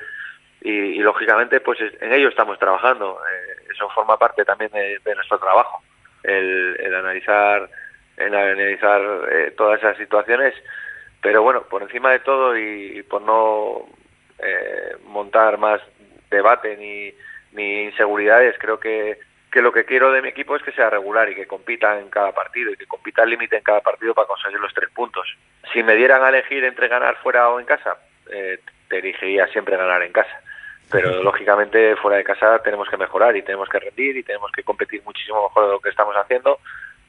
y, 0.61 0.99
lógicamente 0.99 1.61
pues 1.61 1.79
en 2.01 2.13
ello 2.13 2.29
estamos 2.29 2.59
trabajando 2.59 3.21
eh, 3.31 3.67
eso 3.71 3.89
forma 3.91 4.19
parte 4.19 4.45
también 4.45 4.71
de, 4.73 5.15
nuestro 5.15 5.39
trabajo 5.39 5.83
el, 6.23 6.77
el, 6.81 6.95
analizar 6.95 7.69
el 8.17 8.35
analizar 8.35 9.01
eh, 9.31 9.53
todas 9.57 9.81
esas 9.81 9.97
situaciones 9.99 10.55
pero 11.21 11.43
bueno 11.43 11.65
por 11.65 11.83
encima 11.83 12.13
de 12.13 12.21
todo 12.21 12.57
y, 12.57 12.99
y 12.99 13.03
por 13.03 13.23
no 13.23 13.87
eh, 14.39 14.97
montar 15.05 15.59
más 15.59 15.81
debate 16.31 16.77
ni 16.77 17.13
ni 17.55 17.85
inseguridades. 17.85 18.57
Creo 18.59 18.79
que, 18.79 19.19
que 19.51 19.63
lo 19.63 19.73
que 19.73 19.85
quiero 19.85 20.13
de 20.13 20.23
mi 20.23 20.29
equipo 20.29 20.55
es 20.57 20.63
que 20.63 20.73
sea 20.73 20.91
regular 20.91 21.31
y 21.31 21.35
que 21.35 21.47
compita 21.47 21.99
en 21.99 22.11
cada 22.11 22.33
partido 22.33 22.73
y 22.73 22.77
que 22.77 22.87
compita 22.87 23.23
al 23.23 23.31
límite 23.31 23.57
en 23.57 23.63
cada 23.63 23.81
partido 23.81 24.15
para 24.15 24.29
conseguir 24.29 24.61
los 24.61 24.75
tres 24.75 24.91
puntos. 24.91 25.27
Si 25.73 25.83
me 25.83 25.95
dieran 25.95 26.23
a 26.23 26.29
elegir 26.29 26.65
entre 26.65 26.89
ganar 26.89 27.17
fuera 27.23 27.49
o 27.49 27.59
en 27.59 27.67
casa, 27.67 27.97
eh, 28.31 28.59
te 28.89 28.99
elegiría 28.99 29.47
siempre 29.49 29.77
ganar 29.77 30.03
en 30.03 30.13
casa. 30.13 30.41
Pero 30.91 31.23
lógicamente 31.23 31.97
fuera 31.97 32.19
de 32.19 32.25
casa 32.25 32.59
tenemos 32.63 32.89
que 32.89 32.97
mejorar 32.97 33.37
y 33.37 33.43
tenemos 33.43 33.69
que 33.69 33.81
rendir 33.81 34.17
y 34.17 34.23
tenemos 34.23 34.51
que 34.53 34.63
competir 34.63 35.03
muchísimo 35.05 35.43
mejor 35.43 35.67
de 35.67 35.73
lo 35.73 35.81
que 35.81 35.89
estamos 35.89 36.15
haciendo, 36.15 36.59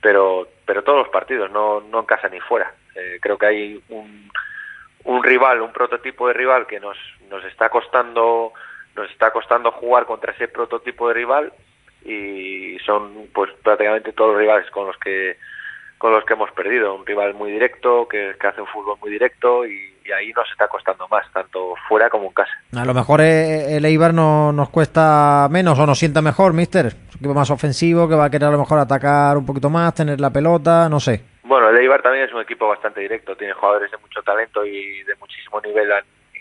pero, 0.01 0.47
pero 0.65 0.84
todos 0.84 0.99
los 0.99 1.10
partidos, 1.10 1.51
no, 1.51 1.82
no 1.82 1.99
en 1.99 2.06
casa 2.06 2.30
ni 2.30 2.39
fuera. 2.39 2.73
Eh, 2.95 3.19
creo 3.21 3.38
que 3.38 3.45
hay 3.45 3.84
un, 3.89 4.32
un 5.04 5.23
rival, 5.23 5.62
un 5.62 5.73
prototipo 5.73 6.28
de 6.28 6.34
rival 6.34 6.65
que 6.67 6.80
nos, 6.80 6.97
nos 7.30 7.43
está 7.45 7.69
costando 7.69 8.54
nos 8.95 9.12
está 9.12 9.32
costando 9.32 9.71
jugar 9.71 10.06
contra 10.06 10.32
ese 10.32 10.47
prototipo 10.47 11.10
de 11.10 11.13
rival 11.15 11.54
y 12.06 12.78
son 12.86 13.28
pues 13.34 13.51
prácticamente 13.62 14.13
todos 14.13 14.32
los 14.32 14.39
rivales 14.39 14.69
con 14.71 14.88
los 14.88 14.97
que 14.97 15.38
con 15.97 16.12
los 16.12 16.23
que 16.23 16.34
hemos 16.34 16.51
perdido 16.51 16.95
un 16.95 17.06
rival 17.06 17.34
muy 17.34 17.51
directo 17.51 18.08
que, 18.08 18.36
que 18.39 18.47
hace 18.47 18.62
un 18.62 18.67
fútbol 18.67 18.97
muy 19.01 19.12
directo 19.12 19.65
y, 19.65 19.94
y, 20.05 20.11
ahí 20.11 20.31
nos 20.33 20.49
está 20.51 20.67
costando 20.67 21.07
más 21.07 21.29
tanto 21.31 21.75
fuera 21.87 22.09
como 22.09 22.25
en 22.27 22.33
casa. 22.33 22.51
A 22.75 22.85
lo 22.85 22.93
mejor 22.93 23.21
el 23.21 23.83
Eibar 23.85 24.13
no, 24.13 24.51
nos 24.51 24.69
cuesta 24.69 25.47
menos 25.49 25.77
o 25.79 25.85
nos 25.85 25.97
sienta 25.97 26.21
mejor 26.21 26.53
mister. 26.53 26.85
Un 26.85 27.17
equipo 27.17 27.33
más 27.33 27.49
ofensivo 27.49 28.07
que 28.07 28.15
va 28.15 28.25
a 28.25 28.29
querer 28.29 28.49
a 28.49 28.51
lo 28.51 28.59
mejor 28.59 28.79
atacar 28.79 29.37
un 29.37 29.45
poquito 29.45 29.69
más 29.69 29.93
tener 29.95 30.19
la 30.19 30.31
pelota 30.31 30.89
no 30.89 30.99
sé. 30.99 31.23
Bueno 31.43 31.69
el 31.69 31.77
Eibar 31.77 32.01
también 32.01 32.25
es 32.25 32.33
un 32.33 32.41
equipo 32.41 32.67
bastante 32.67 33.01
directo 33.01 33.35
tiene 33.35 33.53
jugadores 33.53 33.91
de 33.91 33.97
mucho 33.97 34.21
talento 34.21 34.65
y 34.65 35.03
de 35.03 35.15
muchísimo 35.15 35.61
nivel 35.61 35.89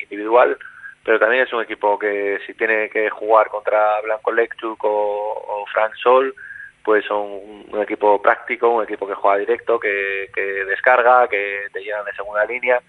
individual 0.01 0.57
pero 1.05 1.19
también 1.19 1.43
es 1.45 1.53
un 1.53 1.63
equipo 1.63 1.99
que 1.99 2.39
si 2.47 2.55
tiene 2.55 2.89
que 2.89 3.11
jugar 3.11 3.49
contra 3.49 4.01
Blanco 4.01 4.33
Lecchuk 4.33 4.83
o, 4.85 4.89
o 4.89 5.67
Frank 5.67 5.93
Sol, 6.03 6.35
pues 6.83 7.05
son 7.05 7.21
un, 7.21 7.67
un, 7.71 7.83
equipo 7.83 8.21
práctico, 8.23 8.71
un 8.71 8.85
equipo 8.85 9.07
que 9.07 9.15
juega 9.15 9.37
directo, 9.37 9.79
que, 9.79 10.31
que 10.35 10.65
descarga, 10.65 11.29
que 11.29 11.67
te 11.73 11.81
llegan 11.81 12.07
de 12.07 12.15
segunda 12.15 12.47
línea 12.47 12.81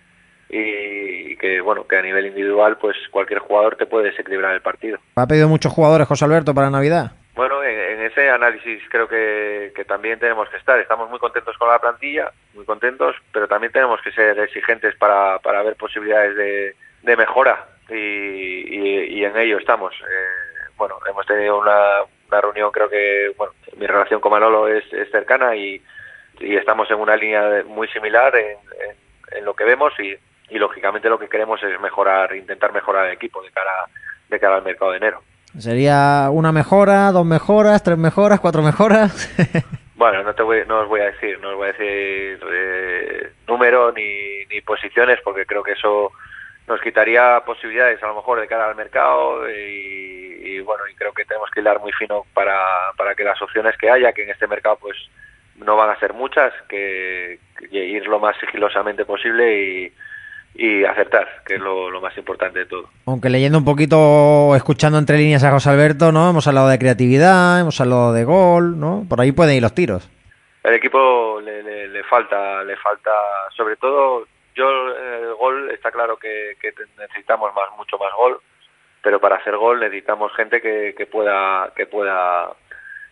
y, 0.49 1.35
que 1.37 1.61
bueno 1.61 1.87
que 1.87 1.97
a 1.97 2.01
nivel 2.01 2.27
individual 2.27 2.77
pues 2.77 2.95
cualquier 3.11 3.39
jugador 3.39 3.75
te 3.75 3.85
puede 3.85 4.11
desequilibrar 4.11 4.53
el 4.53 4.61
partido. 4.61 4.99
¿Ha 5.15 5.27
pedido 5.27 5.47
muchos 5.47 5.73
jugadores 5.73 6.07
José 6.07 6.25
Alberto 6.25 6.53
para 6.53 6.69
Navidad? 6.69 7.11
Bueno, 7.35 7.61
en, 7.63 7.77
en, 7.77 8.01
ese 8.05 8.29
análisis 8.29 8.81
creo 8.89 9.09
que, 9.09 9.73
que, 9.75 9.83
también 9.83 10.17
tenemos 10.19 10.47
que 10.49 10.55
estar. 10.55 10.79
Estamos 10.79 11.09
muy 11.09 11.19
contentos 11.19 11.57
con 11.57 11.67
la 11.67 11.79
plantilla, 11.79 12.31
muy 12.53 12.63
contentos, 12.63 13.13
pero 13.33 13.45
también 13.47 13.73
tenemos 13.73 14.01
que 14.01 14.11
ser 14.11 14.39
exigentes 14.39 14.95
para, 14.95 15.39
para 15.39 15.61
ver 15.61 15.75
posibilidades 15.75 16.37
de, 16.37 16.75
de 17.03 17.17
mejora 17.17 17.65
y, 17.89 17.93
y, 17.93 19.19
y, 19.19 19.25
en 19.25 19.35
ello 19.35 19.57
estamos. 19.57 19.93
Eh, 19.95 20.71
bueno, 20.77 20.97
hemos 21.09 21.25
tenido 21.25 21.59
una, 21.59 22.03
una, 22.29 22.41
reunión, 22.41 22.71
creo 22.71 22.89
que, 22.89 23.33
bueno, 23.37 23.53
mi 23.75 23.85
relación 23.85 24.21
con 24.21 24.31
Manolo 24.31 24.69
es, 24.69 24.85
es 24.93 25.11
cercana 25.11 25.57
y, 25.57 25.81
y, 26.39 26.55
estamos 26.55 26.89
en 26.89 26.99
una 26.99 27.17
línea 27.17 27.63
muy 27.65 27.89
similar 27.89 28.33
en, 28.37 28.57
en, 28.79 29.37
en 29.37 29.45
lo 29.45 29.53
que 29.53 29.65
vemos 29.65 29.91
y, 29.99 30.15
y, 30.49 30.57
lógicamente 30.57 31.09
lo 31.09 31.19
que 31.19 31.29
queremos 31.29 31.61
es 31.63 31.79
mejorar, 31.79 32.35
intentar 32.35 32.73
mejorar 32.73 33.07
el 33.07 33.13
equipo 33.13 33.41
de 33.41 33.51
cara, 33.51 33.85
de 34.29 34.39
cara 34.39 34.57
al 34.57 34.63
mercado 34.63 34.91
de 34.91 34.97
enero. 34.97 35.21
¿Sería 35.57 36.29
una 36.31 36.51
mejora, 36.51 37.11
dos 37.11 37.25
mejoras, 37.25 37.81
tres 37.83 37.97
mejoras, 37.97 38.39
cuatro 38.39 38.61
mejoras? 38.61 39.29
bueno, 39.95 40.23
no 40.23 40.33
te 40.33 40.43
voy, 40.43 40.63
no 40.67 40.81
os 40.81 40.89
voy 40.89 41.01
a 41.01 41.05
decir, 41.05 41.39
no 41.39 41.51
os 41.51 41.55
voy 41.55 41.69
a 41.69 41.71
decir 41.71 42.39
eh, 42.51 43.31
número 43.47 43.91
ni, 43.93 44.45
ni 44.45 44.61
posiciones 44.61 45.19
porque 45.23 45.45
creo 45.45 45.63
que 45.63 45.71
eso 45.71 46.11
nos 46.67 46.81
quitaría 46.81 47.41
posibilidades 47.45 48.01
a 48.03 48.07
lo 48.07 48.15
mejor 48.15 48.41
de 48.41 48.47
cara 48.47 48.67
al 48.67 48.75
mercado 48.75 49.49
y, 49.49 50.41
y, 50.43 50.59
bueno 50.61 50.87
y 50.91 50.95
creo 50.95 51.13
que 51.13 51.25
tenemos 51.25 51.49
que 51.51 51.61
hilar 51.61 51.79
muy 51.79 51.91
fino 51.93 52.25
para, 52.33 52.59
para 52.97 53.13
que 53.15 53.23
las 53.23 53.41
opciones 53.41 53.77
que 53.77 53.89
haya 53.89 54.13
que 54.13 54.23
en 54.23 54.31
este 54.31 54.47
mercado 54.47 54.77
pues 54.81 54.97
no 55.57 55.77
van 55.77 55.91
a 55.91 55.99
ser 55.99 56.13
muchas 56.13 56.53
que, 56.67 57.39
que 57.57 57.77
ir 57.77 58.07
lo 58.07 58.19
más 58.19 58.35
sigilosamente 58.39 59.05
posible 59.05 59.61
y, 59.61 59.93
y 60.55 60.85
acertar 60.85 61.43
que 61.45 61.55
es 61.55 61.61
lo, 61.61 61.89
lo, 61.89 61.99
más 61.99 62.17
importante 62.17 62.59
de 62.59 62.65
todo. 62.65 62.89
Aunque 63.05 63.29
leyendo 63.29 63.57
un 63.57 63.65
poquito 63.65 64.55
escuchando 64.55 64.97
entre 64.97 65.17
líneas 65.17 65.43
a 65.43 65.51
José 65.51 65.69
Alberto 65.69 66.11
no 66.11 66.29
hemos 66.29 66.47
hablado 66.47 66.69
de 66.69 66.79
creatividad 66.79 67.59
hemos 67.59 67.79
hablado 67.81 68.13
de 68.13 68.23
gol 68.23 68.79
no 68.79 69.05
por 69.09 69.19
ahí 69.19 69.31
pueden 69.31 69.55
ir 69.55 69.61
los 69.61 69.75
tiros. 69.75 70.09
El 70.63 70.73
equipo 70.73 71.41
le, 71.41 71.61
le, 71.61 71.87
le 71.89 72.03
falta 72.03 72.63
le 72.63 72.77
falta 72.77 73.11
sobre 73.55 73.75
todo 73.75 74.25
yo 74.55 74.69
el 74.69 75.33
gol 75.35 75.69
está 75.71 75.91
claro 75.91 76.17
que, 76.17 76.55
que, 76.61 76.73
necesitamos 76.97 77.53
más 77.53 77.69
mucho 77.77 77.97
más 77.97 78.13
gol 78.17 78.39
pero 79.01 79.19
para 79.19 79.35
hacer 79.35 79.57
gol 79.57 79.81
necesitamos 79.81 80.33
gente 80.35 80.61
que, 80.61 80.95
que 80.97 81.05
pueda 81.05 81.73
que 81.75 81.85
pueda 81.85 82.53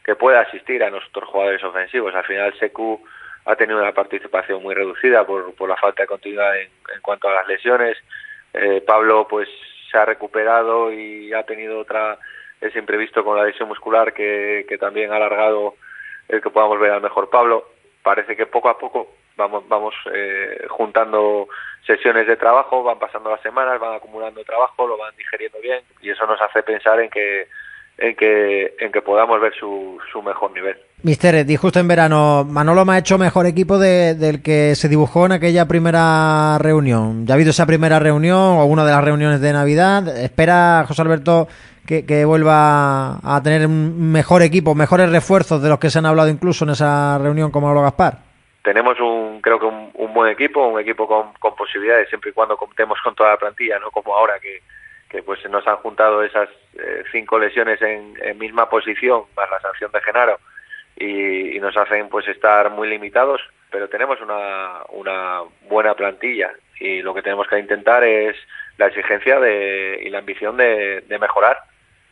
que 0.03 0.15
pueda 0.15 0.41
asistir 0.41 0.83
a 0.83 0.89
nuestros 0.89 1.27
jugadores 1.29 1.63
ofensivos. 1.63 2.13
Al 2.13 2.25
final 2.25 2.53
Secu 2.59 3.01
ha 3.45 3.55
tenido 3.55 3.79
una 3.79 3.93
participación 3.93 4.61
muy 4.63 4.73
reducida 4.73 5.25
por, 5.25 5.53
por 5.55 5.69
la 5.69 5.77
falta 5.77 6.03
de 6.03 6.07
continuidad 6.07 6.57
en, 6.57 6.69
en 6.93 7.01
cuanto 7.01 7.27
a 7.27 7.33
las 7.33 7.47
lesiones. 7.47 7.97
Eh, 8.53 8.81
Pablo 8.85 9.27
pues 9.27 9.49
se 9.91 9.97
ha 9.97 10.05
recuperado 10.05 10.91
y 10.91 11.33
ha 11.33 11.43
tenido 11.43 11.79
otra 11.79 12.17
ese 12.61 12.79
imprevisto 12.79 13.23
con 13.23 13.37
la 13.37 13.43
lesión 13.43 13.67
muscular 13.67 14.13
que, 14.13 14.65
que 14.67 14.77
también 14.77 15.11
ha 15.11 15.17
alargado 15.17 15.75
el 16.29 16.41
que 16.41 16.49
podamos 16.49 16.79
ver 16.79 16.91
al 16.91 17.01
mejor 17.01 17.29
Pablo. 17.29 17.67
Parece 18.01 18.35
que 18.35 18.45
poco 18.45 18.69
a 18.69 18.77
poco 18.77 19.15
vamos 19.35 19.67
vamos 19.67 19.93
eh, 20.13 20.65
juntando 20.69 21.47
sesiones 21.85 22.27
de 22.27 22.37
trabajo, 22.37 22.83
van 22.83 22.99
pasando 22.99 23.29
las 23.29 23.41
semanas, 23.41 23.79
van 23.79 23.95
acumulando 23.95 24.43
trabajo, 24.45 24.87
lo 24.87 24.97
van 24.97 25.15
digeriendo 25.17 25.59
bien 25.59 25.81
y 26.01 26.11
eso 26.11 26.25
nos 26.25 26.41
hace 26.41 26.63
pensar 26.63 26.99
en 27.01 27.09
que 27.09 27.47
en 27.97 28.15
que 28.15 28.75
en 28.79 28.91
que 28.91 29.01
podamos 29.01 29.39
ver 29.39 29.53
su, 29.59 29.99
su 30.11 30.21
mejor 30.21 30.51
nivel. 30.53 30.77
Mister, 31.03 31.45
di 31.45 31.55
justo 31.57 31.79
en 31.79 31.87
verano, 31.87 32.45
Manolo 32.49 32.85
me 32.85 32.93
ha 32.93 32.97
hecho 32.97 33.17
mejor 33.17 33.45
equipo 33.45 33.77
de, 33.77 34.15
del 34.15 34.41
que 34.41 34.73
se 34.75 34.87
dibujó 34.87 35.25
en 35.25 35.33
aquella 35.33 35.67
primera 35.67 36.57
reunión. 36.59 37.25
¿Ya 37.25 37.33
ha 37.33 37.35
habido 37.35 37.49
esa 37.49 37.65
primera 37.65 37.99
reunión 37.99 38.37
o 38.37 38.65
una 38.65 38.85
de 38.85 38.91
las 38.91 39.03
reuniones 39.03 39.41
de 39.41 39.51
Navidad? 39.51 40.07
¿Espera 40.17 40.85
José 40.87 41.01
Alberto 41.01 41.47
que, 41.85 42.05
que 42.05 42.23
vuelva 42.23 43.17
a 43.21 43.41
tener 43.43 43.67
un 43.67 44.11
mejor 44.11 44.41
equipo, 44.41 44.75
mejores 44.75 45.11
refuerzos 45.11 45.61
de 45.61 45.69
los 45.69 45.79
que 45.79 45.89
se 45.89 45.99
han 45.99 46.05
hablado 46.05 46.29
incluso 46.29 46.63
en 46.63 46.71
esa 46.71 47.17
reunión 47.17 47.51
con 47.51 47.63
Manolo 47.63 47.81
Gaspar? 47.81 48.33
tenemos 48.63 48.97
un 49.01 49.41
creo 49.41 49.59
que 49.59 49.65
un, 49.65 49.91
un 49.93 50.13
buen 50.13 50.31
equipo, 50.31 50.65
un 50.65 50.79
equipo 50.79 51.05
con, 51.05 51.33
con, 51.33 51.53
posibilidades 51.53 52.07
siempre 52.07 52.31
y 52.31 52.33
cuando 52.33 52.55
contemos 52.55 52.97
con 53.03 53.13
toda 53.13 53.31
la 53.31 53.37
plantilla, 53.37 53.77
no 53.77 53.91
como 53.91 54.15
ahora 54.15 54.39
que, 54.39 54.61
que 55.13 55.21
pues 55.21 55.47
nos 55.47 55.65
han 55.67 55.75
juntado 55.77 56.23
esas 56.23 56.49
eh, 56.73 57.03
cinco 57.11 57.37
lesiones 57.37 57.79
en, 57.83 58.15
en, 58.19 58.35
misma 58.39 58.67
posición 58.67 59.25
más 59.37 59.47
la 59.51 59.61
sanción 59.61 59.91
de 59.91 60.01
Genaro 60.01 60.39
y, 60.95 61.59
nos 61.59 61.77
hacen 61.77 62.09
pues 62.09 62.27
estar 62.27 62.71
muy 62.71 62.89
limitados, 62.89 63.39
pero 63.69 63.87
tenemos 63.87 64.19
una, 64.21 64.81
una 64.89 65.41
buena 65.69 65.93
plantilla 65.93 66.51
y 66.79 67.03
lo 67.03 67.13
que 67.13 67.21
tenemos 67.21 67.47
que 67.47 67.59
intentar 67.59 68.03
es 68.03 68.35
la 68.77 68.87
exigencia 68.87 69.39
de, 69.39 70.01
y 70.03 70.09
la 70.09 70.17
ambición 70.17 70.57
de, 70.57 71.03
mejorar. 71.21 71.57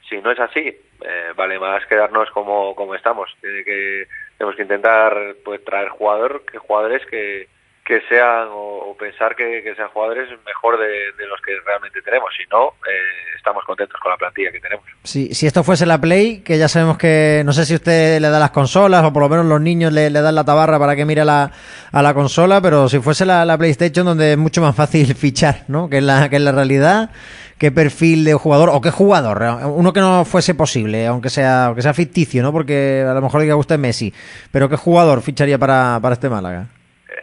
Si 0.08 0.22
no 0.22 0.32
es 0.32 0.40
así, 0.40 0.68
eh, 1.04 1.34
vale 1.36 1.58
más 1.58 1.86
quedarnos 1.88 2.30
como, 2.30 2.76
como 2.76 2.94
estamos. 2.96 3.36
Tiene 3.42 3.64
que, 3.64 4.08
tenemos 4.38 4.56
que 4.56 4.62
intentar 4.62 5.36
pues 5.44 5.66
traer 5.66 5.90
jugador, 5.90 6.46
que 6.46 6.60
jugadores 6.60 7.06
que, 7.08 7.48
que 7.92 8.00
sean 8.08 8.48
o, 8.54 8.96
pensar 8.98 9.36
que, 9.36 9.62
sean 9.76 9.90
jugadores 9.90 10.30
mejor 10.46 10.80
de, 10.80 11.26
los 11.28 11.42
que 11.42 11.52
realmente 11.66 12.02
tenemos. 12.02 12.30
Si 12.38 12.44
no, 12.50 12.70
eh, 12.88 13.36
estamos 13.36 13.66
contentos 13.66 14.00
con 14.00 14.12
la 14.12 14.18
plantilla 14.18 14.50
que 14.50 14.62
tenemos. 14.62 14.86
Si, 15.04 15.34
si 15.34 15.46
esto 15.46 15.62
fuese 15.62 15.86
la 15.86 16.00
Play, 16.00 16.40
que 16.40 16.58
ya 16.58 16.70
sabemos 16.70 16.98
que 16.98 17.42
no 17.44 17.52
sé 17.52 17.66
si 17.66 17.76
usted 17.76 18.22
le 18.22 18.30
da 18.30 18.40
las 18.40 18.52
consolas 18.52 19.04
o 19.04 19.12
por 19.12 19.24
lo 19.24 19.28
menos 19.28 19.46
los 19.46 19.60
niños 19.60 19.92
le, 19.92 20.10
dan 20.10 20.36
la 20.36 20.46
tabarra 20.46 20.80
para 20.80 20.96
que 20.96 21.04
mire 21.04 21.26
la, 21.26 21.52
a 21.92 22.02
la 22.02 22.14
consola, 22.14 22.62
pero 22.62 22.88
si 22.88 23.00
fuese 23.00 23.26
la, 23.26 23.44
la, 23.44 23.58
PlayStation 23.58 24.06
donde 24.06 24.34
es 24.34 24.38
mucho 24.38 24.62
más 24.62 24.74
fácil 24.74 25.14
fichar, 25.16 25.66
¿no? 25.68 25.90
Que 25.90 25.98
es 25.98 26.04
la, 26.04 26.30
que 26.30 26.38
es 26.38 26.42
la 26.42 26.54
realidad. 26.54 27.10
¿Qué 27.58 27.74
perfil 27.74 28.24
de 28.24 28.36
jugador 28.36 28.70
o 28.70 28.80
qué 28.80 28.90
jugador? 28.90 29.44
Uno 29.66 29.92
que 29.92 30.00
no 30.00 30.24
fuese 30.24 30.56
posible, 30.56 31.08
aunque 31.08 31.30
sea, 31.30 31.66
aunque 31.66 31.82
sea 31.82 31.94
ficticio, 31.94 32.42
¿no? 32.42 32.54
Porque 32.54 33.06
a 33.06 33.14
lo 33.14 33.22
mejor 33.22 33.42
diga 33.42 33.58
usted 33.58 33.78
Messi, 33.78 34.14
pero 34.50 34.70
¿qué 34.70 34.78
jugador 34.78 35.22
ficharía 35.22 35.60
para, 35.60 36.00
para 36.02 36.14
este 36.14 36.30
Málaga? 36.30 36.68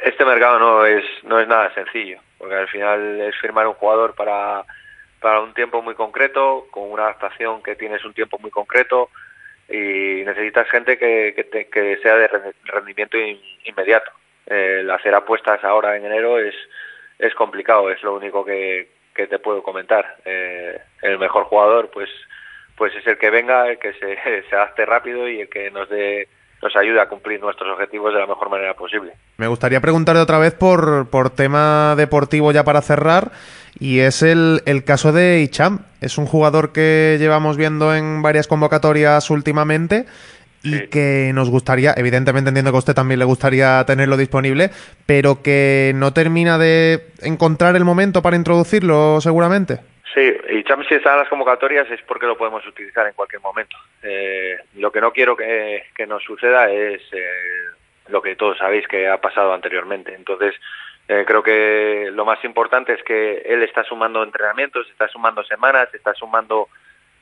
Este 0.09 0.24
mercado 0.24 0.59
no 0.59 0.86
es, 0.86 1.04
no 1.24 1.40
es 1.40 1.48
nada 1.48 1.72
sencillo, 1.74 2.20
porque 2.38 2.54
al 2.54 2.68
final 2.68 3.20
es 3.20 3.36
firmar 3.36 3.66
un 3.66 3.74
jugador 3.74 4.14
para, 4.14 4.64
para 5.20 5.40
un 5.40 5.54
tiempo 5.54 5.82
muy 5.82 5.94
concreto, 5.94 6.66
con 6.70 6.90
una 6.90 7.04
adaptación 7.04 7.62
que 7.62 7.76
tienes 7.76 8.04
un 8.04 8.14
tiempo 8.14 8.38
muy 8.38 8.50
concreto 8.50 9.11
y 9.68 10.22
necesitas 10.24 10.68
gente 10.70 10.96
que, 10.98 11.34
que, 11.70 11.98
sea 12.02 12.16
de 12.16 12.28
rendimiento 12.64 13.18
inmediato. 13.64 14.11
el 14.46 14.90
hacer 14.90 15.14
apuestas 15.14 15.62
ahora 15.62 15.96
en 15.96 16.06
enero 16.06 16.38
es, 16.38 16.54
es 17.18 17.34
complicado, 17.34 17.90
es 17.90 18.02
lo 18.02 18.14
único 18.14 18.44
que, 18.44 18.88
que 19.14 19.26
te 19.26 19.38
puedo 19.38 19.62
comentar. 19.62 20.16
Eh, 20.24 20.80
el 21.02 21.18
mejor 21.18 21.44
jugador 21.44 21.90
pues 21.90 22.09
pues 22.76 22.94
es 22.94 23.04
el 23.09 23.18
que 23.18 23.28
venga, 23.28 23.68
el 23.68 23.78
que 23.78 23.92
se, 23.94 24.18
se 24.48 24.56
adapte 24.56 24.86
rápido 24.86 25.28
y 25.28 25.40
el 25.40 25.48
que 25.48 25.70
nos 25.70 25.88
dé 25.88 26.28
nos 26.62 26.74
ayuda 26.76 27.02
a 27.02 27.09
cumplir 27.09 27.40
nuestros 27.40 27.70
objetivos 27.72 28.12
de 28.12 28.20
la 28.20 28.26
mejor 28.26 28.50
manera 28.50 28.74
posible. 28.74 29.12
Me 29.36 29.46
gustaría 29.46 29.80
preguntarle 29.80 30.20
otra 30.22 30.38
vez 30.38 30.54
por, 30.54 31.09
por 31.09 31.30
tema 31.30 31.94
deportivo 31.96 32.52
ya 32.52 32.64
para 32.64 32.82
cerrar, 32.82 33.32
y 33.78 34.00
es 34.00 34.22
el, 34.22 34.62
el 34.66 34.84
caso 34.84 35.12
de 35.12 35.40
Icham. 35.40 35.80
Es 36.00 36.18
un 36.18 36.26
jugador 36.26 36.72
que 36.72 37.16
llevamos 37.18 37.56
viendo 37.56 37.94
en 37.94 38.22
varias 38.22 38.48
convocatorias 38.48 39.30
últimamente 39.30 40.06
y 40.62 40.88
que 40.88 41.30
nos 41.34 41.50
gustaría, 41.50 41.94
evidentemente 41.96 42.48
entiendo 42.48 42.72
que 42.72 42.76
a 42.76 42.80
usted 42.80 42.94
también 42.94 43.20
le 43.20 43.24
gustaría 43.24 43.84
tenerlo 43.86 44.16
disponible, 44.16 44.70
pero 45.06 45.40
que 45.40 45.92
no 45.94 46.12
termina 46.12 46.59
de 46.59 47.12
encontrar 47.22 47.76
el 47.76 47.84
momento 47.84 48.22
para 48.22 48.36
introducirlo 48.36 49.20
seguramente. 49.20 49.80
Sí, 50.14 50.32
y 50.50 50.64
Cham 50.64 50.84
si 50.84 50.94
está 50.94 51.12
en 51.12 51.18
las 51.18 51.28
convocatorias 51.28 51.90
es 51.90 52.00
porque 52.02 52.26
lo 52.26 52.38
podemos 52.38 52.66
utilizar 52.66 53.06
en 53.06 53.12
cualquier 53.12 53.42
momento. 53.42 53.76
Eh, 54.02 54.56
lo 54.76 54.90
que 54.90 55.00
no 55.00 55.12
quiero 55.12 55.36
que, 55.36 55.84
nos 56.06 56.22
suceda 56.22 56.70
es 56.70 57.02
eh, 57.12 57.70
lo 58.09 58.22
que 58.22 58.36
todos 58.36 58.56
sabéis 58.56 58.88
que 58.88 59.06
ha 59.06 59.20
pasado 59.20 59.52
anteriormente. 59.52 60.14
Entonces, 60.14 60.54
eh, 61.09 61.24
creo 61.26 61.42
que 61.42 62.09
lo 62.12 62.24
más 62.24 62.42
importante 62.44 62.94
es 62.94 63.02
que 63.02 63.42
él 63.44 63.62
está 63.62 63.84
sumando 63.84 64.22
entrenamientos, 64.22 64.88
está 64.88 65.09
sumando 65.09 65.44
semanas, 65.44 65.92
está 65.92 66.14
sumando 66.14 66.68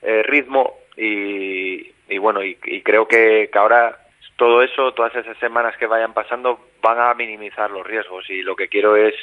ritmo 0.03 0.79
y, 0.97 1.91
bueno, 2.19 2.45
y, 2.45 2.55
creo 2.83 3.09
que, 3.09 3.51
que 3.53 3.59
ahora 3.59 3.99
todo 4.37 4.63
eso, 4.63 4.93
todas 4.93 5.15
esas 5.17 5.37
semanas 5.39 5.77
que 5.79 5.87
vayan 5.87 6.13
pasando 6.13 6.61
van 6.81 7.01
a 7.01 7.15
minimizar 7.15 7.71
los 7.71 7.85
riesgos 7.85 8.31
y 8.31 8.43
lo 8.43 8.55
que 8.55 8.69
quiero 8.69 8.95
es 8.95 9.15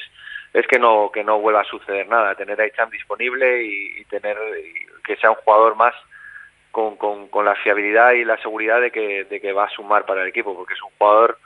es 0.53 0.67
que 0.67 0.79
no 0.79 1.11
que 1.11 1.23
no 1.23 1.39
vuelva 1.39 1.61
a 1.61 1.65
suceder 1.65 2.07
nada, 2.07 2.35
tener 2.35 2.61
a 2.61 2.67
Icham 2.67 2.89
disponible 2.89 3.63
y, 3.63 4.03
tener 4.05 4.37
que 5.03 5.15
sea 5.15 5.31
un 5.31 5.37
jugador 5.37 5.75
más 5.75 5.95
con, 6.71 6.95
con, 6.97 7.45
la 7.45 7.55
fiabilidad 7.55 8.11
y 8.11 8.23
la 8.23 8.37
seguridad 8.37 8.79
de 8.79 8.91
que, 8.91 9.25
de 9.25 9.41
que 9.41 9.51
va 9.51 9.65
a 9.65 9.69
sumar 9.69 10.05
para 10.05 10.21
el 10.21 10.27
equipo, 10.27 10.55
porque 10.55 10.75
es 10.75 10.81
un 10.83 10.91
jugador 10.97 11.39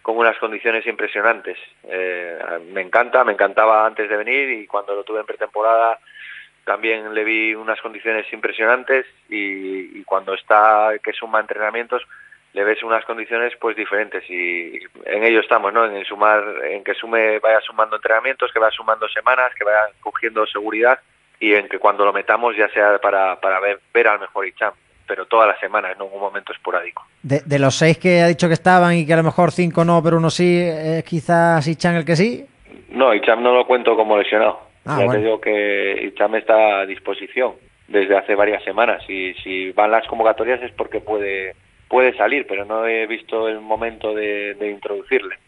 con 0.00 0.16
unas 0.16 0.38
condiciones 0.38 0.86
impresionantes. 0.86 1.58
Eh, 1.84 2.38
me 2.72 2.80
encanta, 2.80 3.24
me 3.24 3.32
encantaba 3.32 3.86
antes 3.86 4.08
de 4.08 4.16
venir 4.16 4.50
y 4.50 4.66
cuando 4.66 4.94
lo 4.94 5.04
tuve 5.04 5.20
en 5.20 5.26
pretemporada 5.26 5.98
también 6.64 7.12
le 7.12 7.24
vi 7.24 7.54
unas 7.54 7.80
condiciones 7.82 8.30
impresionantes 8.32 9.06
y, 9.28 9.98
y 9.98 10.04
cuando 10.04 10.32
está 10.32 10.92
que 11.02 11.12
suma 11.12 11.40
entrenamientos 11.40 12.02
le 12.54 12.62
ves 12.64 12.82
unas 12.84 13.04
condiciones 13.04 13.52
pues 13.60 13.76
diferentes 13.76 14.22
y 14.30 14.78
en 15.06 15.24
ello 15.24 15.40
estamos, 15.40 15.72
¿no? 15.72 15.84
En 15.84 16.04
sumar, 16.04 16.42
en 16.70 16.84
que 16.84 16.94
sume, 16.94 17.40
vaya 17.40 17.60
sumando 17.60 17.96
entrenamientos, 17.96 18.52
que 18.52 18.60
vaya 18.60 18.70
sumando 18.70 19.08
semanas, 19.08 19.52
que 19.58 19.64
vaya 19.64 19.88
cogiendo 20.00 20.46
seguridad 20.46 21.00
y 21.40 21.52
en 21.52 21.68
que 21.68 21.80
cuando 21.80 22.04
lo 22.04 22.12
metamos 22.12 22.56
ya 22.56 22.68
sea 22.68 22.98
para, 22.98 23.40
para 23.40 23.58
ver, 23.58 23.80
ver 23.92 24.06
al 24.06 24.20
mejor 24.20 24.46
Icham, 24.46 24.72
pero 25.04 25.26
todas 25.26 25.48
las 25.48 25.58
semanas, 25.58 25.98
no 25.98 26.06
en 26.06 26.12
un 26.12 26.20
momento 26.20 26.52
esporádico. 26.52 27.04
De, 27.22 27.40
de, 27.44 27.58
los 27.58 27.74
seis 27.74 27.98
que 27.98 28.20
ha 28.22 28.28
dicho 28.28 28.46
que 28.46 28.54
estaban 28.54 28.94
y 28.94 29.04
que 29.04 29.14
a 29.14 29.16
lo 29.16 29.24
mejor 29.24 29.50
cinco 29.50 29.84
no, 29.84 30.00
pero 30.00 30.18
uno 30.18 30.30
sí, 30.30 30.60
¿es 30.62 31.02
quizás 31.02 31.66
Icham 31.66 31.96
el 31.96 32.04
que 32.04 32.14
sí? 32.14 32.46
No, 32.90 33.12
Icham 33.12 33.42
no 33.42 33.52
lo 33.52 33.66
cuento 33.66 33.96
como 33.96 34.16
lesionado. 34.16 34.60
Ah, 34.86 34.98
ya 35.00 35.10
te 35.10 35.18
digo 35.18 35.40
que 35.40 36.04
Icham 36.04 36.36
está 36.36 36.80
a 36.80 36.86
disposición 36.86 37.54
desde 37.88 38.16
hace 38.16 38.36
varias 38.36 38.62
semanas 38.62 39.02
y 39.08 39.34
si 39.42 39.72
van 39.72 39.90
las 39.90 40.06
convocatorias 40.06 40.62
es 40.62 40.70
porque 40.72 41.00
puede 41.00 41.54
puede 41.88 42.16
salir, 42.16 42.46
pero 42.46 42.64
no 42.64 42.86
he 42.86 43.06
visto 43.06 43.48
el 43.48 43.60
momento 43.60 44.14
de, 44.14 44.56
introducirle. 44.60 45.38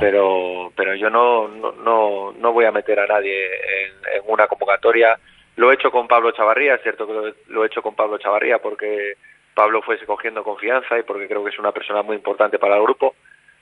Pero, 0.00 0.72
pero 0.74 0.94
yo 0.94 1.10
no, 1.10 1.48
no, 1.48 2.32
no, 2.32 2.52
voy 2.52 2.64
a 2.64 2.72
meter 2.72 2.98
a 2.98 3.06
nadie 3.06 3.44
en, 3.44 4.22
una 4.26 4.46
convocatoria. 4.46 5.18
Lo 5.56 5.70
he 5.70 5.74
hecho 5.74 5.90
con 5.90 6.08
Pablo 6.08 6.32
Chavarría, 6.32 6.76
es 6.76 6.82
cierto 6.82 7.06
que 7.06 7.34
lo, 7.48 7.62
he 7.62 7.66
hecho 7.66 7.82
con 7.82 7.94
Pablo 7.94 8.18
Chavarría 8.18 8.58
porque 8.58 9.14
Pablo 9.54 9.82
fuese 9.82 10.06
cogiendo 10.06 10.42
confianza 10.42 10.98
y 10.98 11.02
porque 11.02 11.28
creo 11.28 11.44
que 11.44 11.50
es 11.50 11.58
una 11.58 11.72
persona 11.72 12.02
muy 12.02 12.16
importante 12.16 12.58
para 12.58 12.76
el 12.76 12.82
grupo, 12.82 13.14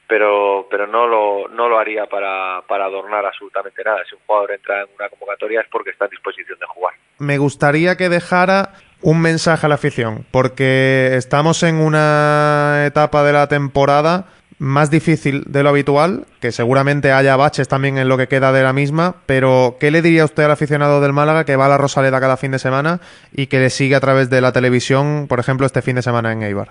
pero, 0.06 0.68
pero 0.70 0.86
no, 0.86 1.06
lo, 1.06 1.48
no 1.48 1.68
lo 1.68 1.78
haría 1.78 2.06
para, 2.06 2.62
para 2.68 2.84
adornar 2.84 3.26
absolutamente 3.26 3.82
nada. 3.82 4.04
Si 4.08 4.14
un 4.14 4.20
jugador 4.26 4.52
entra 4.52 4.82
en 4.82 4.88
una 4.96 5.08
convocatoria 5.08 5.62
es 5.62 5.68
porque 5.68 5.90
está 5.90 6.04
en 6.04 6.12
disposición 6.12 6.58
de 6.58 6.66
jugar. 6.66 6.94
Me 7.18 7.38
gustaría 7.38 7.96
que 7.96 8.08
dejara 8.08 8.74
un 9.03 9.20
mensaje 9.20 9.66
a 9.66 9.68
la 9.68 9.76
afición, 9.76 10.24
porque 10.30 11.11
estamos 11.14 11.62
en 11.62 11.76
una 11.76 12.84
etapa 12.86 13.22
de 13.22 13.32
la 13.32 13.49
temporada 13.49 14.26
más 14.59 14.90
difícil 14.90 15.44
de 15.46 15.62
lo 15.62 15.68
habitual, 15.68 16.24
que 16.40 16.51
seguramente 16.51 17.12
haya 17.12 17.36
baches 17.36 17.68
también 17.68 17.96
en 17.96 18.09
lo 18.09 18.16
que 18.16 18.26
queda 18.26 18.53
de 18.53 18.62
la 18.62 18.72
misma, 18.72 19.14
pero 19.26 19.76
¿qué 19.78 19.90
le 19.90 20.03
diría 20.03 20.24
usted 20.24 20.42
al 20.44 20.51
aficionado 20.51 21.01
del 21.01 21.12
Málaga 21.12 21.44
que 21.44 21.57
va 21.57 21.66
a 21.66 21.68
la 21.68 21.78
Rosaleda 21.78 22.20
cada 22.20 22.36
fin 22.36 22.51
de 22.51 22.59
semana 22.59 23.01
y 23.32 23.46
que 23.46 23.59
le 23.59 23.70
sigue 23.70 23.94
a 23.94 24.01
través 24.01 24.30
de 24.30 24.40
la 24.40 24.53
televisión, 24.53 25.26
por 25.28 25.38
ejemplo, 25.38 25.64
este 25.64 25.82
fin 25.82 25.96
de 25.96 26.03
semana 26.03 26.32
en 26.32 26.42
Eibar? 26.42 26.68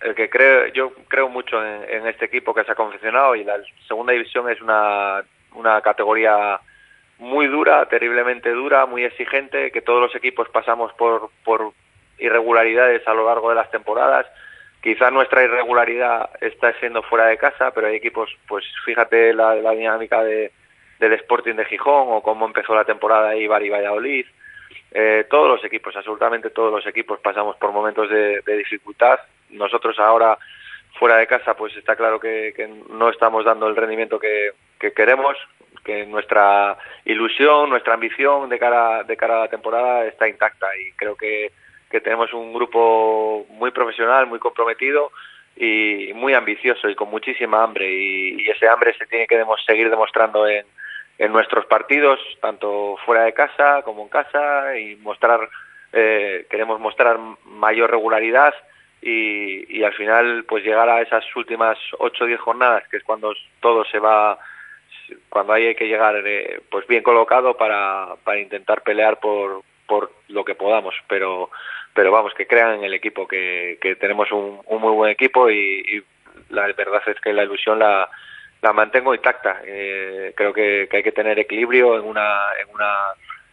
El 0.00 0.14
que 0.14 0.28
creo, 0.28 0.68
yo 0.74 0.92
creo 1.08 1.28
mucho 1.28 1.56
en, 1.64 2.06
este 2.06 2.26
equipo 2.26 2.54
que 2.54 2.62
se 2.64 2.72
ha 2.72 2.74
confeccionado 2.74 3.34
y 3.34 3.42
la 3.42 3.56
segunda 3.88 4.12
división 4.12 4.48
es 4.48 4.60
una, 4.60 5.24
una 5.54 5.80
categoría 5.80 6.60
muy 7.24 7.46
dura, 7.46 7.86
terriblemente 7.86 8.50
dura, 8.50 8.84
muy 8.84 9.02
exigente, 9.02 9.70
que 9.70 9.80
todos 9.80 10.00
los 10.00 10.14
equipos 10.14 10.48
pasamos 10.50 10.92
por, 10.92 11.30
por 11.42 11.72
irregularidades 12.18 13.06
a 13.08 13.14
lo 13.14 13.26
largo 13.26 13.48
de 13.48 13.54
las 13.54 13.70
temporadas. 13.70 14.26
Quizá 14.82 15.10
nuestra 15.10 15.42
irregularidad 15.42 16.28
está 16.42 16.74
siendo 16.74 17.02
fuera 17.02 17.26
de 17.26 17.38
casa, 17.38 17.70
pero 17.70 17.86
hay 17.86 17.96
equipos, 17.96 18.30
pues 18.46 18.64
fíjate 18.84 19.32
la, 19.32 19.54
dinámica 19.54 20.22
de, 20.22 20.52
del 21.00 21.14
Sporting 21.14 21.54
de 21.54 21.64
Gijón 21.64 22.08
o 22.10 22.20
cómo 22.20 22.44
empezó 22.44 22.74
la 22.74 22.84
temporada 22.84 23.34
Ibar 23.34 23.62
y 23.62 23.70
Valladolid. 23.70 24.26
Eh, 24.92 25.26
todos 25.30 25.48
los 25.48 25.64
equipos, 25.64 25.96
absolutamente 25.96 26.50
todos 26.50 26.70
los 26.70 26.86
equipos 26.86 27.18
pasamos 27.20 27.56
por 27.56 27.72
momentos 27.72 28.10
de, 28.10 28.42
dificultad. 28.46 29.18
Nosotros 29.48 29.98
ahora 29.98 30.36
fuera 30.98 31.16
de 31.16 31.26
casa, 31.26 31.54
pues 31.56 31.74
está 31.74 31.96
claro 31.96 32.20
que, 32.20 32.52
no 32.90 33.08
estamos 33.08 33.46
dando 33.46 33.66
el 33.66 33.76
rendimiento 33.76 34.20
que 34.20 34.52
queremos 34.94 35.38
que 35.84 36.06
nuestra 36.06 36.76
ilusión, 37.04 37.68
nuestra 37.68 37.94
ambición 37.94 38.48
de 38.48 38.58
cara, 38.58 39.04
de 39.04 39.16
cara 39.16 39.36
a 39.36 39.40
la 39.40 39.48
temporada 39.48 40.06
está 40.06 40.28
intacta 40.28 40.66
y 40.76 40.92
creo 40.92 41.14
que, 41.14 41.52
que 41.90 42.00
tenemos 42.00 42.32
un 42.32 42.52
grupo 42.52 43.46
muy 43.50 43.70
profesional, 43.70 44.26
muy 44.26 44.38
comprometido 44.38 45.12
y 45.56 46.10
muy 46.14 46.34
ambicioso 46.34 46.88
y 46.88 46.94
con 46.94 47.10
muchísima 47.10 47.62
hambre. 47.62 47.92
Y, 47.92 48.48
ese 48.48 48.68
hambre 48.68 48.94
se 48.98 49.06
tiene 49.06 49.26
que 49.26 49.44
seguir 49.66 49.90
demostrando 49.90 50.46
en, 50.48 50.64
en 51.18 51.32
nuestros 51.32 51.66
partidos, 51.66 52.18
tanto 52.40 52.96
fuera 53.04 53.24
de 53.24 53.32
casa 53.32 53.82
como 53.82 54.02
en 54.02 54.08
casa 54.08 54.78
y 54.78 54.96
mostrar, 54.96 55.48
eh, 55.92 56.46
queremos 56.50 56.80
mostrar 56.80 57.18
mayor 57.44 57.90
regularidad 57.90 58.54
y, 59.02 59.78
y 59.78 59.84
al 59.84 59.92
final 59.92 60.44
pues 60.48 60.64
llegar 60.64 60.88
a 60.88 61.02
esas 61.02 61.24
últimas 61.36 61.78
8 61.98 62.24
o 62.24 62.26
10 62.26 62.40
jornadas 62.40 62.84
que 62.88 62.96
es 62.96 63.04
cuando 63.04 63.34
todo 63.60 63.84
se 63.84 63.98
va 63.98 64.38
cuando 65.28 65.52
hay 65.52 65.74
que 65.74 65.86
llegar 65.86 66.16
eh, 66.24 66.60
pues 66.70 66.86
bien 66.86 67.02
colocado 67.02 67.56
para, 67.56 68.16
para 68.24 68.40
intentar 68.40 68.82
pelear 68.82 69.20
por, 69.20 69.62
por 69.86 70.12
lo 70.28 70.44
que 70.44 70.54
podamos, 70.54 70.94
pero 71.08 71.50
pero 71.94 72.10
vamos, 72.10 72.34
que 72.34 72.46
crean 72.46 72.78
en 72.78 72.84
el 72.84 72.94
equipo, 72.94 73.28
que, 73.28 73.78
que 73.80 73.94
tenemos 73.94 74.30
un, 74.32 74.60
muy 74.68 74.92
buen 74.92 75.12
equipo 75.12 75.48
y, 75.48 76.04
la 76.50 76.66
verdad 76.66 77.02
es 77.06 77.20
que 77.20 77.32
la 77.32 77.44
ilusión 77.44 77.78
la, 77.78 78.08
la 78.60 78.72
mantengo 78.72 79.14
intacta. 79.14 79.60
Eh, 79.64 80.32
creo 80.36 80.52
que, 80.52 80.88
que, 80.90 80.96
hay 80.96 81.02
que 81.02 81.12
tener 81.12 81.38
equilibrio 81.38 81.96
en 81.96 82.04
una, 82.04 82.48
en 82.60 82.74
una 82.74 82.96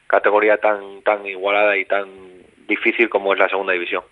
categoría 0.07 0.57
tan 0.57 1.03
tan 1.03 1.25
igualada 1.25 1.77
y 1.77 1.85
tan 1.85 2.09
difícil 2.67 3.09
como 3.09 3.33
es 3.33 3.39
la 3.39 3.49
segunda 3.49 3.73
división. 3.73 4.03